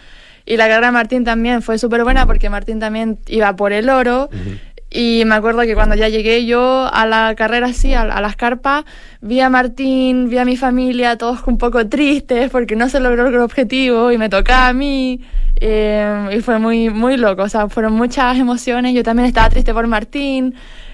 y 0.45 0.57
la 0.57 0.67
carrera 0.67 0.87
de 0.87 0.93
Martín 0.93 1.23
también 1.23 1.61
fue 1.61 1.77
súper 1.77 2.03
buena 2.03 2.25
porque 2.25 2.49
Martín 2.49 2.79
también 2.79 3.19
iba 3.27 3.55
por 3.55 3.73
el 3.73 3.89
oro. 3.89 4.29
Uh 4.31 4.35
-huh. 4.35 4.59
Y 4.95 5.23
me 5.25 5.33
acuerdo 5.33 5.61
que 5.61 5.73
cuando 5.73 5.95
ya 5.95 6.07
llegué 6.07 6.45
yo 6.45 6.87
a 6.93 7.07
la 7.07 7.33
carrera 7.35 7.67
así, 7.67 7.95
a, 7.95 8.01
a, 8.01 8.21
las 8.21 8.35
carpas, 8.35 8.85
vi 9.21 9.39
a 9.39 9.49
Martín, 9.49 10.29
vi 10.29 10.37
a 10.37 10.45
mi 10.45 10.55
familia, 10.55 11.17
todos 11.17 11.39
un 11.47 11.57
poco 11.57 11.87
tristes 11.87 12.51
porque 12.51 12.75
no 12.75 12.87
se 12.89 12.99
logró 12.99 13.27
el 13.27 13.37
objetivo 13.37 14.11
y 14.11 14.19
me 14.19 14.29
tocaba 14.29 14.67
a 14.67 14.73
mí. 14.73 15.19
Eh, 15.59 16.29
y 16.37 16.41
fue 16.41 16.59
muy, 16.59 16.89
muy 16.89 17.17
loco, 17.17 17.43
o 17.43 17.49
sea, 17.49 17.69
fueron 17.69 17.93
muchas 17.93 18.37
emociones. 18.37 18.93
Yo 18.93 19.01
también 19.01 19.27
estaba 19.27 19.49
triste 19.49 19.73
por 19.73 19.87
Martín. 19.87 20.53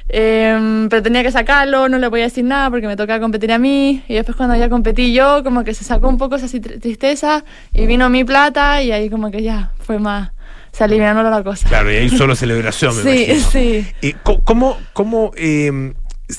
Eh, 0.09 0.87
pero 0.89 1.03
tenía 1.03 1.21
que 1.21 1.31
sacarlo, 1.31 1.87
no 1.87 1.99
le 1.99 2.09
podía 2.09 2.25
decir 2.25 2.43
nada 2.43 2.69
porque 2.69 2.87
me 2.87 2.95
tocaba 2.95 3.19
competir 3.19 3.51
a 3.51 3.59
mí. 3.59 4.03
Y 4.07 4.15
después 4.15 4.35
cuando 4.35 4.55
ya 4.55 4.69
competí 4.69 5.13
yo, 5.13 5.43
como 5.43 5.63
que 5.63 5.73
se 5.73 5.83
sacó 5.83 6.09
un 6.09 6.17
poco 6.17 6.35
esa 6.35 6.47
tristeza 6.79 7.45
y 7.73 7.85
vino 7.85 8.09
mi 8.09 8.23
plata 8.23 8.81
y 8.81 8.91
ahí 8.91 9.09
como 9.09 9.31
que 9.31 9.43
ya 9.43 9.71
fue 9.79 9.99
más 9.99 10.31
se 10.71 10.83
alivianó 10.83 11.23
la 11.23 11.43
cosa. 11.43 11.67
Claro, 11.67 11.91
y 11.91 11.95
ahí 11.95 12.09
solo 12.09 12.35
celebración, 12.35 12.95
me 12.97 13.01
sí, 13.01 13.23
imagino. 13.23 13.49
Sí. 13.49 14.15
¿Cómo, 14.43 14.77
cómo 14.93 15.31
eh, 15.35 15.93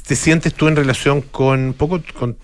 te 0.06 0.14
sientes 0.14 0.54
tú 0.54 0.68
en 0.68 0.76
relación 0.76 1.20
con 1.20 1.74
poco 1.76 2.00
con 2.16 2.36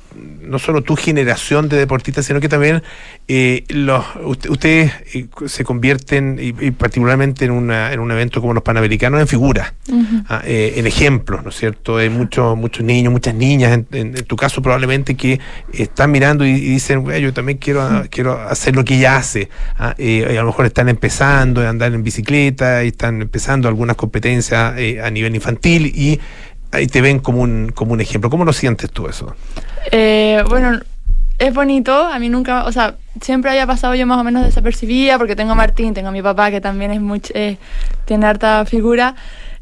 no 0.42 0.58
solo 0.58 0.82
tu 0.82 0.96
generación 0.96 1.68
de 1.68 1.76
deportistas, 1.76 2.26
sino 2.26 2.40
que 2.40 2.48
también 2.48 2.82
eh, 3.28 3.64
los 3.68 4.04
usted, 4.24 4.50
ustedes 4.50 4.92
eh, 5.14 5.26
se 5.46 5.64
convierten, 5.64 6.38
y, 6.40 6.54
y, 6.64 6.70
particularmente 6.70 7.44
en, 7.44 7.50
una, 7.50 7.92
en 7.92 8.00
un 8.00 8.10
evento 8.10 8.40
como 8.40 8.54
los 8.54 8.62
Panamericanos, 8.62 9.20
en 9.20 9.28
figuras, 9.28 9.74
uh 9.88 9.94
-huh. 9.94 10.24
ah, 10.28 10.42
eh, 10.44 10.74
en 10.76 10.86
ejemplos, 10.86 11.42
¿no 11.42 11.50
es 11.50 11.56
cierto? 11.56 11.98
Hay 11.98 12.08
muchos 12.08 12.56
muchos 12.56 12.84
niños, 12.84 13.12
muchas 13.12 13.34
niñas, 13.34 13.72
en, 13.72 13.86
en, 13.92 14.16
en, 14.16 14.24
tu 14.24 14.36
caso 14.36 14.62
probablemente, 14.62 15.16
que 15.16 15.38
están 15.72 16.10
mirando 16.10 16.46
y, 16.46 16.50
y 16.50 16.68
dicen, 16.70 17.04
yo 17.20 17.32
también 17.32 17.58
quiero, 17.58 17.84
uh 17.84 17.90
-huh. 17.90 18.08
quiero 18.10 18.40
hacer 18.40 18.74
lo 18.74 18.84
que 18.84 18.96
ella 18.96 19.16
hace. 19.16 19.48
Ah, 19.78 19.94
a 19.98 20.32
lo 20.32 20.46
mejor 20.46 20.66
están 20.66 20.88
empezando 20.88 21.60
a 21.60 21.68
andar 21.68 21.92
en 21.92 22.02
bicicleta 22.02 22.84
y 22.84 22.88
están 22.88 23.22
empezando 23.22 23.68
algunas 23.68 23.96
competencias 23.96 24.74
a 25.02 25.10
nivel 25.10 25.34
infantil 25.34 25.86
y 25.94 26.20
ahí 26.76 26.86
te 26.86 27.00
ven 27.00 27.18
como 27.18 27.42
un, 27.42 27.72
como 27.74 27.92
un 27.92 28.00
ejemplo. 28.00 28.30
¿Cómo 28.30 28.44
lo 28.44 28.52
sientes 28.52 28.90
tú 28.90 29.08
eso? 29.08 29.34
Eh, 29.90 30.42
bueno, 30.48 30.80
es 31.38 31.54
bonito. 31.54 31.92
A 31.92 32.18
mí 32.18 32.28
nunca, 32.28 32.64
o 32.64 32.72
sea, 32.72 32.96
siempre 33.20 33.50
había 33.50 33.66
pasado 33.66 33.94
yo 33.94 34.06
más 34.06 34.18
o 34.18 34.24
menos 34.24 34.44
desapercibida 34.44 35.18
porque 35.18 35.36
tengo 35.36 35.52
a 35.52 35.54
Martín, 35.54 35.94
tengo 35.94 36.08
a 36.08 36.12
mi 36.12 36.22
papá 36.22 36.50
que 36.50 36.60
también 36.60 36.90
es 36.90 37.00
muy, 37.00 37.20
eh, 37.34 37.56
tiene 38.04 38.26
harta 38.26 38.64
figura. 38.64 39.14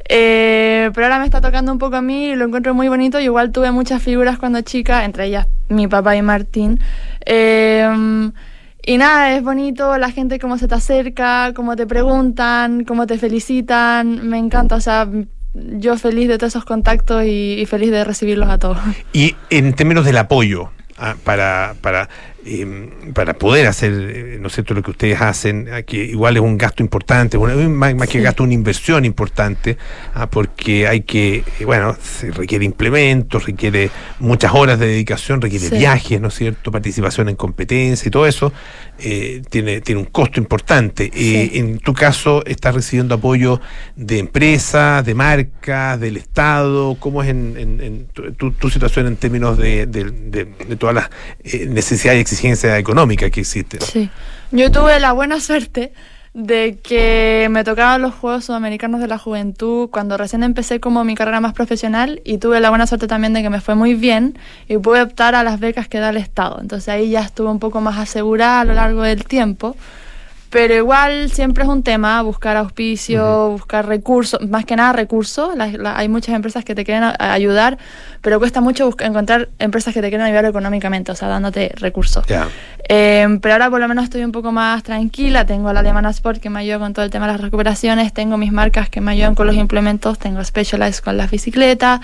Eh, 0.06 0.90
pero 0.94 1.06
ahora 1.06 1.18
me 1.18 1.24
está 1.24 1.40
tocando 1.40 1.72
un 1.72 1.78
poco 1.78 1.96
a 1.96 2.02
mí 2.02 2.26
y 2.26 2.36
lo 2.36 2.44
encuentro 2.44 2.74
muy 2.74 2.88
bonito. 2.88 3.20
Y 3.20 3.24
igual 3.24 3.52
tuve 3.52 3.70
muchas 3.70 4.02
figuras 4.02 4.38
cuando 4.38 4.60
chica, 4.60 5.04
entre 5.04 5.26
ellas 5.26 5.46
mi 5.68 5.88
papá 5.88 6.16
y 6.16 6.22
Martín. 6.22 6.80
Eh, 7.24 8.30
y 8.86 8.98
nada, 8.98 9.34
es 9.34 9.42
bonito 9.42 9.96
la 9.96 10.10
gente 10.10 10.38
cómo 10.38 10.58
se 10.58 10.68
te 10.68 10.74
acerca, 10.74 11.54
cómo 11.54 11.74
te 11.74 11.86
preguntan, 11.86 12.84
cómo 12.84 13.06
te 13.06 13.16
felicitan. 13.16 14.28
Me 14.28 14.36
encanta, 14.36 14.76
o 14.76 14.80
sea, 14.80 15.08
yo 15.54 15.96
feliz 15.96 16.28
de 16.28 16.38
todos 16.38 16.52
esos 16.52 16.64
contactos 16.64 17.24
y, 17.24 17.64
feliz 17.66 17.90
de 17.90 18.04
recibirlos 18.04 18.48
a 18.50 18.58
todos. 18.58 18.78
Y 19.12 19.36
en 19.50 19.72
términos 19.72 20.04
del 20.04 20.18
apoyo 20.18 20.70
ah, 20.98 21.14
para, 21.24 21.74
para 21.80 22.08
eh, 22.46 22.90
para 23.14 23.34
poder 23.34 23.66
hacer, 23.66 23.92
eh, 23.92 24.38
¿no 24.40 24.48
es 24.48 24.54
cierto?, 24.54 24.74
lo 24.74 24.82
que 24.82 24.90
ustedes 24.90 25.20
hacen, 25.20 25.68
que 25.86 25.96
igual 25.96 26.36
es 26.36 26.42
un 26.42 26.58
gasto 26.58 26.82
importante, 26.82 27.36
una, 27.36 27.54
más, 27.54 27.94
más, 27.94 28.08
que 28.08 28.20
gasto, 28.20 28.42
una 28.42 28.54
inversión 28.54 29.04
importante, 29.04 29.76
ah, 30.14 30.28
porque 30.28 30.86
hay 30.86 31.02
que, 31.02 31.44
eh, 31.58 31.64
bueno, 31.64 31.96
se 32.02 32.30
requiere 32.30 32.64
implementos, 32.64 33.46
requiere 33.46 33.90
muchas 34.18 34.52
horas 34.54 34.78
de 34.78 34.86
dedicación, 34.88 35.40
requiere 35.40 35.68
sí. 35.68 35.76
viajes, 35.76 36.20
¿no 36.20 36.28
es 36.28 36.34
cierto?, 36.34 36.70
participación 36.70 37.28
en 37.28 37.36
competencia 37.36 38.08
y 38.08 38.10
todo 38.10 38.26
eso, 38.26 38.52
eh, 38.98 39.42
tiene, 39.48 39.80
tiene 39.80 40.00
un 40.00 40.06
costo 40.06 40.38
importante. 40.38 41.10
Sí. 41.14 41.34
Eh, 41.34 41.58
en 41.58 41.78
tu 41.78 41.94
caso, 41.94 42.44
¿estás 42.46 42.74
recibiendo 42.74 43.14
apoyo 43.14 43.60
de 43.96 44.18
empresas, 44.18 45.04
de 45.04 45.14
marcas, 45.14 45.98
del 45.98 46.16
Estado? 46.16 46.96
¿Cómo 47.00 47.22
es 47.22 47.30
en, 47.30 47.56
en, 47.56 47.80
en 47.80 48.06
tu, 48.06 48.52
tu, 48.52 48.70
situación 48.70 49.06
en 49.06 49.16
términos 49.16 49.56
de, 49.56 49.86
de, 49.86 50.10
de, 50.10 50.44
de 50.44 50.76
todas 50.76 50.94
las 50.94 51.10
necesidades 51.68 52.20
y 52.20 52.33
exigencia 52.34 52.78
económica 52.78 53.30
que 53.30 53.40
existe. 53.40 53.80
Sí, 53.80 54.10
yo 54.50 54.70
tuve 54.70 55.00
la 55.00 55.12
buena 55.12 55.40
suerte 55.40 55.92
de 56.34 56.80
que 56.82 57.46
me 57.48 57.62
tocaban 57.62 58.02
los 58.02 58.12
Juegos 58.12 58.46
Sudamericanos 58.46 59.00
de 59.00 59.06
la 59.06 59.18
Juventud 59.18 59.88
cuando 59.88 60.16
recién 60.16 60.42
empecé 60.42 60.80
como 60.80 61.04
mi 61.04 61.14
carrera 61.14 61.40
más 61.40 61.52
profesional 61.52 62.20
y 62.24 62.38
tuve 62.38 62.60
la 62.60 62.70
buena 62.70 62.88
suerte 62.88 63.06
también 63.06 63.32
de 63.34 63.42
que 63.42 63.50
me 63.50 63.60
fue 63.60 63.76
muy 63.76 63.94
bien 63.94 64.36
y 64.68 64.76
pude 64.78 65.00
optar 65.00 65.36
a 65.36 65.44
las 65.44 65.60
becas 65.60 65.86
que 65.86 65.98
da 65.98 66.10
el 66.10 66.16
Estado. 66.16 66.58
Entonces 66.60 66.88
ahí 66.88 67.10
ya 67.10 67.20
estuve 67.20 67.50
un 67.50 67.60
poco 67.60 67.80
más 67.80 67.98
asegurada 67.98 68.62
a 68.62 68.64
lo 68.64 68.74
largo 68.74 69.02
del 69.02 69.24
tiempo. 69.24 69.76
Pero 70.54 70.72
igual 70.72 71.30
siempre 71.30 71.64
es 71.64 71.68
un 71.68 71.82
tema 71.82 72.22
buscar 72.22 72.56
auspicio, 72.56 73.24
uh 73.24 73.26
-huh. 73.26 73.52
buscar 73.54 73.88
recursos, 73.88 74.40
más 74.48 74.64
que 74.64 74.76
nada 74.76 74.92
recursos. 74.92 75.56
La, 75.56 75.66
la, 75.66 75.98
hay 75.98 76.08
muchas 76.08 76.32
empresas 76.32 76.64
que 76.64 76.76
te 76.76 76.84
quieren 76.84 77.10
ayudar, 77.18 77.76
pero 78.20 78.38
cuesta 78.38 78.60
mucho 78.60 78.86
buscar, 78.86 79.08
encontrar 79.08 79.48
empresas 79.58 79.92
que 79.92 80.00
te 80.00 80.10
quieren 80.10 80.24
ayudar 80.24 80.44
económicamente, 80.44 81.10
o 81.10 81.16
sea, 81.16 81.26
dándote 81.26 81.72
recursos. 81.74 82.24
Yeah. 82.26 82.46
Eh, 82.88 83.36
pero 83.42 83.54
ahora 83.54 83.68
por 83.68 83.80
lo 83.80 83.88
menos 83.88 84.04
estoy 84.04 84.22
un 84.22 84.30
poco 84.30 84.52
más 84.52 84.84
tranquila. 84.84 85.44
Tengo 85.44 85.72
la 85.72 85.80
Alemana 85.80 86.10
Sport 86.10 86.40
que 86.40 86.50
me 86.50 86.60
ayuda 86.60 86.78
con 86.78 86.92
todo 86.92 87.04
el 87.04 87.10
tema 87.10 87.26
de 87.26 87.32
las 87.32 87.40
recuperaciones, 87.40 88.12
tengo 88.12 88.36
mis 88.36 88.52
marcas 88.52 88.88
que 88.88 89.00
me 89.00 89.10
ayudan 89.10 89.34
con 89.34 89.48
los 89.48 89.56
implementos, 89.56 90.20
tengo 90.20 90.44
Specialized 90.44 91.02
con 91.02 91.16
la 91.16 91.26
bicicleta. 91.26 92.00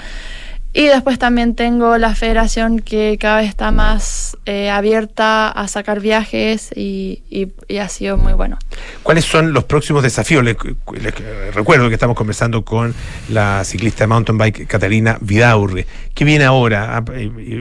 Y 0.72 0.86
después 0.86 1.18
también 1.18 1.56
tengo 1.56 1.98
la 1.98 2.14
federación 2.14 2.78
que 2.78 3.18
cada 3.18 3.40
vez 3.40 3.48
está 3.48 3.72
más 3.72 4.36
eh, 4.46 4.70
abierta 4.70 5.48
a 5.50 5.66
sacar 5.66 5.98
viajes 5.98 6.70
y, 6.76 7.24
y, 7.28 7.48
y, 7.66 7.78
ha 7.78 7.88
sido 7.88 8.16
muy 8.16 8.34
bueno. 8.34 8.56
¿Cuáles 9.02 9.24
son 9.24 9.52
los 9.52 9.64
próximos 9.64 10.04
desafíos? 10.04 10.44
Les, 10.44 10.56
les, 11.00 11.54
recuerdo 11.54 11.88
que 11.88 11.94
estamos 11.94 12.16
conversando 12.16 12.64
con 12.64 12.94
la 13.30 13.64
ciclista 13.64 14.04
de 14.04 14.08
mountain 14.08 14.38
bike 14.38 14.66
Catalina 14.68 15.18
Vidaurre. 15.20 15.86
¿Qué 16.14 16.24
viene 16.24 16.44
ahora, 16.44 16.98
ah, 16.98 17.04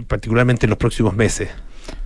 particularmente 0.07 0.67
en 0.67 0.69
los 0.69 0.77
próximos 0.77 1.15
meses? 1.15 1.49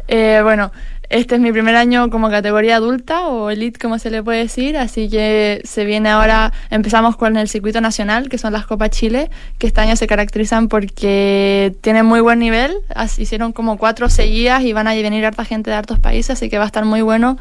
Eh, 0.08 0.40
bueno, 0.42 0.72
este 1.14 1.36
es 1.36 1.42
mi 1.42 1.52
primer 1.52 1.76
año 1.76 2.10
como 2.10 2.32
categoría 2.32 2.78
adulta 2.78 3.28
o 3.28 3.52
elite, 3.52 3.80
como 3.80 4.00
se 4.00 4.10
le 4.10 4.24
puede 4.24 4.40
decir, 4.40 4.76
así 4.78 5.10
que 5.10 5.62
se 5.64 5.86
viene 5.86 6.10
ahora, 6.10 6.52
empezamos 6.72 7.16
con 7.18 7.38
el 7.38 7.48
circuito 7.48 7.82
nacional, 7.82 8.30
que 8.30 8.40
son 8.40 8.52
las 8.52 8.66
Copas 8.66 8.90
Chile, 8.90 9.30
que 9.60 9.68
este 9.68 9.80
año 9.80 9.96
se 9.96 10.08
caracterizan 10.08 10.70
porque 10.70 11.76
tienen 11.82 12.08
muy 12.08 12.20
buen 12.20 12.40
nivel, 12.40 12.74
hicieron 13.20 13.54
como 13.54 13.78
cuatro 13.78 14.10
seguidas 14.10 14.64
y 14.64 14.74
van 14.74 14.88
a 14.88 14.96
venir 14.96 15.24
harta 15.24 15.46
gente 15.46 15.70
de 15.70 15.76
hartos 15.76 16.00
países, 16.00 16.32
así 16.32 16.50
que 16.50 16.58
va 16.58 16.64
a 16.64 16.68
estar 16.68 16.84
muy 16.84 17.04
bueno 17.04 17.38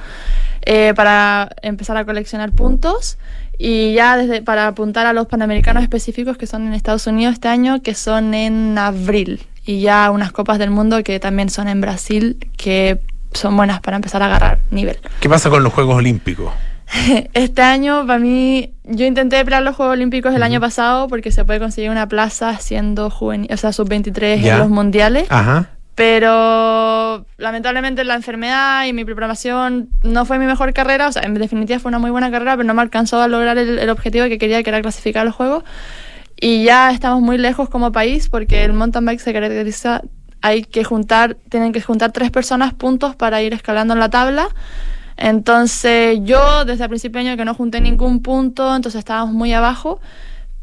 eh, 0.67 0.93
para 0.95 1.49
empezar 1.63 1.97
a 1.97 2.05
coleccionar 2.05 2.53
puntos. 2.53 3.17
Y 3.59 3.95
ya 3.95 4.19
desde 4.19 4.43
para 4.43 4.67
apuntar 4.67 5.07
a 5.07 5.15
los 5.15 5.29
panamericanos 5.29 5.83
específicos 5.83 6.37
que 6.37 6.47
son 6.47 6.67
en 6.67 6.75
Estados 6.75 7.07
Unidos 7.07 7.35
este 7.35 7.49
año, 7.49 7.81
que 7.81 7.95
son 7.95 8.35
en 8.35 8.77
abril. 8.77 9.47
Y 9.65 9.81
ya 9.81 10.11
unas 10.11 10.33
copas 10.33 10.59
del 10.59 10.71
mundo 10.71 11.03
que 11.05 11.21
también 11.21 11.49
son 11.49 11.69
en 11.69 11.81
Brasil, 11.81 12.37
que 12.57 13.01
son 13.33 13.57
buenas 13.57 13.81
para 13.81 13.97
empezar 13.97 14.23
a 14.23 14.27
agarrar 14.27 14.59
nivel. 14.71 14.99
¿Qué 15.21 15.29
pasa 15.29 15.51
con 15.51 15.63
los 15.63 15.73
Juegos 15.73 15.97
Olímpicos? 15.97 16.53
Este 17.35 17.63
año, 17.63 18.07
para 18.07 18.19
mí, 18.19 18.73
yo 18.85 19.07
intenté 19.07 19.39
esperar 19.39 19.63
los 19.63 19.77
Juegos 19.77 19.95
Olímpicos 19.95 20.35
el 20.35 20.41
uh 20.41 20.43
-huh. 20.43 20.47
año 20.47 20.61
pasado 20.61 21.09
porque 21.09 21.31
se 21.31 21.45
puede 21.45 21.59
conseguir 21.59 21.91
una 21.91 22.07
plaza 22.09 22.59
siendo 22.59 23.11
juvenil, 23.11 23.51
o 23.53 23.57
sea, 23.57 23.73
sub-23 23.73 24.47
en 24.47 24.59
los 24.59 24.69
mundiales. 24.69 25.27
Ajá. 25.31 25.71
Pero 25.95 27.27
lamentablemente 27.37 28.03
la 28.05 28.15
enfermedad 28.15 28.87
y 28.87 28.95
mi 28.95 29.05
preparación 29.05 29.91
no 30.03 30.25
fue 30.25 30.39
mi 30.39 30.47
mejor 30.47 30.73
carrera, 30.73 31.09
o 31.09 31.13
sea, 31.13 31.23
en 31.23 31.35
definitiva 31.35 31.79
fue 31.79 31.91
una 31.91 31.99
muy 31.99 32.11
buena 32.11 32.31
carrera, 32.31 32.57
pero 32.57 32.67
no 32.67 32.73
me 32.73 32.81
alcanzó 32.81 33.21
a 33.21 33.29
lograr 33.29 33.59
el, 33.59 33.79
el 33.79 33.91
objetivo 33.91 34.27
que 34.27 34.39
quería, 34.39 34.63
que 34.63 34.71
era 34.71 34.81
clasificar 34.81 35.27
los 35.27 35.35
Juegos. 35.35 35.65
Y 36.41 36.65
ya 36.65 36.91
estamos 36.91 37.21
muy 37.21 37.39
lejos 37.39 37.69
como 37.69 37.93
país 37.93 38.29
porque 38.29 38.65
el 38.65 38.73
mountain 38.73 39.05
bike 39.05 39.21
se 39.21 39.33
caracteriza, 39.33 40.03
hay 40.43 40.65
que 40.65 40.85
juntar, 40.85 41.37
tienen 41.49 41.73
que 41.73 41.81
juntar 41.81 42.13
tres 42.13 42.31
personas 42.31 42.75
puntos 42.75 43.17
para 43.17 43.41
ir 43.43 43.55
escalando 43.55 43.95
en 43.95 44.01
la 44.01 44.11
tabla. 44.11 44.49
Entonces 45.17 46.19
yo 46.23 46.65
desde 46.65 46.85
el 46.85 46.91
principio 46.91 47.21
año 47.21 47.37
que 47.37 47.45
no 47.45 47.55
junté 47.55 47.81
ningún 47.81 48.23
punto, 48.23 48.75
entonces 48.75 48.99
estábamos 48.99 49.35
muy 49.35 49.53
abajo. 49.53 50.01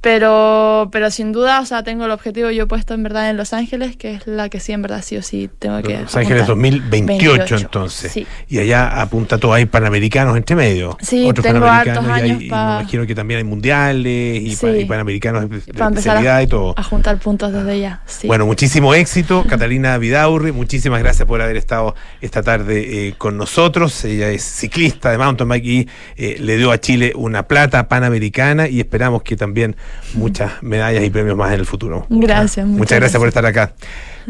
Pero, 0.02 0.88
pero 0.94 1.12
sin 1.12 1.34
duda, 1.34 1.60
o 1.60 1.66
sea, 1.66 1.84
tengo 1.84 2.06
el 2.06 2.12
objetivo 2.12 2.50
yo 2.52 2.70
puesto 2.70 2.94
en 2.94 3.04
verdad 3.04 3.30
en 3.30 3.36
Los 3.36 3.52
Ángeles, 3.52 3.98
que 3.98 4.14
es 4.14 4.28
la 4.28 4.48
que 4.48 4.62
sí 4.62 4.72
en 4.72 4.82
verdad 4.82 5.04
sí 5.04 5.18
o 5.18 5.22
sí 5.22 5.50
tengo 5.60 5.82
que. 5.82 6.00
Los 6.00 6.16
Ángeles 6.16 6.48
2028 6.48 7.32
28, 7.32 7.56
entonces. 7.58 8.12
Sí. 8.14 8.26
Y 8.48 8.60
allá 8.60 9.02
apunta 9.02 9.38
todo, 9.38 9.52
hay 9.52 9.66
panamericanos 9.66 10.38
entre 10.38 10.56
medio. 10.56 10.98
Sí, 11.02 11.28
Otros 11.28 11.46
tengo 11.46 11.66
hartos 11.66 12.06
años 12.06 12.42
y, 12.42 12.50
pa... 12.50 12.76
me 12.76 12.82
imagino 12.82 13.06
que 13.06 13.14
también 13.14 13.40
hay 13.40 13.44
mundiales 13.44 14.42
y, 14.42 14.56
sí. 14.56 14.66
pa, 14.66 14.72
y 14.72 14.86
panamericanos 14.86 15.50
de, 15.50 15.74
para 15.74 15.90
especialidad 15.90 16.38
a, 16.38 16.44
y 16.44 16.48
todo. 16.48 16.76
A 16.78 16.84
juntar 16.84 17.20
puntos 17.20 17.52
desde 17.52 17.82
ya. 17.82 18.02
Sí. 18.06 18.28
Bueno, 18.28 18.46
muchísimo 18.46 18.94
éxito, 18.94 19.44
Catalina 19.50 19.98
Vidaurri, 19.98 20.54
muchísimas 20.54 21.02
gracias 21.02 21.28
por 21.28 21.42
haber 21.42 21.58
estado 21.58 21.94
esta 22.22 22.42
tarde 22.42 23.08
eh, 23.08 23.16
con 23.18 23.36
nosotros. 23.36 24.06
Ella 24.06 24.30
es 24.30 24.44
ciclista 24.44 25.12
de 25.12 25.18
mountain 25.18 25.50
bike 25.50 25.66
y 25.66 25.90
eh, 26.16 26.38
le 26.40 26.56
dio 26.56 26.72
a 26.72 26.80
Chile 26.80 27.12
una 27.16 27.44
plata 27.44 27.90
panamericana 27.90 28.70
y 28.70 28.80
esperamos 28.80 29.24
que 29.24 29.36
también 29.36 29.76
muchas 30.14 30.62
medallas 30.62 31.04
y 31.04 31.10
premios 31.10 31.38
más 31.38 31.54
en 31.54 31.60
el 31.60 31.66
futuro. 31.66 32.06
Gracias. 32.10 32.66
Muchas, 32.66 32.80
muchas 32.80 33.00
gracias 33.00 33.20
por 33.20 33.28
estar 33.28 33.46
acá. 33.46 33.74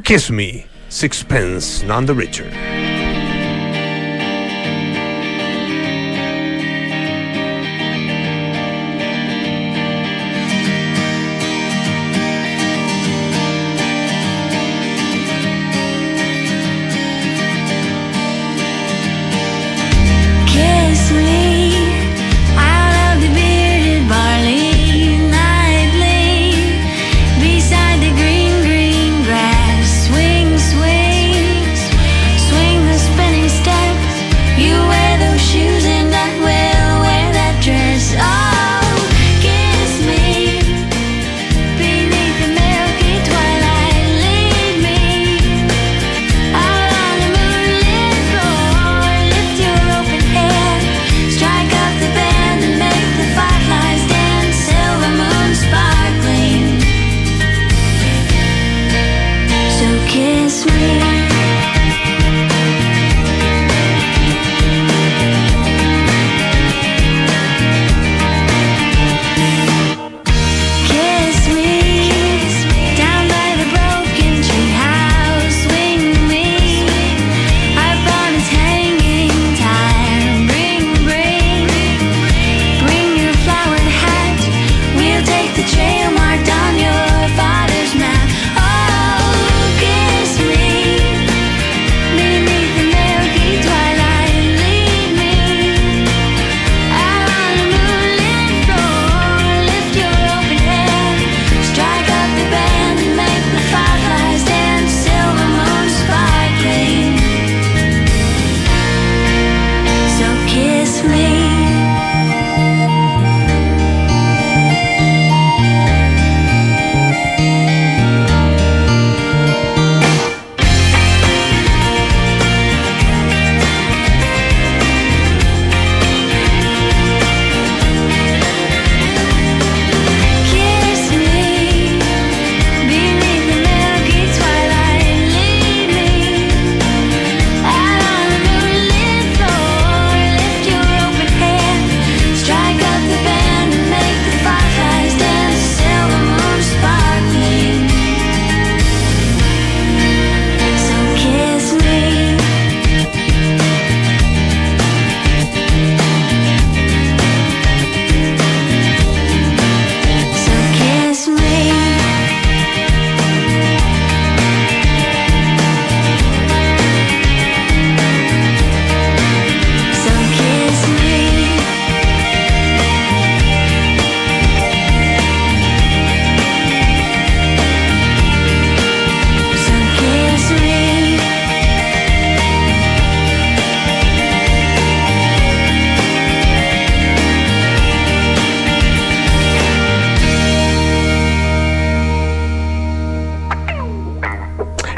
Kiss 0.03 0.31
Me, 0.31 0.65
Sixpence, 0.87 1.85
None 1.85 2.07
the 2.07 2.13
Richer. 2.13 2.98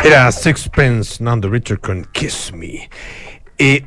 Era 0.03 0.31
Sixpence 0.31 1.23
None 1.23 1.41
the 1.41 1.47
Richer 1.47 1.79
con 1.79 2.05
Kiss 2.11 2.51
Me. 2.53 2.89
Eh, 3.59 3.85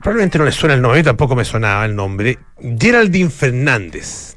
probablemente 0.00 0.38
no 0.38 0.44
le 0.44 0.52
suena 0.52 0.74
el 0.74 0.82
nombre, 0.82 1.02
tampoco 1.02 1.34
me 1.34 1.44
sonaba 1.44 1.84
el 1.84 1.96
nombre. 1.96 2.38
Geraldine 2.78 3.30
Fernández. 3.30 4.36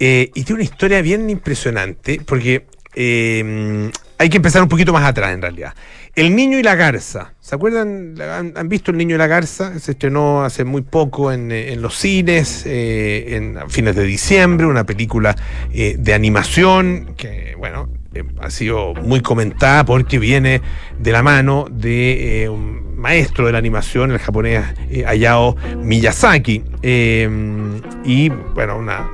Eh, 0.00 0.30
y 0.34 0.42
tiene 0.42 0.54
una 0.54 0.64
historia 0.64 1.00
bien 1.00 1.30
impresionante 1.30 2.20
porque 2.26 2.66
eh, 2.96 3.90
hay 4.18 4.28
que 4.28 4.36
empezar 4.36 4.62
un 4.62 4.68
poquito 4.68 4.92
más 4.92 5.04
atrás 5.04 5.32
en 5.32 5.42
realidad. 5.42 5.74
El 6.16 6.34
niño 6.34 6.58
y 6.58 6.64
la 6.64 6.74
garza. 6.74 7.34
¿Se 7.38 7.54
acuerdan? 7.54 8.14
¿Han, 8.20 8.68
visto 8.68 8.90
El 8.90 8.96
niño 8.96 9.14
y 9.14 9.18
la 9.18 9.28
garza? 9.28 9.78
Se 9.78 9.92
estrenó 9.92 10.44
hace 10.44 10.64
muy 10.64 10.82
poco 10.82 11.30
en, 11.30 11.52
eh, 11.52 11.76
los 11.76 11.96
cines, 11.96 12.64
eh, 12.66 13.36
en 13.36 13.70
fines 13.70 13.94
de 13.94 14.02
diciembre, 14.02 14.66
una 14.66 14.84
película 14.84 15.36
de 15.72 16.14
animación 16.14 17.14
que, 17.16 17.54
bueno, 17.56 17.88
ha 18.40 18.50
sido 18.50 18.94
muy 18.94 19.20
comentada 19.20 19.84
porque 19.84 20.18
viene 20.18 20.60
de 20.98 21.12
la 21.12 21.22
mano 21.22 21.66
de 21.70 22.44
eh, 22.44 22.48
un 22.48 22.96
maestro 22.96 23.46
de 23.46 23.52
la 23.52 23.58
animación, 23.58 24.12
el 24.12 24.18
japonés 24.18 24.64
eh, 24.90 25.04
Hayao 25.06 25.56
Miyazaki. 25.76 26.62
Eh, 26.82 27.28
y 28.04 28.28
bueno, 28.28 28.78
una, 28.78 29.08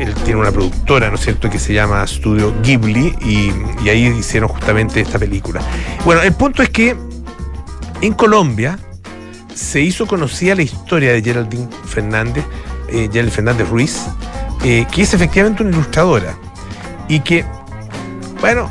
él 0.00 0.14
tiene 0.24 0.40
una 0.40 0.50
productora, 0.50 1.08
¿no 1.08 1.16
es 1.16 1.20
cierto?, 1.22 1.50
que 1.50 1.58
se 1.58 1.74
llama 1.74 2.06
Studio 2.06 2.54
Ghibli 2.62 3.14
y, 3.24 3.52
y 3.84 3.88
ahí 3.88 4.06
hicieron 4.06 4.48
justamente 4.48 5.00
esta 5.00 5.18
película. 5.18 5.60
Bueno, 6.04 6.22
el 6.22 6.32
punto 6.32 6.62
es 6.62 6.70
que 6.70 6.96
en 8.00 8.14
Colombia 8.14 8.78
se 9.54 9.80
hizo 9.80 10.06
conocida 10.06 10.54
la 10.54 10.62
historia 10.62 11.12
de 11.12 11.22
Geraldine 11.22 11.68
Fernández, 11.86 12.44
eh, 12.88 13.08
Geraldine 13.12 13.30
Fernández 13.30 13.68
Ruiz, 13.68 14.06
eh, 14.64 14.86
que 14.90 15.02
es 15.02 15.14
efectivamente 15.14 15.62
una 15.62 15.72
ilustradora 15.72 16.34
y 17.08 17.20
que, 17.20 17.44
bueno, 18.42 18.68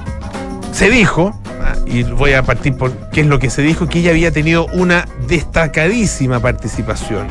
se 0.74 0.90
dijo, 0.90 1.34
ah, 1.62 1.76
y 1.86 2.04
voy 2.04 2.34
a 2.34 2.44
partir 2.44 2.76
por 2.76 2.92
qué 3.12 3.22
es 3.22 3.28
lo 3.28 3.40
que 3.40 3.50
se 3.50 3.62
dijo, 3.62 3.88
que 3.88 4.00
ella 4.00 4.12
había 4.12 4.30
tenido 4.30 4.66
una 4.74 5.08
destacadísima 5.30 6.42
participación 6.42 7.30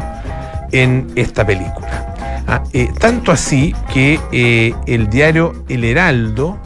en 0.73 1.13
esta 1.17 1.47
película. 1.47 2.15
Ah, 2.49 2.65
eh, 2.73 2.89
tanto 2.99 3.31
así 3.31 3.75
que 3.93 4.19
eh, 4.33 4.73
el 4.87 5.11
diario 5.11 5.53
El 5.69 5.85
Heraldo 5.85 6.59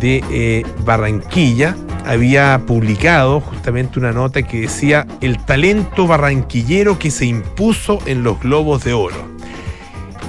de 0.00 0.24
eh, 0.32 0.66
Barranquilla 0.84 1.76
había 2.04 2.60
publicado 2.66 3.40
justamente 3.40 4.00
una 4.00 4.10
nota 4.10 4.42
que 4.42 4.62
decía 4.62 5.06
el 5.20 5.38
talento 5.44 6.08
barranquillero 6.08 6.98
que 6.98 7.12
se 7.12 7.26
impuso 7.26 8.00
en 8.06 8.24
los 8.24 8.40
globos 8.40 8.82
de 8.82 8.94
oro. 8.94 9.28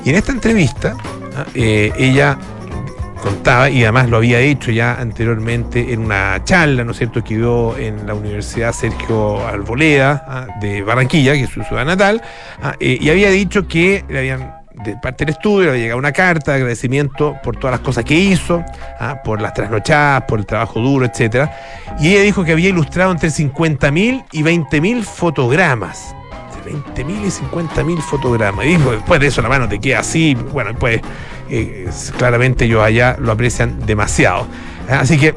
Y 0.05 0.11
en 0.11 0.15
esta 0.15 0.31
entrevista 0.31 0.95
ah, 1.35 1.45
ella 1.55 2.37
contaba, 3.25 3.69
y 3.69 3.83
además 3.83 4.09
lo 4.09 4.17
había 4.17 4.39
hecho 4.39 4.71
ya 4.71 4.93
anteriormente 4.93 5.93
en 5.93 6.05
una 6.05 6.43
charla, 6.43 6.83
¿no 6.83 6.91
es 6.91 6.97
cierto?, 6.97 7.23
que 7.23 7.37
dio 7.37 7.75
en 7.77 8.05
la 8.05 8.13
Universidad 8.13 8.71
Sergio 8.71 9.45
Arboleda 9.45 10.23
ah, 10.27 10.47
de 10.61 10.83
Barranquilla, 10.83 11.33
que 11.33 11.43
es 11.43 11.49
su 11.49 11.63
ciudad 11.63 11.85
natal, 11.85 12.21
ah, 12.61 12.75
eh, 12.79 12.97
y 13.01 13.09
había 13.09 13.29
dicho 13.31 13.67
que 13.67 14.05
le 14.07 14.19
habían, 14.19 14.53
de 14.83 14.95
parte 15.01 15.25
del 15.25 15.33
estudio, 15.33 15.71
le 15.71 15.79
llegado 15.79 15.97
una 15.97 16.11
carta 16.11 16.51
de 16.51 16.57
agradecimiento 16.57 17.35
por 17.43 17.57
todas 17.57 17.71
las 17.71 17.79
cosas 17.79 18.05
que 18.05 18.13
hizo, 18.13 18.63
ah, 18.99 19.21
por 19.23 19.41
las 19.41 19.53
trasnochadas, 19.53 20.23
por 20.27 20.39
el 20.39 20.45
trabajo 20.45 20.79
duro, 20.79 21.05
etcétera. 21.05 21.51
Y 21.99 22.09
ella 22.09 22.21
dijo 22.21 22.43
que 22.43 22.51
había 22.51 22.69
ilustrado 22.69 23.11
entre 23.11 23.29
50.000 23.29 24.25
y 24.33 24.43
20.000 24.43 25.03
fotogramas. 25.03 26.15
20.000 26.65 27.25
y 27.25 27.29
50.000 27.29 28.01
fotogramas. 28.01 28.65
Y 28.65 28.69
dijo, 28.69 28.91
después 28.91 29.19
de 29.19 29.27
eso 29.27 29.41
la 29.41 29.49
mano 29.49 29.69
te 29.69 29.79
queda 29.79 29.99
así. 29.99 30.35
Bueno, 30.51 30.71
pues 30.77 31.01
eh, 31.49 31.89
claramente 32.17 32.65
ellos 32.65 32.81
allá 32.81 33.17
lo 33.19 33.31
aprecian 33.31 33.85
demasiado. 33.85 34.47
Ah, 34.89 34.99
Así 34.99 35.17
que, 35.17 35.35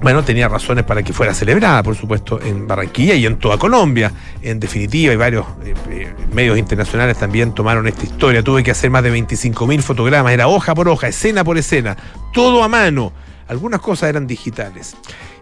bueno, 0.00 0.22
tenía 0.22 0.48
razones 0.48 0.84
para 0.84 1.02
que 1.02 1.12
fuera 1.12 1.32
celebrada, 1.34 1.82
por 1.82 1.96
supuesto, 1.96 2.40
en 2.40 2.66
Barranquilla 2.66 3.14
y 3.14 3.26
en 3.26 3.36
toda 3.36 3.58
Colombia. 3.58 4.12
En 4.42 4.60
definitiva, 4.60 5.12
y 5.12 5.16
varios 5.16 5.46
eh, 5.64 5.74
eh, 5.90 6.14
medios 6.32 6.58
internacionales 6.58 7.18
también 7.18 7.52
tomaron 7.52 7.86
esta 7.86 8.04
historia. 8.04 8.42
Tuve 8.42 8.62
que 8.62 8.70
hacer 8.70 8.90
más 8.90 9.02
de 9.02 9.12
25.000 9.12 9.80
fotogramas, 9.80 10.32
era 10.32 10.48
hoja 10.48 10.74
por 10.74 10.88
hoja, 10.88 11.08
escena 11.08 11.44
por 11.44 11.58
escena, 11.58 11.96
todo 12.32 12.62
a 12.62 12.68
mano. 12.68 13.12
Algunas 13.48 13.80
cosas 13.80 14.08
eran 14.08 14.26
digitales. 14.26 14.96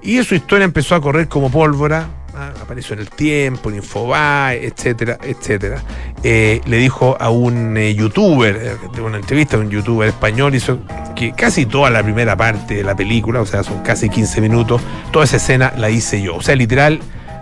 Y 0.05 0.23
su 0.23 0.35
historia 0.35 0.67
empezó 0.67 0.95
a 0.95 1.01
correr 1.01 1.29
como 1.29 1.51
pólvora. 1.51 2.07
ah, 2.37 2.53
apareció 2.61 2.93
en 2.95 3.01
el 3.01 3.09
tiempo, 3.09 3.71
en 3.71 3.77
Infobae, 3.77 4.67
etcétera, 4.67 5.19
etcétera. 5.23 5.83
Eh, 6.23 6.61
le 6.67 6.77
dijo 6.77 7.17
a 7.19 7.31
un 7.31 7.77
eh, 7.79 7.95
youtuber, 7.95 8.55
eh, 8.57 8.77
de 8.95 9.01
una 9.01 9.17
entrevista 9.17 9.57
a 9.57 9.61
un 9.61 9.71
youtuber 9.71 10.09
español, 10.09 10.55
hizo 10.55 10.81
que 11.17 11.33
casi 11.33 11.65
toda 11.65 11.89
la 11.89 12.03
primera 12.03 12.37
parte 12.37 12.75
de 12.75 12.85
la 12.85 12.95
película, 12.95 13.41
o 13.41 13.47
sea, 13.47 13.63
son 13.63 13.83
casi 13.83 14.11
15 14.11 14.43
minutos, 14.43 14.83
toda 15.11 15.25
esa 15.25 15.37
escena 15.37 15.73
la 15.79 15.89
hice 15.89 16.21
yo. 16.21 16.37
O 16.37 16.43
sea, 16.43 16.55
literal, 16.55 17.01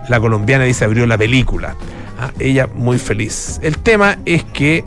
la 0.08 0.20
colombiana 0.20 0.62
dice 0.62 0.84
abrió 0.84 1.04
la 1.06 1.18
película. 1.18 1.74
Ah, 2.20 2.30
ella 2.38 2.68
muy 2.72 2.98
feliz. 2.98 3.58
El 3.62 3.78
tema 3.78 4.18
es 4.24 4.44
que, 4.44 4.84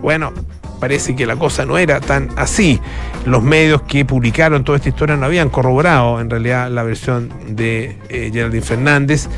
bueno, 0.00 0.32
parece 0.78 1.16
que 1.16 1.26
la 1.26 1.36
cosa 1.36 1.64
no 1.64 1.78
era 1.78 2.00
tan 2.00 2.28
así. 2.36 2.80
Los 3.26 3.42
medios 3.42 3.82
que 3.82 4.04
publicaron 4.04 4.64
toda 4.64 4.76
esta 4.76 4.88
historia 4.88 5.16
no 5.16 5.26
habían 5.26 5.50
corroborado 5.50 6.20
en 6.20 6.30
realidad 6.30 6.70
la 6.70 6.82
versión 6.82 7.30
de 7.48 7.96
eh, 8.08 8.30
Geraldine 8.32 8.64
Fernández, 8.64 9.28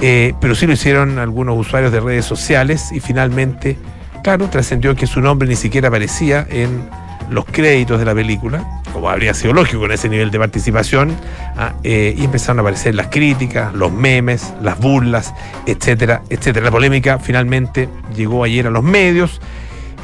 eh, 0.00 0.34
pero 0.40 0.54
sí 0.54 0.66
lo 0.66 0.72
hicieron 0.72 1.18
algunos 1.18 1.58
usuarios 1.58 1.92
de 1.92 2.00
redes 2.00 2.24
sociales 2.24 2.90
y 2.92 3.00
finalmente, 3.00 3.76
claro, 4.22 4.48
trascendió 4.48 4.94
que 4.94 5.06
su 5.06 5.20
nombre 5.20 5.48
ni 5.48 5.56
siquiera 5.56 5.88
aparecía 5.88 6.46
en 6.50 6.88
los 7.30 7.44
créditos 7.44 7.98
de 7.98 8.04
la 8.04 8.14
película, 8.14 8.82
como 8.92 9.10
habría 9.10 9.34
sido 9.34 9.52
lógico 9.52 9.80
con 9.80 9.92
ese 9.92 10.08
nivel 10.08 10.30
de 10.30 10.38
participación, 10.38 11.14
ah, 11.56 11.74
eh, 11.82 12.14
y 12.16 12.24
empezaron 12.24 12.58
a 12.58 12.62
aparecer 12.62 12.94
las 12.94 13.08
críticas, 13.08 13.74
los 13.74 13.92
memes, 13.92 14.54
las 14.62 14.78
burlas, 14.78 15.34
etcétera, 15.66 16.22
etcétera. 16.30 16.66
La 16.66 16.70
polémica 16.70 17.18
finalmente 17.18 17.88
llegó 18.14 18.44
ayer 18.44 18.66
a 18.66 18.70
los 18.70 18.84
medios. 18.84 19.40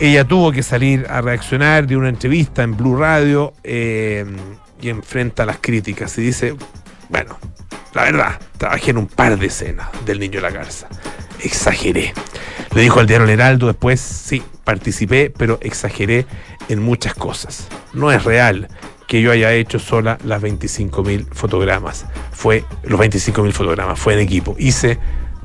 Ella 0.03 0.25
tuvo 0.25 0.51
que 0.51 0.65
salir 0.65 1.07
a 1.09 1.21
reaccionar 1.21 1.87
de 1.87 1.97
una 1.97 2.09
entrevista 2.09 2.65
en 2.65 2.77
Blue 2.77 2.97
Radio 2.97 3.55
eh, 3.63 4.27
y 4.81 4.89
enfrenta 4.89 5.47
las 5.47 5.59
críticas 5.61 6.19
y 6.19 6.23
dice, 6.23 6.57
bueno, 7.09 7.39
la 7.95 8.03
verdad, 8.03 8.41
trabajé 8.59 8.91
en 8.91 8.99
un 8.99 9.07
par 9.07 9.39
de 9.39 9.47
escenas 9.47 9.87
del 10.05 10.19
niño 10.19 10.41
de 10.41 10.43
la 10.43 10.51
garza. 10.51 10.89
Exageré. 11.39 12.15
Le 12.75 12.83
dijo 12.83 12.99
al 12.99 13.07
diario 13.07 13.27
El 13.27 13.31
Heraldo 13.31 13.69
después, 13.69 14.01
sí, 14.01 14.43
participé, 14.65 15.31
pero 15.31 15.61
exageré 15.63 16.27
en 16.69 16.83
muchas 16.83 17.15
cosas. 17.15 17.69
No 17.93 18.11
es 18.11 18.25
real 18.25 18.67
que 19.07 19.23
yo 19.23 19.31
haya 19.31 19.53
hecho 19.53 19.79
sola 19.79 20.19
las 20.25 20.43
25.000 20.43 21.29
fotogramas. 21.33 22.07
Fue 22.33 22.65
los 22.83 22.99
25.000 22.99 23.53
fotogramas, 23.53 24.01
fue 24.01 24.15
en 24.15 24.19
equipo. 24.19 24.57
Hice 24.59 24.99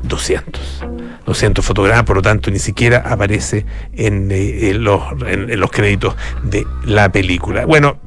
200. 0.04 0.86
200 1.26 1.66
fotogramas, 1.66 2.04
por 2.06 2.16
lo 2.18 2.22
tanto 2.22 2.50
ni 2.52 2.60
siquiera 2.60 3.00
aparece 3.06 3.66
en, 3.94 4.30
eh, 4.32 4.74
los, 4.74 5.02
en- 5.26 5.60
los 5.60 5.72
créditos 5.72 6.16
de 6.44 6.66
la 6.86 7.12
película. 7.12 7.66
Bueno, 7.66 7.98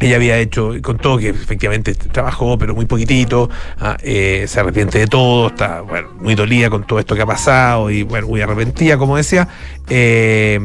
ella 0.00 0.16
había 0.16 0.38
hecho, 0.38 0.72
contó 0.82 1.16
que 1.18 1.30
efectivamente 1.30 1.94
trabajó, 1.94 2.58
pero 2.58 2.74
muy 2.74 2.84
poquitito, 2.86 3.48
ah, 3.80 3.96
eh, 4.02 4.44
se 4.46 4.60
arrepiente 4.60 4.98
de 4.98 5.06
todo, 5.06 5.48
está 5.48 5.82
muy 6.20 6.34
dolida 6.34 6.68
con 6.70 6.86
todo 6.86 6.98
esto 6.98 7.14
que 7.14 7.22
ha 7.22 7.26
pasado 7.26 7.90
y 7.90 8.02
bueno, 8.02 8.26
muy 8.28 8.40
arrepentida, 8.40 8.98
como 8.98 9.16
decía. 9.16 9.48
Eh, 9.88 10.60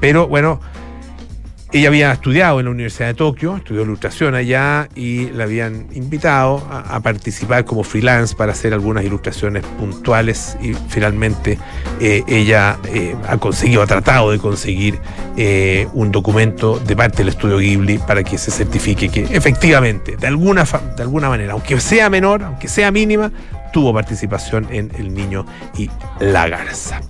pero 0.00 0.28
bueno, 0.28 0.60
ella 1.72 1.88
había 1.88 2.12
estudiado 2.12 2.58
en 2.58 2.66
la 2.66 2.72
Universidad 2.72 3.08
de 3.08 3.14
Tokio, 3.14 3.56
estudió 3.56 3.82
ilustración 3.82 4.34
allá 4.34 4.88
y 4.96 5.30
la 5.30 5.44
habían 5.44 5.86
invitado 5.92 6.66
a, 6.68 6.98
participar 7.00 7.64
como 7.64 7.84
freelance 7.84 8.34
para 8.34 8.52
hacer 8.52 8.74
algunas 8.74 9.04
ilustraciones 9.04 9.64
puntuales 9.78 10.56
y 10.60 10.74
finalmente 10.88 11.58
eh, 12.00 12.24
ella 12.26 12.78
eh, 12.92 13.14
ha 13.28 13.38
conseguido, 13.38 13.82
ha 13.82 13.86
tratado 13.86 14.32
de 14.32 14.38
conseguir 14.38 14.98
eh, 15.36 15.86
un 15.92 16.10
documento 16.10 16.80
de 16.80 16.96
parte 16.96 17.18
del 17.18 17.28
estudio 17.28 17.58
Ghibli 17.58 17.98
para 17.98 18.24
que 18.24 18.36
se 18.36 18.50
certifique 18.50 19.08
que 19.08 19.22
efectivamente, 19.30 20.16
de 20.16 20.26
alguna, 20.26 20.64
de 20.96 21.02
alguna 21.02 21.28
manera, 21.28 21.52
aunque 21.52 21.78
sea 21.80 22.10
menor, 22.10 22.42
aunque 22.42 22.68
sea 22.68 22.90
mínima, 22.90 23.30
tuvo 23.72 23.92
participación 23.92 24.66
en 24.70 24.90
El 24.96 25.14
Niño 25.14 25.46
y 25.76 25.90
la 26.20 26.48
Garza. 26.48 27.00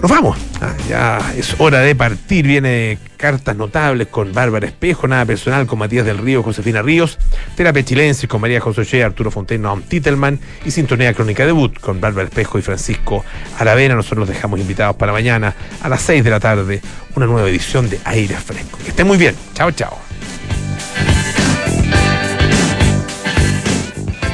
Nos 0.00 0.10
vamos, 0.10 0.38
ah, 0.60 0.74
ya 0.88 1.18
es 1.36 1.56
hora 1.58 1.80
de 1.80 1.94
partir. 1.94 2.46
Viene 2.46 2.98
cartas 3.16 3.56
notables 3.56 4.06
con 4.06 4.32
Bárbara 4.32 4.66
Espejo, 4.66 5.08
nada 5.08 5.26
personal 5.26 5.66
con 5.66 5.80
Matías 5.80 6.06
del 6.06 6.18
Río, 6.18 6.44
Josefina 6.44 6.82
Ríos, 6.82 7.18
terapia 7.56 7.84
chilensis 7.84 8.28
con 8.28 8.40
María 8.40 8.60
José 8.60 8.82
Ollea, 8.82 9.06
Arturo 9.06 9.32
Fontaine, 9.32 9.62
Noam 9.62 9.82
Titelman 9.82 10.38
y 10.64 10.70
sintonía 10.70 11.12
crónica 11.14 11.44
debut 11.44 11.80
con 11.80 12.00
Bárbara 12.00 12.28
Espejo 12.28 12.60
y 12.60 12.62
Francisco 12.62 13.24
Aravena. 13.58 13.96
Nosotros 13.96 14.20
los 14.20 14.28
dejamos 14.28 14.60
invitados 14.60 14.94
para 14.94 15.10
mañana 15.10 15.54
a 15.82 15.88
las 15.88 16.00
6 16.02 16.22
de 16.22 16.30
la 16.30 16.38
tarde, 16.38 16.80
una 17.16 17.26
nueva 17.26 17.48
edición 17.48 17.90
de 17.90 17.98
Aire 18.04 18.36
Fresco. 18.36 18.78
Que 18.78 18.90
estén 18.90 19.06
muy 19.06 19.18
bien. 19.18 19.34
Chao, 19.54 19.72
chao. 19.72 19.98